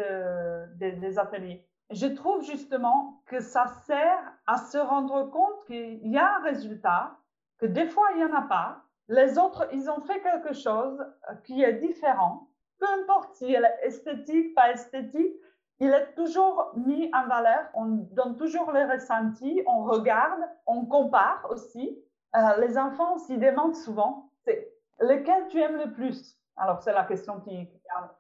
des 0.79 1.19
ateliers 1.19 1.67
je 1.91 2.07
trouve 2.07 2.43
justement 2.43 3.23
que 3.27 3.41
ça 3.41 3.67
sert 3.87 4.33
à 4.47 4.59
se 4.59 4.79
rendre 4.79 5.31
compte 5.31 5.65
qu'il 5.67 6.07
y 6.09 6.19
a 6.19 6.37
un 6.37 6.43
résultat, 6.43 7.17
que 7.59 7.67
des 7.67 7.87
fois 7.87 8.09
il 8.13 8.19
n'y 8.19 8.25
en 8.25 8.35
a 8.35 8.43
pas. 8.43 8.83
Les 9.09 9.39
autres, 9.39 9.69
ils 9.73 9.89
ont 9.89 10.01
fait 10.01 10.21
quelque 10.21 10.53
chose 10.53 10.99
euh, 11.31 11.35
qui 11.45 11.63
est 11.63 11.75
différent. 11.75 12.49
Peu 12.81 12.87
importe 13.01 13.35
si 13.35 13.53
elle 13.53 13.65
est 13.65 13.87
esthétique, 13.87 14.55
pas 14.55 14.73
esthétique, 14.73 15.37
il 15.79 15.91
est 15.91 16.15
toujours 16.15 16.73
mis 16.75 17.11
en 17.15 17.27
valeur. 17.27 17.69
On 17.75 17.87
donne 17.87 18.37
toujours 18.37 18.73
les 18.73 18.85
ressentis, 18.85 19.63
on 19.67 19.85
regarde, 19.85 20.41
on 20.67 20.87
compare 20.87 21.47
aussi. 21.51 21.99
Euh, 22.35 22.67
les 22.67 22.77
enfants 22.77 23.19
s'y 23.19 23.39
demandent 23.39 23.77
souvent, 23.77 24.31
c'est 24.45 24.73
lequel 25.01 25.47
tu 25.49 25.61
aimes 25.61 25.77
le 25.77 25.93
plus? 25.93 26.37
Alors, 26.59 26.83
c'est 26.83 26.93
la 26.93 27.05
question 27.05 27.41
qui, 27.41 27.69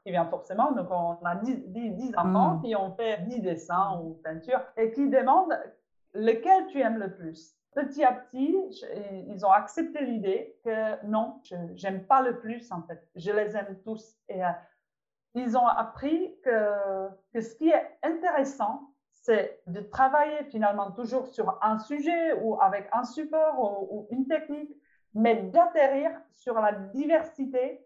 qui, 0.02 0.10
vient 0.10 0.26
forcément. 0.26 0.72
Donc, 0.72 0.88
on 0.90 1.16
a 1.24 1.36
10, 1.36 2.12
enfants 2.16 2.60
qui 2.62 2.76
ont 2.76 2.94
fait 2.94 3.22
10 3.26 3.40
dessins 3.40 3.98
ou 4.02 4.20
peintures 4.22 4.60
et 4.76 4.92
qui 4.92 5.08
demandent 5.08 5.58
lequel 6.12 6.66
tu 6.66 6.80
aimes 6.80 6.98
le 6.98 7.14
plus. 7.14 7.54
Petit 7.74 8.04
à 8.04 8.12
petit, 8.12 8.54
ils 9.28 9.44
ont 9.44 9.50
accepté 9.50 10.04
l'idée 10.04 10.58
que 10.64 11.04
non, 11.06 11.40
je 11.44 11.86
n'aime 11.86 12.06
pas 12.06 12.22
le 12.22 12.38
plus 12.38 12.70
en 12.72 12.82
fait. 12.82 13.06
Je 13.14 13.30
les 13.30 13.56
aime 13.56 13.78
tous. 13.84 14.16
Et 14.28 14.44
euh, 14.44 14.48
ils 15.34 15.56
ont 15.56 15.66
appris 15.66 16.34
que, 16.42 17.08
que 17.32 17.40
ce 17.40 17.54
qui 17.54 17.68
est 17.68 17.98
intéressant, 18.02 18.90
c'est 19.12 19.60
de 19.66 19.80
travailler 19.80 20.44
finalement 20.44 20.90
toujours 20.92 21.26
sur 21.26 21.58
un 21.62 21.78
sujet 21.78 22.34
ou 22.42 22.60
avec 22.60 22.88
un 22.92 23.04
support 23.04 23.90
ou 23.92 24.06
une 24.10 24.26
technique, 24.26 24.74
mais 25.14 25.36
d'atterrir 25.36 26.10
sur 26.30 26.54
la 26.60 26.72
diversité 26.72 27.85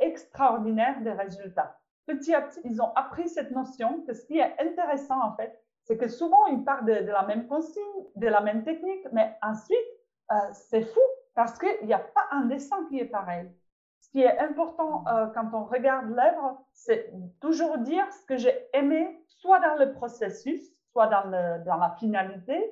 extraordinaire 0.00 1.00
des 1.02 1.12
résultats. 1.12 1.78
Petit 2.06 2.34
à 2.34 2.42
petit, 2.42 2.60
ils 2.64 2.82
ont 2.82 2.92
appris 2.94 3.28
cette 3.28 3.52
notion 3.52 4.02
que 4.02 4.12
ce 4.12 4.24
qui 4.26 4.38
est 4.38 4.60
intéressant 4.60 5.22
en 5.22 5.36
fait, 5.36 5.62
c'est 5.84 5.96
que 5.96 6.08
souvent 6.08 6.46
ils 6.46 6.64
partent 6.64 6.84
de, 6.84 6.92
la 6.92 7.22
même 7.22 7.46
consigne, 7.46 7.82
de 8.16 8.26
la 8.26 8.40
même 8.40 8.64
technique, 8.64 9.06
mais 9.12 9.36
ensuite, 9.42 9.78
euh, 10.30 10.34
c'est 10.52 10.82
fou 10.82 11.00
parce 11.34 11.58
qu'il 11.58 11.86
n'y 11.86 11.94
a 11.94 11.98
pas 11.98 12.26
un 12.30 12.46
dessin 12.46 12.84
qui 12.88 12.98
est 12.98 13.06
pareil. 13.06 13.50
Ce 14.00 14.10
qui 14.10 14.20
est 14.20 14.38
important 14.38 15.04
euh, 15.06 15.26
quand 15.28 15.50
on 15.54 15.64
regarde 15.64 16.10
l'œuvre, 16.10 16.60
c'est 16.72 17.12
toujours 17.40 17.78
dire 17.78 18.04
ce 18.12 18.26
que 18.26 18.36
j'ai 18.36 18.68
aimé, 18.72 19.24
soit 19.28 19.60
dans 19.60 19.76
le 19.76 19.92
processus, 19.92 20.60
soit 20.90 21.06
dans 21.06 21.30
la 21.30 21.96
finalité, 21.98 22.70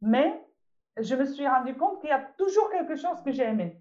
mais 0.00 0.42
je 0.96 1.14
me 1.14 1.24
suis 1.24 1.46
rendu 1.46 1.76
compte 1.76 2.00
qu'il 2.00 2.10
y 2.10 2.12
a 2.12 2.26
toujours 2.36 2.70
quelque 2.70 2.96
chose 2.96 3.22
que 3.22 3.30
j'ai 3.30 3.44
aimé. 3.44 3.79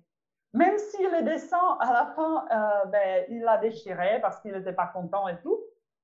Même 0.53 0.77
si 0.77 1.03
le 1.03 1.23
dessin, 1.23 1.77
à 1.79 1.93
la 1.93 2.05
fin, 2.15 2.45
euh, 2.51 2.85
ben, 2.85 3.25
il 3.29 3.41
l'a 3.41 3.57
déchiré 3.57 4.19
parce 4.21 4.39
qu'il 4.41 4.51
n'était 4.51 4.73
pas 4.73 4.87
content 4.87 5.27
et 5.27 5.39
tout, 5.41 5.59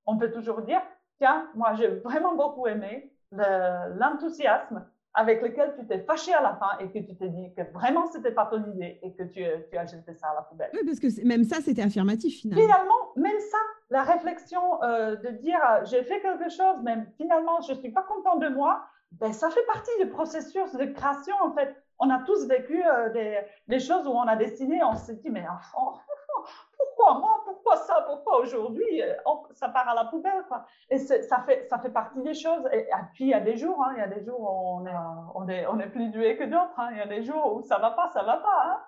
on 0.06 0.16
peut 0.16 0.30
toujours 0.30 0.62
dire, 0.62 0.80
tiens, 1.18 1.48
moi 1.54 1.74
j'ai 1.74 1.88
vraiment 1.88 2.34
beaucoup 2.36 2.66
aimé 2.66 3.12
l'enthousiasme 3.32 4.86
avec 5.14 5.42
lequel 5.42 5.74
tu 5.78 5.86
t'es 5.86 5.98
fâché 6.00 6.32
à 6.32 6.42
la 6.42 6.54
fin 6.54 6.78
et 6.78 6.90
que 6.90 6.98
tu 6.98 7.16
t'es 7.16 7.28
dit 7.28 7.52
que 7.54 7.62
vraiment 7.72 8.06
c'était 8.06 8.30
pas 8.30 8.46
ton 8.46 8.64
idée 8.72 9.00
et 9.02 9.14
que 9.14 9.22
tu, 9.24 9.42
tu, 9.70 9.76
as 9.76 9.86
jeté 9.86 10.14
ça 10.14 10.28
à 10.28 10.34
la 10.34 10.42
poubelle. 10.42 10.70
Oui, 10.74 10.80
parce 10.84 11.00
que 11.00 11.26
même 11.26 11.42
ça, 11.42 11.56
c'était 11.62 11.82
affirmatif 11.82 12.40
finalement. 12.40 12.62
Finalement, 12.62 13.12
même 13.16 13.40
ça, 13.40 13.58
la 13.90 14.02
réflexion 14.02 14.82
euh, 14.82 15.16
de 15.16 15.30
dire 15.30 15.58
j'ai 15.84 16.04
fait 16.04 16.20
quelque 16.20 16.50
chose, 16.50 16.76
mais 16.84 16.98
finalement 17.16 17.60
je 17.62 17.72
suis 17.74 17.90
pas 17.90 18.02
content 18.02 18.36
de 18.36 18.48
moi, 18.48 18.84
ben, 19.12 19.32
ça 19.32 19.48
fait 19.50 19.64
partie 19.66 19.90
du 20.00 20.08
processus 20.08 20.72
de 20.74 20.84
création 20.84 21.34
en 21.42 21.52
fait 21.52 21.74
on 21.98 22.10
a 22.10 22.22
tous 22.24 22.46
vécu 22.46 22.82
euh, 22.84 23.44
des, 23.68 23.80
choses 23.80 24.06
où 24.06 24.10
on 24.10 24.22
a 24.22 24.36
dessiné, 24.36 24.82
on 24.84 24.94
s'est 24.94 25.16
dit, 25.16 25.30
mais 25.30 25.46
enfant, 25.48 25.98
pourquoi 26.76 27.18
moi, 27.18 27.42
pourquoi 27.44 27.76
ça, 27.76 28.04
pourquoi 28.06 28.40
aujourd'hui, 28.40 29.02
euh, 29.02 29.14
ça 29.52 29.68
part 29.68 29.88
à 29.88 29.94
la 29.94 30.04
poubelle, 30.04 30.44
quoi. 30.48 30.66
Et 30.90 30.98
ça 30.98 31.42
fait, 31.46 31.66
ça 31.68 31.78
fait 31.78 31.90
partie 31.90 32.22
des 32.22 32.34
choses. 32.34 32.68
Et, 32.72 32.86
puis, 33.14 33.24
il 33.24 33.30
y 33.30 33.34
a 33.34 33.40
des 33.40 33.56
jours, 33.56 33.82
hein, 33.82 33.92
il 33.96 34.00
y 34.00 34.02
a 34.02 34.08
des 34.08 34.24
jours 34.24 34.40
où 34.40 34.80
on 34.80 34.86
est, 34.86 34.94
on 35.34 35.48
est, 35.48 35.66
on 35.66 35.78
est 35.78 35.88
plus 35.88 36.10
doué 36.10 36.36
que 36.36 36.44
d'autres. 36.44 36.78
Hein. 36.78 36.88
Il 36.92 36.98
y 36.98 37.00
a 37.00 37.06
des 37.06 37.22
jours 37.22 37.54
où 37.56 37.62
ça 37.62 37.78
va 37.78 37.90
pas, 37.90 38.10
ça 38.12 38.22
va 38.22 38.36
pas. 38.38 38.80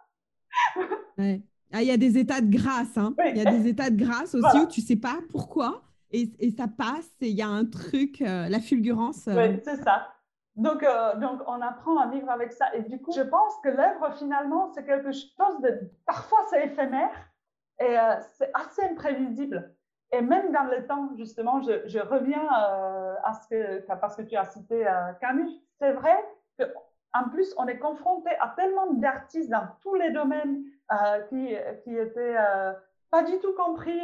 Hein. 0.76 1.38
Ah, 1.70 1.82
il 1.82 1.88
y 1.88 1.90
a 1.90 1.98
des 1.98 2.16
états 2.16 2.40
de 2.40 2.50
grâce. 2.50 2.96
Hein. 2.96 3.14
Il 3.26 3.36
y 3.36 3.46
a 3.46 3.50
des 3.50 3.68
états 3.68 3.90
de 3.90 4.02
grâce 4.02 4.34
aussi 4.34 4.58
où 4.58 4.66
tu 4.66 4.80
sais 4.80 4.96
pas 4.96 5.18
pourquoi. 5.30 5.82
Et, 6.10 6.30
et 6.38 6.50
ça 6.50 6.66
passe 6.66 7.10
et 7.20 7.28
il 7.28 7.36
y 7.36 7.42
a 7.42 7.48
un 7.48 7.66
truc, 7.66 8.22
euh, 8.22 8.48
la 8.48 8.58
fulgurance. 8.58 9.28
Oui, 9.30 9.60
c'est 9.62 9.76
ça. 9.82 10.06
Donc, 10.58 10.82
euh, 10.82 11.14
donc, 11.14 11.40
on 11.46 11.62
apprend 11.62 11.98
à 11.98 12.08
vivre 12.08 12.28
avec 12.28 12.52
ça. 12.52 12.74
Et 12.74 12.82
du 12.82 13.00
coup, 13.00 13.12
je 13.12 13.22
pense 13.22 13.56
que 13.62 13.68
l'œuvre, 13.68 14.12
finalement, 14.14 14.72
c'est 14.74 14.84
quelque 14.84 15.12
chose 15.12 15.60
de... 15.62 15.88
Parfois, 16.04 16.40
c'est 16.50 16.64
éphémère 16.64 17.12
et 17.78 17.96
euh, 17.96 18.16
c'est 18.36 18.50
assez 18.54 18.82
imprévisible. 18.82 19.72
Et 20.10 20.20
même 20.20 20.50
dans 20.50 20.64
le 20.64 20.84
temps, 20.84 21.10
justement, 21.16 21.62
je, 21.62 22.00
reviens 22.00 22.42
euh, 22.42 23.14
à 23.22 23.34
ce 23.34 23.46
que, 23.46 23.86
parce 24.00 24.16
que 24.16 24.22
tu 24.22 24.36
as 24.36 24.46
cité 24.46 24.84
Camus. 25.20 25.48
C'est 25.78 25.92
vrai 25.92 26.16
qu'en 26.58 27.28
plus, 27.28 27.54
on 27.56 27.68
est 27.68 27.78
confronté 27.78 28.30
à 28.40 28.52
tellement 28.56 28.92
d'artistes 28.94 29.50
dans 29.50 29.68
tous 29.80 29.94
les 29.94 30.10
domaines 30.10 30.64
qui, 31.28 31.54
qui 31.84 31.96
étaient 31.96 32.36
pas 33.10 33.22
du 33.22 33.38
tout 33.40 33.52
compris 33.52 34.00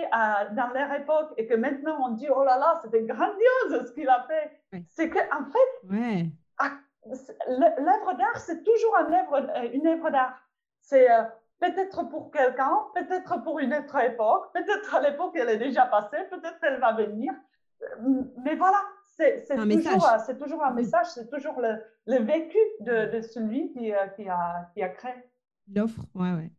dans 0.53 0.71
leur 0.75 0.93
époque 0.93 1.33
et 1.39 1.47
que 1.47 1.55
maintenant 1.55 1.97
on 2.07 2.11
dit 2.11 2.29
oh 2.29 2.45
là 2.45 2.59
là, 2.59 2.79
c'était 2.83 3.03
grandiose 3.03 3.87
ce 3.87 3.93
qu'il 3.93 4.09
a 4.11 4.27
fait. 4.29 4.85
C'est 4.91 5.09
qu'en 5.09 5.47
fait, 5.47 5.89
ouais 5.91 6.27
l'œuvre 7.49 8.17
d'art, 8.17 8.39
c'est 8.39 8.63
toujours 8.63 8.97
œuvre, 8.97 9.73
une 9.73 9.87
œuvre 9.87 10.11
d'art. 10.11 10.39
C'est 10.81 11.09
peut-être 11.61 12.09
pour 12.09 12.31
quelqu'un, 12.31 12.79
peut-être 12.95 13.43
pour 13.43 13.59
une 13.59 13.75
autre 13.75 13.97
époque, 13.97 14.53
peut-être 14.53 14.95
à 14.95 15.01
l'époque 15.01 15.35
elle 15.37 15.49
est 15.49 15.59
déjà 15.59 15.87
passée, 15.87 16.25
peut-être 16.31 16.59
elle 16.63 16.81
va 16.81 16.93
venir. 16.93 17.33
Mais 18.39 18.55
voilà, 18.57 18.81
c'est 19.17 19.45
toujours, 20.39 20.65
un 20.65 20.73
message, 20.73 21.07
c'est 21.15 21.31
toujours 21.31 21.61
le, 21.61 21.77
le 22.07 22.23
vécu 22.23 22.59
de, 22.81 23.17
de 23.17 23.21
celui 23.21 23.73
qui, 23.73 23.93
qui, 24.17 24.29
a, 24.29 24.71
qui 24.73 24.83
a 24.83 24.89
créé. 24.89 25.15
L'offre, 25.75 26.03
ouais, 26.15 26.33
ouais. 26.33 26.53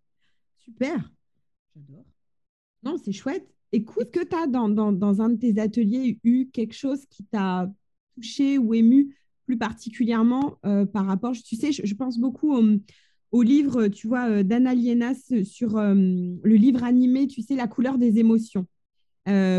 Super. 0.58 0.98
J'adore. 1.76 2.06
Non, 2.84 2.98
c'est 2.98 3.12
chouette. 3.12 3.48
Écoute, 3.72 4.16
est-ce 4.16 4.24
que 4.24 4.30
tu 4.30 4.36
as 4.36 4.48
dans, 4.48 4.70
dans, 4.70 4.92
dans, 4.92 5.22
un 5.22 5.30
de 5.30 5.40
tes 5.40 5.60
ateliers 5.60 6.20
eu 6.24 6.48
quelque 6.50 6.74
chose 6.74 7.06
qui 7.08 7.26
t'a 7.26 7.68
touché 8.16 8.58
ou 8.58 8.74
ému? 8.74 9.16
Plus 9.46 9.58
particulièrement 9.58 10.58
euh, 10.66 10.86
par 10.86 11.06
rapport, 11.06 11.34
tu 11.34 11.56
sais, 11.56 11.72
je, 11.72 11.94
pense 11.94 12.18
beaucoup 12.18 12.56
au, 13.32 13.42
livre, 13.42 13.88
tu 13.88 14.08
vois, 14.08 14.30
euh, 14.30 14.44
d'Anna 14.44 14.74
Lienas 14.74 15.32
sur 15.44 15.78
euh, 15.78 15.94
le 15.94 16.56
livre 16.56 16.84
animé, 16.84 17.28
tu 17.28 17.42
sais, 17.42 17.56
La 17.56 17.68
couleur 17.68 17.98
des 17.98 18.20
émotions 18.20 18.68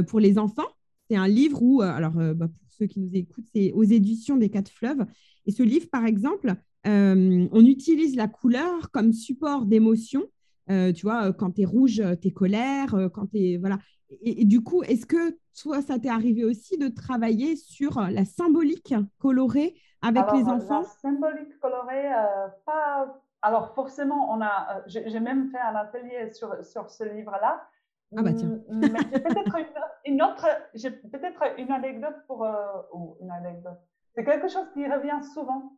pour 0.07 0.21
les 0.21 0.39
enfants. 0.39 0.69
C'est 1.11 1.17
un 1.17 1.27
livre 1.27 1.61
où, 1.61 1.83
alors 1.83 2.13
bah, 2.13 2.47
pour 2.47 2.71
ceux 2.71 2.87
qui 2.87 3.01
nous 3.01 3.17
écoutent, 3.17 3.49
c'est 3.53 3.73
aux 3.73 3.83
éditions 3.83 4.37
des 4.37 4.49
Quatre 4.49 4.71
Fleuves. 4.71 5.05
Et 5.45 5.51
ce 5.51 5.65
livre, 5.65 5.89
par 5.91 6.07
exemple, 6.07 6.55
on 6.85 7.67
utilise 7.67 8.15
la 8.15 8.29
couleur 8.29 8.93
comme 8.93 9.13
support 9.13 9.67
d'émotion. 9.67 10.23
Tu 10.69 11.03
vois, 11.03 11.33
quand 11.33 11.53
tu 11.53 11.63
es 11.63 11.65
rouge, 11.65 12.03
tu 12.21 12.29
es 12.29 12.31
colère, 12.33 12.95
quand 13.13 13.27
tu 13.27 13.39
es. 13.39 13.57
Voilà. 13.57 13.79
Et, 14.09 14.45
du 14.45 14.63
coup, 14.63 14.83
est-ce 14.83 15.07
que 15.07 15.39
toi, 15.61 15.83
ça 15.83 15.99
t'est 15.99 16.09
arrivé 16.09 16.45
aussi 16.45 16.79
de 16.79 16.89
travailler 16.89 17.57
sur 17.57 18.01
la 18.01 18.25
symbolique 18.25 18.95
colorée 19.19 19.75
avec 20.03 20.25
les 20.33 20.45
enfants 20.45 20.83
La 20.83 20.87
symbolique 20.87 21.59
colorée, 21.61 22.13
euh, 22.13 22.49
pas. 22.65 23.21
Alors, 23.43 23.75
forcément, 23.75 24.33
on 24.33 24.41
a. 24.41 24.79
Euh, 24.79 24.83
j'ai 24.87 25.21
même 25.21 25.51
fait 25.51 25.59
un 25.59 25.75
atelier 25.75 26.33
sur, 26.33 26.65
sur 26.65 26.91
ce 26.91 27.05
livre-là. 27.05 27.69
Ah 28.17 28.23
bah 28.23 28.33
tiens. 28.33 28.61
Mais 28.69 28.89
j'ai 29.13 29.21
peut-être 29.21 29.57
une, 30.05 30.23
autre. 30.23 30.47
J'ai 30.75 30.91
peut-être 30.91 31.43
une 31.59 31.73
anecdote 31.73 32.17
pour. 32.27 32.45
Euh, 32.45 32.55
ou 32.93 33.17
une 33.21 33.31
anecdote. 33.31 33.79
C'est 34.15 34.25
quelque 34.25 34.49
chose 34.49 34.67
qui 34.73 34.87
revient 34.87 35.23
souvent. 35.35 35.73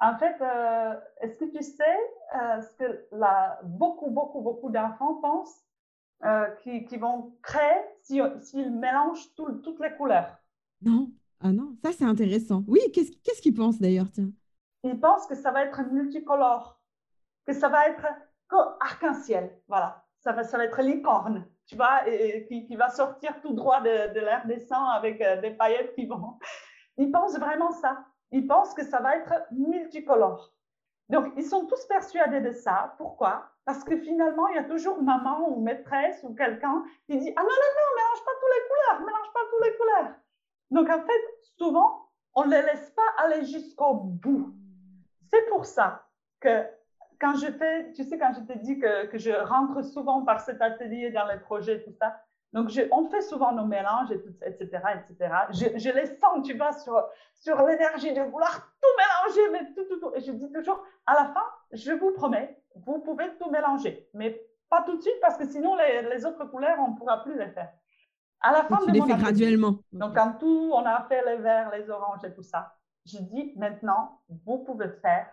En 0.00 0.16
fait, 0.16 0.36
est-ce 1.20 1.36
que 1.36 1.44
tu 1.46 1.62
sais 1.62 1.98
ce 2.32 2.76
que 2.76 3.06
la, 3.12 3.58
beaucoup, 3.64 4.10
beaucoup, 4.10 4.40
beaucoup 4.40 4.70
d'enfants 4.70 5.14
pensent 5.14 5.64
euh, 6.24 6.48
qui, 6.62 6.84
qui, 6.84 6.96
vont 6.96 7.36
créer 7.42 7.80
s'ils 8.02 8.72
mélangent 8.72 9.32
toutes 9.36 9.80
les 9.80 9.92
couleurs? 9.96 10.36
Non, 10.82 11.12
ah 11.40 11.52
non, 11.52 11.76
ça 11.82 11.92
c'est 11.92 12.04
intéressant. 12.04 12.64
Oui, 12.66 12.80
qu'est-ce 12.92 13.40
qu'ils 13.40 13.54
pensent 13.54 13.78
d'ailleurs 13.78 14.10
tiens? 14.10 14.30
Ils 14.82 14.98
pensent 14.98 15.26
que 15.26 15.36
ça 15.36 15.52
va 15.52 15.64
être 15.64 15.80
multicolore, 15.92 16.80
que 17.46 17.52
ça 17.52 17.68
va 17.68 17.88
être 17.88 18.06
arc-en-ciel, 18.80 19.60
voilà. 19.68 20.04
Ça 20.20 20.32
va, 20.32 20.42
ça 20.42 20.58
va 20.58 20.64
être 20.64 20.82
licorne, 20.82 21.46
tu 21.66 21.76
vois, 21.76 22.08
et, 22.08 22.44
qui, 22.46 22.66
qui, 22.66 22.74
va 22.74 22.90
sortir 22.90 23.40
tout 23.40 23.52
droit 23.52 23.80
de, 23.80 24.12
de 24.14 24.20
l'air 24.20 24.44
des 24.48 24.58
sangs 24.58 24.88
avec 24.88 25.20
euh, 25.20 25.40
des 25.40 25.52
paillettes 25.52 25.94
qui 25.94 26.06
vont. 26.06 26.36
Ils 26.96 27.12
pensent 27.12 27.38
vraiment 27.38 27.70
ça. 27.70 28.04
Ils 28.32 28.46
pensent 28.46 28.74
que 28.74 28.84
ça 28.84 29.00
va 29.00 29.16
être 29.16 29.32
multicolore. 29.50 30.52
Donc, 31.08 31.32
ils 31.36 31.44
sont 31.44 31.66
tous 31.66 31.86
persuadés 31.86 32.40
de 32.40 32.52
ça. 32.52 32.94
Pourquoi? 32.98 33.50
Parce 33.64 33.82
que 33.82 33.96
finalement, 33.96 34.48
il 34.48 34.56
y 34.56 34.58
a 34.58 34.64
toujours 34.64 35.02
maman 35.02 35.48
ou 35.48 35.60
maîtresse 35.62 36.22
ou 36.22 36.34
quelqu'un 36.34 36.84
qui 37.06 37.16
dit 37.18 37.32
Ah 37.36 37.42
non, 37.42 37.48
non, 37.48 37.72
non, 37.76 37.96
mélange 37.96 38.24
pas 38.24 38.30
toutes 38.40 38.54
les 38.54 38.68
couleurs, 38.68 39.06
mélange 39.06 39.32
pas 39.32 39.40
toutes 39.50 39.64
les 39.64 39.76
couleurs. 39.76 40.14
Donc, 40.70 40.90
en 40.90 41.06
fait, 41.06 41.22
souvent, 41.56 42.10
on 42.34 42.44
ne 42.44 42.50
les 42.50 42.62
laisse 42.62 42.90
pas 42.90 43.24
aller 43.24 43.44
jusqu'au 43.44 43.94
bout. 43.94 44.54
C'est 45.30 45.48
pour 45.48 45.64
ça 45.64 46.06
que 46.40 46.66
quand 47.20 47.34
je 47.36 47.50
fais, 47.50 47.92
tu 47.92 48.04
sais, 48.04 48.18
quand 48.18 48.32
je 48.34 48.40
te 48.40 48.58
dis 48.58 48.78
que, 48.78 49.06
que 49.06 49.18
je 49.18 49.32
rentre 49.32 49.82
souvent 49.82 50.24
par 50.24 50.40
cet 50.40 50.60
atelier 50.60 51.10
dans 51.10 51.26
les 51.26 51.38
projets, 51.38 51.82
tout 51.82 51.92
ça, 51.92 52.20
donc, 52.52 52.70
on 52.92 53.10
fait 53.10 53.20
souvent 53.20 53.52
nos 53.52 53.66
mélanges, 53.66 54.10
et 54.10 54.22
tout, 54.22 54.32
etc., 54.42 54.80
etc. 54.94 55.34
Je, 55.50 55.78
je, 55.78 55.90
les 55.90 56.06
sens, 56.06 56.46
tu 56.46 56.56
vois, 56.56 56.72
sur, 56.72 57.06
sur 57.34 57.62
l'énergie 57.66 58.14
de 58.14 58.22
vouloir 58.22 58.72
tout 58.80 58.88
mélanger, 58.96 59.50
mais 59.52 59.74
tout, 59.74 59.84
tout, 59.84 60.00
tout. 60.00 60.14
Et 60.14 60.20
je 60.20 60.32
dis 60.32 60.50
toujours, 60.50 60.82
à 61.06 61.14
la 61.14 61.24
fin, 61.26 61.44
je 61.72 61.92
vous 61.92 62.12
promets, 62.12 62.58
vous 62.74 63.00
pouvez 63.00 63.36
tout 63.38 63.50
mélanger, 63.50 64.08
mais 64.14 64.40
pas 64.70 64.82
tout 64.82 64.96
de 64.96 65.02
suite, 65.02 65.20
parce 65.20 65.36
que 65.36 65.46
sinon, 65.46 65.76
les, 65.76 66.02
les 66.02 66.24
autres 66.24 66.46
couleurs, 66.46 66.78
on 66.78 66.92
ne 66.92 66.96
pourra 66.96 67.22
plus 67.22 67.38
les 67.38 67.50
faire. 67.50 67.70
À 68.40 68.52
la 68.52 68.64
fin 68.64 68.78
tu 68.78 68.92
les 68.92 69.02
fais 69.02 69.16
graduellement. 69.16 69.80
Donc, 69.92 70.14
quand 70.14 70.34
tout, 70.38 70.70
on 70.72 70.86
a 70.86 71.02
fait 71.02 71.22
les 71.26 71.36
verts, 71.36 71.70
les 71.70 71.90
oranges 71.90 72.24
et 72.24 72.32
tout 72.32 72.42
ça, 72.42 72.74
je 73.04 73.18
dis 73.18 73.52
maintenant, 73.56 74.22
vous 74.46 74.58
pouvez 74.58 74.88
faire 75.02 75.28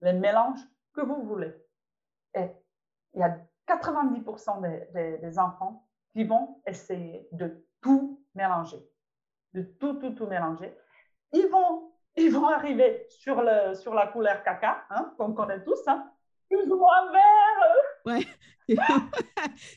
les 0.00 0.14
mélanges 0.14 0.60
que 0.94 1.02
vous 1.02 1.22
voulez. 1.22 1.54
Et 2.34 2.48
il 3.14 3.20
y 3.20 3.22
a 3.22 3.38
90% 3.68 4.62
des, 4.62 5.18
des 5.18 5.38
enfants 5.38 5.85
qui 6.16 6.24
vont 6.24 6.62
essayer 6.66 7.28
de 7.30 7.62
tout 7.82 8.24
mélanger, 8.34 8.78
de 9.52 9.60
tout, 9.78 9.94
tout, 10.00 10.12
tout 10.12 10.26
mélanger. 10.26 10.74
Ils 11.34 11.46
vont, 11.48 11.92
ils 12.16 12.32
vont 12.32 12.46
arriver 12.46 13.04
sur, 13.10 13.42
le, 13.42 13.74
sur 13.74 13.92
la 13.92 14.06
couleur 14.06 14.42
caca, 14.42 14.86
hein, 14.88 15.12
qu'on 15.18 15.34
connaît 15.34 15.62
tous, 15.62 15.78
hein, 15.86 16.10
plus 16.48 16.72
ou 16.72 16.78
moins 16.78 17.12
vert. 17.12 17.74
Ouais. 18.06 18.26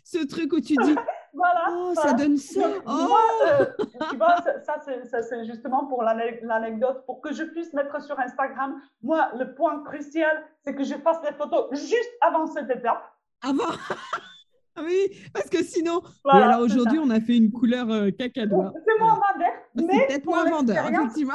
Ce 0.05 0.25
truc 0.25 0.53
où 0.53 0.61
tu 0.61 0.75
dis, 0.77 0.95
voilà, 1.33 1.65
oh, 1.71 1.93
ça 1.93 2.13
donne 2.13 2.37
ça. 2.37 2.69
Oh. 2.87 3.17
Euh, 3.45 3.65
tu 4.09 4.15
vois, 4.15 4.37
ça, 4.63 4.79
ça 5.03 5.21
c'est 5.21 5.43
justement 5.43 5.87
pour 5.87 6.03
l'anecdote, 6.03 7.03
pour 7.05 7.19
que 7.19 7.33
je 7.33 7.43
puisse 7.43 7.73
mettre 7.73 8.01
sur 8.01 8.17
Instagram. 8.17 8.81
Moi, 9.01 9.29
le 9.37 9.53
point 9.55 9.83
crucial, 9.83 10.47
c'est 10.63 10.73
que 10.73 10.85
je 10.85 10.95
fasse 10.95 11.21
les 11.21 11.33
photos 11.33 11.67
juste 11.77 12.13
avant 12.21 12.47
cette 12.47 12.69
étape. 12.69 13.13
Avant 13.41 13.65
oui, 14.83 15.29
parce 15.33 15.49
que 15.49 15.63
sinon. 15.63 16.01
alors 16.25 16.61
aujourd'hui, 16.61 16.99
on 16.99 17.09
a 17.09 17.19
fait 17.19 17.37
une 17.37 17.51
couleur 17.51 17.89
euh, 17.89 18.11
cacadois. 18.11 18.73
C'est 18.85 18.99
moins 18.99 19.15
vendeur. 19.15 19.53
C'est 19.75 20.07
peut-être 20.07 20.25
moins 20.25 20.49
vendeur, 20.49 20.89
effectivement. 20.89 21.33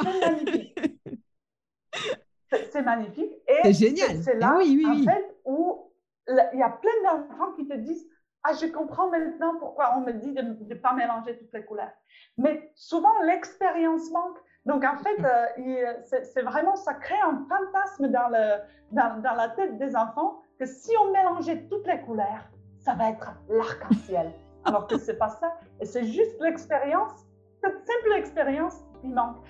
C'est 2.71 2.83
magnifique. 2.83 3.33
c'est 3.63 3.73
génial. 3.73 4.23
C'est 4.23 4.35
là, 4.35 4.55
oui, 4.57 4.75
oui, 4.77 4.85
en 4.85 5.11
fait, 5.11 5.35
où 5.45 5.91
il 6.27 6.59
y 6.59 6.63
a 6.63 6.69
plein 6.69 6.91
d'enfants 7.03 7.53
qui 7.55 7.67
te 7.67 7.73
disent 7.73 8.07
Ah, 8.43 8.53
je 8.53 8.67
comprends 8.67 9.09
maintenant 9.09 9.55
pourquoi 9.59 9.95
on 9.97 10.01
me 10.01 10.13
dit 10.13 10.31
de 10.31 10.41
ne 10.41 10.75
pas 10.75 10.93
mélanger 10.93 11.37
toutes 11.37 11.53
les 11.53 11.63
couleurs. 11.65 11.91
Mais 12.37 12.71
souvent, 12.75 13.21
l'expérience 13.23 14.11
manque. 14.11 14.37
Donc, 14.65 14.83
en 14.83 14.97
fait, 14.97 15.23
euh, 15.59 15.93
c'est 16.23 16.41
vraiment, 16.41 16.75
ça 16.75 16.93
crée 16.93 17.19
un 17.23 17.45
fantasme 17.49 18.07
dans, 18.09 18.29
le, 18.29 18.61
dans, 18.91 19.21
dans 19.21 19.35
la 19.35 19.49
tête 19.49 19.77
des 19.77 19.95
enfants 19.95 20.41
que 20.59 20.65
si 20.65 20.91
on 21.01 21.11
mélangeait 21.11 21.67
toutes 21.69 21.85
les 21.87 21.99
couleurs, 22.01 22.49
ça 22.85 22.93
va 22.93 23.09
être 23.09 23.33
l'arc-en-ciel. 23.49 24.31
Alors 24.63 24.87
que 24.87 24.97
c'est 24.97 25.17
pas 25.17 25.29
ça. 25.29 25.53
Et 25.81 25.85
c'est 25.85 26.05
juste 26.05 26.39
l'expérience, 26.39 27.11
cette 27.63 27.77
simple 27.79 28.17
expérience 28.17 28.75
qui 29.01 29.07
manque. 29.07 29.43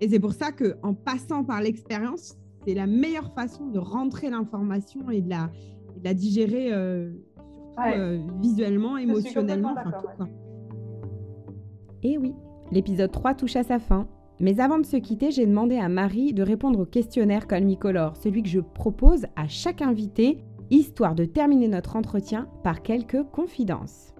Et 0.00 0.08
c'est 0.08 0.20
pour 0.20 0.32
ça 0.32 0.50
que 0.52 0.76
en 0.82 0.92
passant 0.92 1.44
par 1.44 1.60
l'expérience, 1.60 2.36
c'est 2.66 2.74
la 2.74 2.86
meilleure 2.86 3.32
façon 3.32 3.66
de 3.66 3.78
rentrer 3.78 4.28
l'information 4.30 5.10
et 5.10 5.20
de 5.20 5.30
la, 5.30 5.50
de 5.96 6.04
la 6.04 6.14
digérer 6.14 6.72
euh, 6.72 7.10
euh, 7.86 8.20
visuellement, 8.40 8.96
émotionnellement. 8.96 9.74
et 12.02 12.18
oui, 12.18 12.34
l'épisode 12.72 13.10
3 13.10 13.34
touche 13.34 13.56
à 13.56 13.62
sa 13.62 13.78
fin. 13.78 14.08
Mais 14.40 14.60
avant 14.60 14.78
de 14.78 14.86
se 14.86 14.96
quitter, 14.96 15.32
j'ai 15.32 15.46
demandé 15.46 15.78
à 15.78 15.88
Marie 15.88 16.32
de 16.32 16.44
répondre 16.44 16.78
au 16.80 16.84
questionnaire 16.84 17.48
Colmicolore, 17.48 18.16
celui 18.16 18.44
que 18.44 18.48
je 18.48 18.60
propose 18.60 19.26
à 19.34 19.48
chaque 19.48 19.82
invité 19.82 20.44
histoire 20.70 21.14
de 21.14 21.24
terminer 21.24 21.68
notre 21.68 21.96
entretien 21.96 22.48
par 22.62 22.82
quelques 22.82 23.22
confidences. 23.32 24.14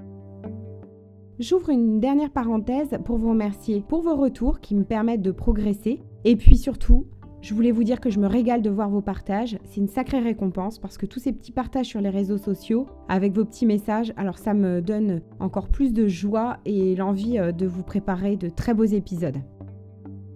J'ouvre 1.38 1.70
une 1.70 2.01
dernière 2.01 2.30
parenthèse 2.30 2.99
pour 3.05 3.18
vous 3.18 3.30
remercier 3.30 3.84
pour 3.86 4.03
vos 4.03 4.16
retours 4.16 4.59
qui 4.59 4.74
me 4.74 4.84
permettent 4.84 5.22
de 5.22 5.30
progresser. 5.30 6.03
Et 6.24 6.34
puis 6.34 6.57
surtout, 6.57 7.07
je 7.40 7.55
voulais 7.55 7.70
vous 7.70 7.84
dire 7.84 8.01
que 8.01 8.11
je 8.11 8.18
me 8.18 8.26
régale 8.26 8.62
de 8.62 8.70
voir 8.70 8.90
vos 8.90 9.01
partages. 9.01 9.57
C'est 9.64 9.80
une 9.80 9.86
sacrée 9.86 10.18
récompense 10.18 10.80
parce 10.80 10.99
que 10.99 11.07
tous 11.07 11.20
ces 11.20 11.32
petits 11.32 11.53
partages 11.53 11.86
sur 11.86 12.01
les 12.01 12.11
réseaux 12.11 12.38
sociaux 12.38 12.86
avec 13.09 13.32
vos 13.32 13.44
petits 13.44 13.66
messages, 13.66 14.12
alors 14.16 14.38
ça 14.38 14.55
me 14.55 14.82
donne 14.82 15.20
encore 15.38 15.68
plus 15.68 15.92
de 15.92 16.09
joie 16.09 16.57
et 16.64 16.96
l'envie 16.96 17.38
euh, 17.38 17.53
de 17.53 17.66
vous 17.66 17.84
préparer 17.84 18.36
de 18.36 18.49
très 18.49 18.74
beaux 18.74 18.84
épisodes. 18.84 19.38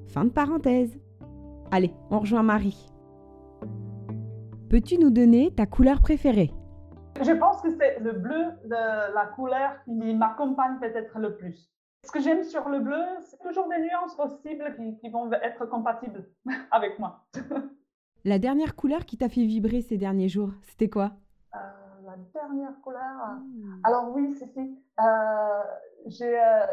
Fin 0.06 0.24
de 0.24 0.30
parenthèse. 0.30 0.96
Allez, 1.72 1.90
on 2.10 2.20
rejoint 2.20 2.44
Marie. 2.44 2.91
Peux-tu 4.72 4.96
nous 4.96 5.10
donner 5.10 5.54
ta 5.54 5.66
couleur 5.66 6.00
préférée? 6.00 6.50
Je 7.20 7.32
pense 7.32 7.60
que 7.60 7.68
c'est 7.76 7.98
le 8.00 8.12
bleu, 8.12 8.42
de 8.64 9.14
la 9.14 9.26
couleur 9.36 9.72
qui 9.84 10.14
m'accompagne 10.14 10.78
peut-être 10.80 11.18
le 11.18 11.36
plus. 11.36 11.70
Ce 12.06 12.10
que 12.10 12.20
j'aime 12.20 12.42
sur 12.42 12.66
le 12.70 12.78
bleu, 12.78 13.04
c'est 13.20 13.38
toujours 13.40 13.68
des 13.68 13.78
nuances 13.82 14.16
possibles 14.16 14.74
qui, 14.98 15.10
vont 15.10 15.30
être 15.30 15.66
compatibles 15.66 16.26
avec 16.70 16.98
moi. 16.98 17.22
la 18.24 18.38
dernière 18.38 18.74
couleur 18.74 19.04
qui 19.04 19.18
t'a 19.18 19.28
fait 19.28 19.44
vibrer 19.44 19.82
ces 19.82 19.98
derniers 19.98 20.30
jours, 20.30 20.52
c'était 20.62 20.88
quoi? 20.88 21.10
Euh, 21.54 21.58
La 22.06 22.16
dernière 22.32 22.80
couleur. 22.80 23.40
Hmm. 23.42 23.78
Alors 23.84 24.10
oui, 24.14 24.34
c'est 24.38 24.48
si. 24.54 24.74
Euh, 24.98 25.62
j'ai, 26.06 26.40
euh, 26.40 26.64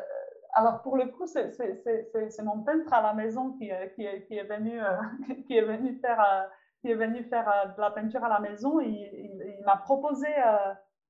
alors 0.54 0.84
pour 0.84 0.96
le 0.96 1.08
coup, 1.08 1.26
c'est 1.28 2.44
mon 2.46 2.64
peintre 2.64 2.94
à 2.94 3.02
la 3.02 3.14
maison 3.14 3.52
qui, 3.58 3.70
qui, 3.98 4.06
qui 4.26 4.36
est, 4.36 4.46
venu, 4.46 4.80
qui 5.48 5.58
est 5.58 5.66
venu 5.66 5.96
faire, 5.96 6.50
qui 6.82 6.90
est 6.92 6.96
venu 6.96 7.24
faire 7.24 7.74
de 7.76 7.82
la 7.82 7.92
peinture 7.92 8.24
à 8.24 8.30
la 8.30 8.40
maison. 8.40 8.80
Il, 8.80 8.90
il, 8.90 9.64
m'a 9.66 9.78
proposé, 9.78 10.28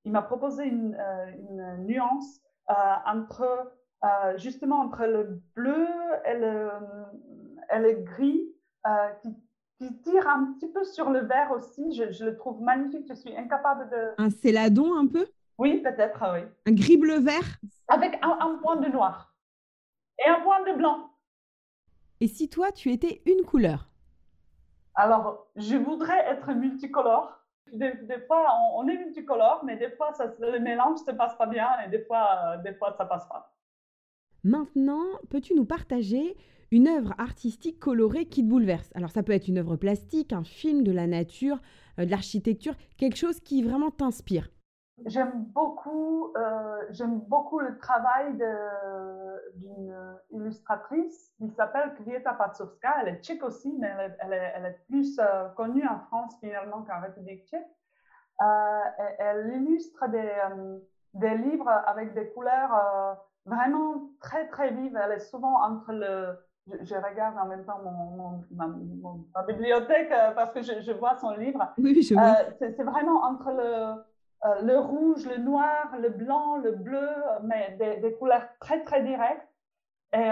il 0.04 0.12
m'a 0.12 0.22
proposé 0.22 0.64
une, 0.64 0.96
une 1.38 1.86
nuance 1.86 2.40
entre 3.06 3.72
justement 4.36 4.80
entre 4.80 5.06
le 5.06 5.40
bleu 5.54 5.88
et 6.24 6.38
le, 6.38 6.70
et 7.72 7.78
le 7.78 7.92
gris 8.02 8.48
qui 9.22 9.34
qui 9.80 9.96
tire 10.02 10.28
un 10.28 10.52
petit 10.52 10.68
peu 10.68 10.84
sur 10.84 11.10
le 11.10 11.20
vert 11.20 11.50
aussi. 11.52 11.92
Je, 11.92 12.24
le 12.24 12.36
trouve 12.36 12.60
magnifique. 12.60 13.06
Je 13.08 13.14
suis 13.14 13.34
incapable 13.34 13.88
de. 13.90 14.10
Un 14.18 14.30
céladon 14.30 14.94
un 14.94 15.06
peu? 15.06 15.26
Oui, 15.58 15.80
peut-être, 15.82 16.22
oui. 16.34 16.40
Un 16.66 16.72
gris 16.72 16.96
bleu 16.96 17.18
vert? 17.18 17.58
Avec 17.88 18.18
un, 18.22 18.58
point 18.62 18.76
de 18.76 18.88
noir 18.88 19.34
et 20.24 20.28
un 20.28 20.40
point 20.40 20.60
de 20.64 20.76
blanc. 20.76 21.10
Et 22.20 22.28
si 22.28 22.48
toi, 22.48 22.72
tu 22.72 22.92
étais 22.92 23.22
une 23.26 23.42
couleur? 23.44 23.89
Alors, 25.00 25.46
je 25.56 25.76
voudrais 25.76 26.26
être 26.28 26.52
multicolore. 26.52 27.32
Des, 27.72 27.94
fois, 28.26 28.46
on, 28.76 28.86
est 28.86 28.98
multicolore, 28.98 29.62
mais 29.64 29.78
des 29.78 29.88
fois, 29.92 30.12
ça, 30.12 30.30
le 30.38 30.58
mélange 30.58 31.00
ne 31.00 31.04
se 31.06 31.10
passe 31.12 31.34
pas 31.36 31.46
bien 31.46 31.68
et 31.86 31.88
des 31.88 32.00
fois, 32.00 32.28
euh, 32.44 32.62
des 32.62 32.74
fois, 32.74 32.94
ça 32.98 33.06
passe 33.06 33.26
pas. 33.26 33.56
Maintenant, 34.44 35.04
peux-tu 35.30 35.54
nous 35.54 35.64
partager 35.64 36.36
une 36.70 36.86
œuvre 36.86 37.14
artistique 37.16 37.78
colorée 37.78 38.26
qui 38.26 38.42
te 38.42 38.48
bouleverse? 38.48 38.90
Alors 38.94 39.10
ça 39.10 39.22
peut 39.22 39.32
être 39.32 39.48
une 39.48 39.56
œuvre 39.56 39.76
plastique, 39.76 40.34
un 40.34 40.44
film, 40.44 40.82
de 40.82 40.92
la 40.92 41.06
nature, 41.06 41.60
euh, 41.98 42.04
de 42.04 42.10
l'architecture, 42.10 42.74
quelque 42.98 43.16
chose 43.16 43.40
qui 43.40 43.62
vraiment 43.62 43.90
t'inspire. 43.90 44.50
J'aime 45.06 45.44
beaucoup, 45.54 46.32
euh, 46.36 46.82
j'aime 46.90 47.20
beaucoup 47.20 47.58
le 47.58 47.78
travail 47.78 48.34
d'une 49.56 50.18
illustratrice 50.30 51.32
qui 51.38 51.50
s'appelle 51.50 51.94
Kvieta 51.94 52.34
Patsovska. 52.34 52.96
Elle 53.00 53.14
est 53.14 53.22
tchèque 53.22 53.42
aussi, 53.42 53.76
mais 53.78 53.90
elle 54.20 54.32
est, 54.32 54.52
elle 54.56 54.64
est, 54.66 54.78
plus 54.88 55.18
euh, 55.18 55.48
connue 55.56 55.86
en 55.86 56.00
France 56.00 56.36
finalement 56.40 56.82
qu'en 56.82 57.00
République 57.00 57.46
tchèque. 57.46 57.66
elle 59.18 59.52
illustre 59.54 60.08
des, 60.08 60.32
des, 61.14 61.36
livres 61.36 61.68
avec 61.68 62.14
des 62.14 62.30
couleurs 62.30 63.18
vraiment 63.46 64.10
très 64.20 64.48
très 64.48 64.70
vives. 64.70 64.96
Elle 64.96 65.12
est 65.12 65.20
souvent 65.20 65.62
entre 65.62 65.92
le, 65.92 66.36
je, 66.82 66.94
regarde 66.94 67.36
en 67.38 67.46
même 67.46 67.64
temps 67.64 67.80
mon, 67.82 68.44
ma, 68.50 69.42
bibliothèque 69.46 70.10
euh, 70.12 70.32
parce 70.32 70.52
que 70.52 70.62
je, 70.62 70.92
vois 70.92 71.16
son 71.16 71.32
livre. 71.32 71.66
Oui, 71.78 72.00
je 72.02 72.14
vois. 72.14 72.36
Euh, 72.40 72.52
c'est 72.58 72.82
vraiment 72.82 73.22
entre 73.24 73.50
le, 73.50 73.94
euh, 74.44 74.62
le 74.62 74.78
rouge, 74.78 75.26
le 75.26 75.38
noir, 75.38 75.96
le 75.98 76.08
blanc, 76.08 76.56
le 76.56 76.72
bleu, 76.72 77.08
mais 77.42 77.76
des, 77.78 78.14
couleurs 78.14 78.46
très, 78.60 78.82
très 78.84 79.02
directes. 79.02 79.46
Et 80.12 80.30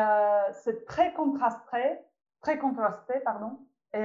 c'est 0.54 0.86
très 0.86 1.12
contrasté, 1.12 2.00
très 2.40 2.58
contrasté, 2.58 3.20
pardon. 3.20 3.60
Et 3.92 4.04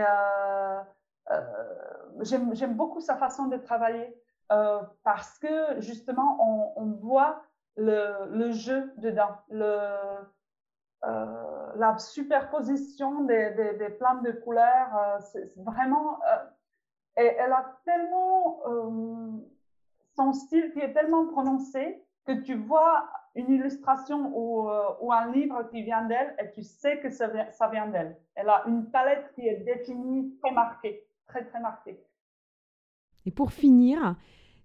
j'aime 2.21 2.75
beaucoup 2.75 3.01
sa 3.01 3.15
façon 3.15 3.47
de 3.47 3.57
travailler 3.57 4.15
parce 5.03 5.39
que 5.39 5.79
justement, 5.79 6.75
on, 6.75 6.91
voit 7.01 7.41
le, 7.75 8.51
jeu 8.51 8.93
dedans, 8.97 9.39
euh, 11.05 11.73
la 11.75 11.97
superposition 11.97 13.23
des, 13.25 13.51
des, 13.51 13.73
des, 13.73 13.89
de 13.89 14.31
couleurs, 14.43 14.97
euh, 14.97 15.19
c'est 15.19 15.53
vraiment. 15.57 16.19
Euh, 16.23 16.45
et 17.17 17.25
elle 17.25 17.51
a 17.51 17.77
tellement. 17.85 18.61
Son 20.15 20.33
style 20.33 20.71
qui 20.73 20.79
est 20.79 20.93
tellement 20.93 21.27
prononcé 21.27 22.03
que 22.25 22.33
tu 22.41 22.55
vois 22.55 23.09
une 23.35 23.51
illustration 23.51 24.31
ou, 24.35 24.69
ou 25.01 25.11
un 25.11 25.31
livre 25.31 25.67
qui 25.71 25.83
vient 25.83 26.05
d'elle 26.05 26.35
et 26.39 26.51
tu 26.51 26.63
sais 26.63 26.99
que 26.99 27.09
ça 27.09 27.27
vient, 27.27 27.49
ça 27.51 27.67
vient 27.67 27.87
d'elle. 27.87 28.17
Elle 28.35 28.49
a 28.49 28.63
une 28.67 28.89
palette 28.89 29.31
qui 29.35 29.47
est 29.47 29.57
définie, 29.57 30.35
très 30.41 30.51
marquée, 30.51 31.05
très, 31.27 31.45
très 31.45 31.59
marquée. 31.59 31.99
Et 33.25 33.31
pour 33.31 33.51
finir, 33.51 34.15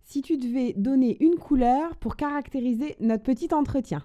si 0.03 0.23
tu 0.23 0.37
devais 0.37 0.73
donner 0.75 1.17
une 1.23 1.37
couleur 1.37 1.97
pour 1.97 2.17
caractériser 2.17 2.97
notre 3.01 3.23
petit 3.23 3.53
entretien 3.53 4.03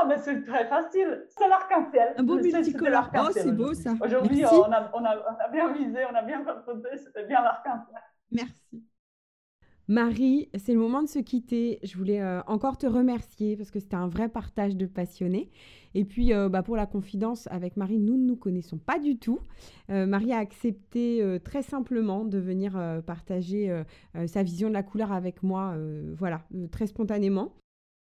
ah, 0.00 0.04
mais 0.06 0.18
c'est 0.18 0.44
très 0.44 0.66
facile. 0.68 1.24
C'est 1.28 1.48
l'arc-en-ciel. 1.48 2.14
Un 2.16 2.22
beau 2.22 2.36
multicolore. 2.36 3.10
Oh, 3.14 3.28
c'est 3.32 3.50
beau 3.50 3.74
ça. 3.74 3.94
Aujourd'hui, 4.00 4.44
on 4.46 4.72
a, 4.72 4.90
on, 4.94 5.04
a, 5.04 5.48
bien 5.48 5.72
visé, 5.72 6.04
on 6.10 6.14
a 6.14 6.22
bien 6.22 6.44
confronté. 6.44 6.96
C'était 6.96 7.24
bien 7.24 7.42
l'arc-en-ciel. 7.42 8.00
Merci. 8.30 8.57
Marie, 9.88 10.50
c'est 10.54 10.74
le 10.74 10.78
moment 10.78 11.02
de 11.02 11.08
se 11.08 11.18
quitter. 11.18 11.78
Je 11.82 11.96
voulais 11.96 12.20
euh, 12.20 12.42
encore 12.46 12.76
te 12.76 12.86
remercier 12.86 13.56
parce 13.56 13.70
que 13.70 13.80
c'était 13.80 13.96
un 13.96 14.06
vrai 14.06 14.28
partage 14.28 14.76
de 14.76 14.84
passionnés. 14.84 15.48
Et 15.94 16.04
puis, 16.04 16.34
euh, 16.34 16.50
bah, 16.50 16.62
pour 16.62 16.76
la 16.76 16.84
confidence, 16.84 17.48
avec 17.50 17.78
Marie, 17.78 17.98
nous 17.98 18.18
ne 18.18 18.26
nous 18.26 18.36
connaissons 18.36 18.76
pas 18.76 18.98
du 18.98 19.16
tout. 19.16 19.40
Euh, 19.88 20.04
Marie 20.04 20.32
a 20.32 20.38
accepté 20.38 21.38
très 21.42 21.62
simplement 21.62 22.26
de 22.26 22.38
venir 22.38 22.78
partager 23.06 23.82
sa 24.26 24.42
vision 24.42 24.68
de 24.68 24.74
la 24.74 24.82
couleur 24.82 25.12
avec 25.12 25.42
moi, 25.42 25.74
voilà, 26.16 26.42
très 26.70 26.86
spontanément. 26.86 27.52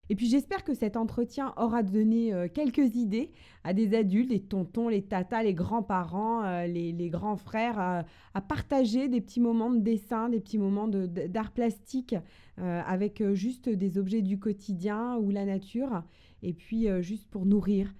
Et 0.10 0.16
puis 0.16 0.28
j'espère 0.28 0.64
que 0.64 0.74
cet 0.74 0.98
entretien 0.98 1.54
aura 1.58 1.82
donné 1.82 2.34
euh, 2.34 2.48
quelques 2.48 2.96
idées 2.96 3.32
à 3.64 3.74
des 3.74 3.96
adultes, 3.96 4.30
les 4.30 4.42
tontons, 4.42 4.88
les 4.88 5.02
tatas, 5.02 5.42
les 5.42 5.56
grands-parents, 5.56 6.44
euh, 6.44 6.68
les, 6.68 7.10
grands 7.10 7.38
frères, 7.38 7.80
à 7.80 8.42
partager 8.42 9.08
des 9.08 9.22
petits 9.22 9.40
moments 9.40 9.72
de 9.72 9.80
dessin, 9.80 10.30
des 10.30 10.40
petits 10.40 10.60
moments 10.60 10.88
d'art 10.88 11.52
plastique 11.52 12.16
euh, 12.60 12.82
avec 12.86 13.24
juste 13.34 13.70
des 13.70 13.98
objets 13.98 14.22
du 14.22 14.38
quotidien 14.40 15.18
ou 15.18 15.32
la 15.32 15.46
nature, 15.46 16.04
et 16.44 16.54
puis 16.54 16.88
juste 17.02 17.28
pour 17.30 17.46
nourrir 17.46 17.94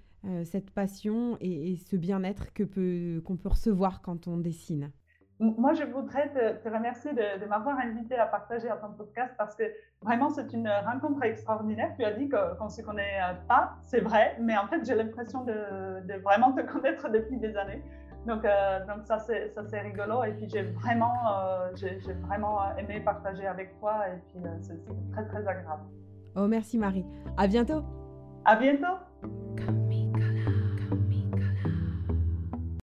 cette 0.44 0.70
passion 0.70 1.36
et, 1.40 1.76
ce 1.76 1.96
bien-être 1.96 2.52
que 2.52 2.64
peut, 2.64 3.22
qu'on 3.24 3.36
peut 3.36 3.48
recevoir 3.48 4.02
quand 4.02 4.26
on 4.26 4.36
dessine. 4.36 4.90
Moi, 5.38 5.74
je 5.74 5.84
voudrais 5.84 6.30
te, 6.30 6.68
remercier 6.68 7.12
de, 7.12 7.46
m'avoir 7.46 7.78
invité 7.78 8.16
à 8.16 8.26
partager 8.26 8.70
à 8.70 8.76
ton 8.76 8.88
podcast 8.92 9.34
parce 9.36 9.54
que 9.54 9.64
vraiment, 10.02 10.30
c'est 10.30 10.50
une 10.52 10.70
rencontre 10.86 11.22
extraordinaire. 11.24 11.92
Tu 11.98 12.04
as 12.04 12.12
dit 12.12 12.28
qu'on 12.30 12.64
ne 12.64 12.70
se 12.70 12.80
connaît 12.80 13.20
pas, 13.46 13.74
c'est 13.82 14.00
vrai, 14.00 14.36
mais 14.40 14.56
en 14.56 14.66
fait, 14.66 14.84
j'ai 14.84 14.94
l'impression 14.94 15.44
de, 15.44 16.20
vraiment 16.22 16.52
te 16.52 16.60
connaître 16.72 17.10
depuis 17.10 17.36
des 17.36 17.54
années. 17.56 17.82
Donc, 18.26 18.44
euh, 18.44 18.80
donc 18.86 19.04
ça, 19.04 19.18
c'est 19.18 19.80
rigolo. 19.80 20.24
Et 20.24 20.32
puis, 20.32 20.48
j'ai 20.48 20.62
vraiment, 20.62 21.14
euh, 21.30 21.68
j'ai 21.74 21.98
vraiment 22.26 22.74
aimé 22.76 23.00
partager 23.00 23.46
avec 23.46 23.78
toi. 23.78 24.08
Et 24.08 24.18
puis, 24.28 24.44
euh, 24.44 24.48
c'est 24.60 25.12
très, 25.12 25.26
très 25.26 25.46
agréable. 25.46 25.84
Oh, 26.34 26.46
merci 26.48 26.78
Marie. 26.78 27.04
À 27.36 27.46
bientôt. 27.46 27.82
À 28.44 28.56
bientôt. 28.56 28.96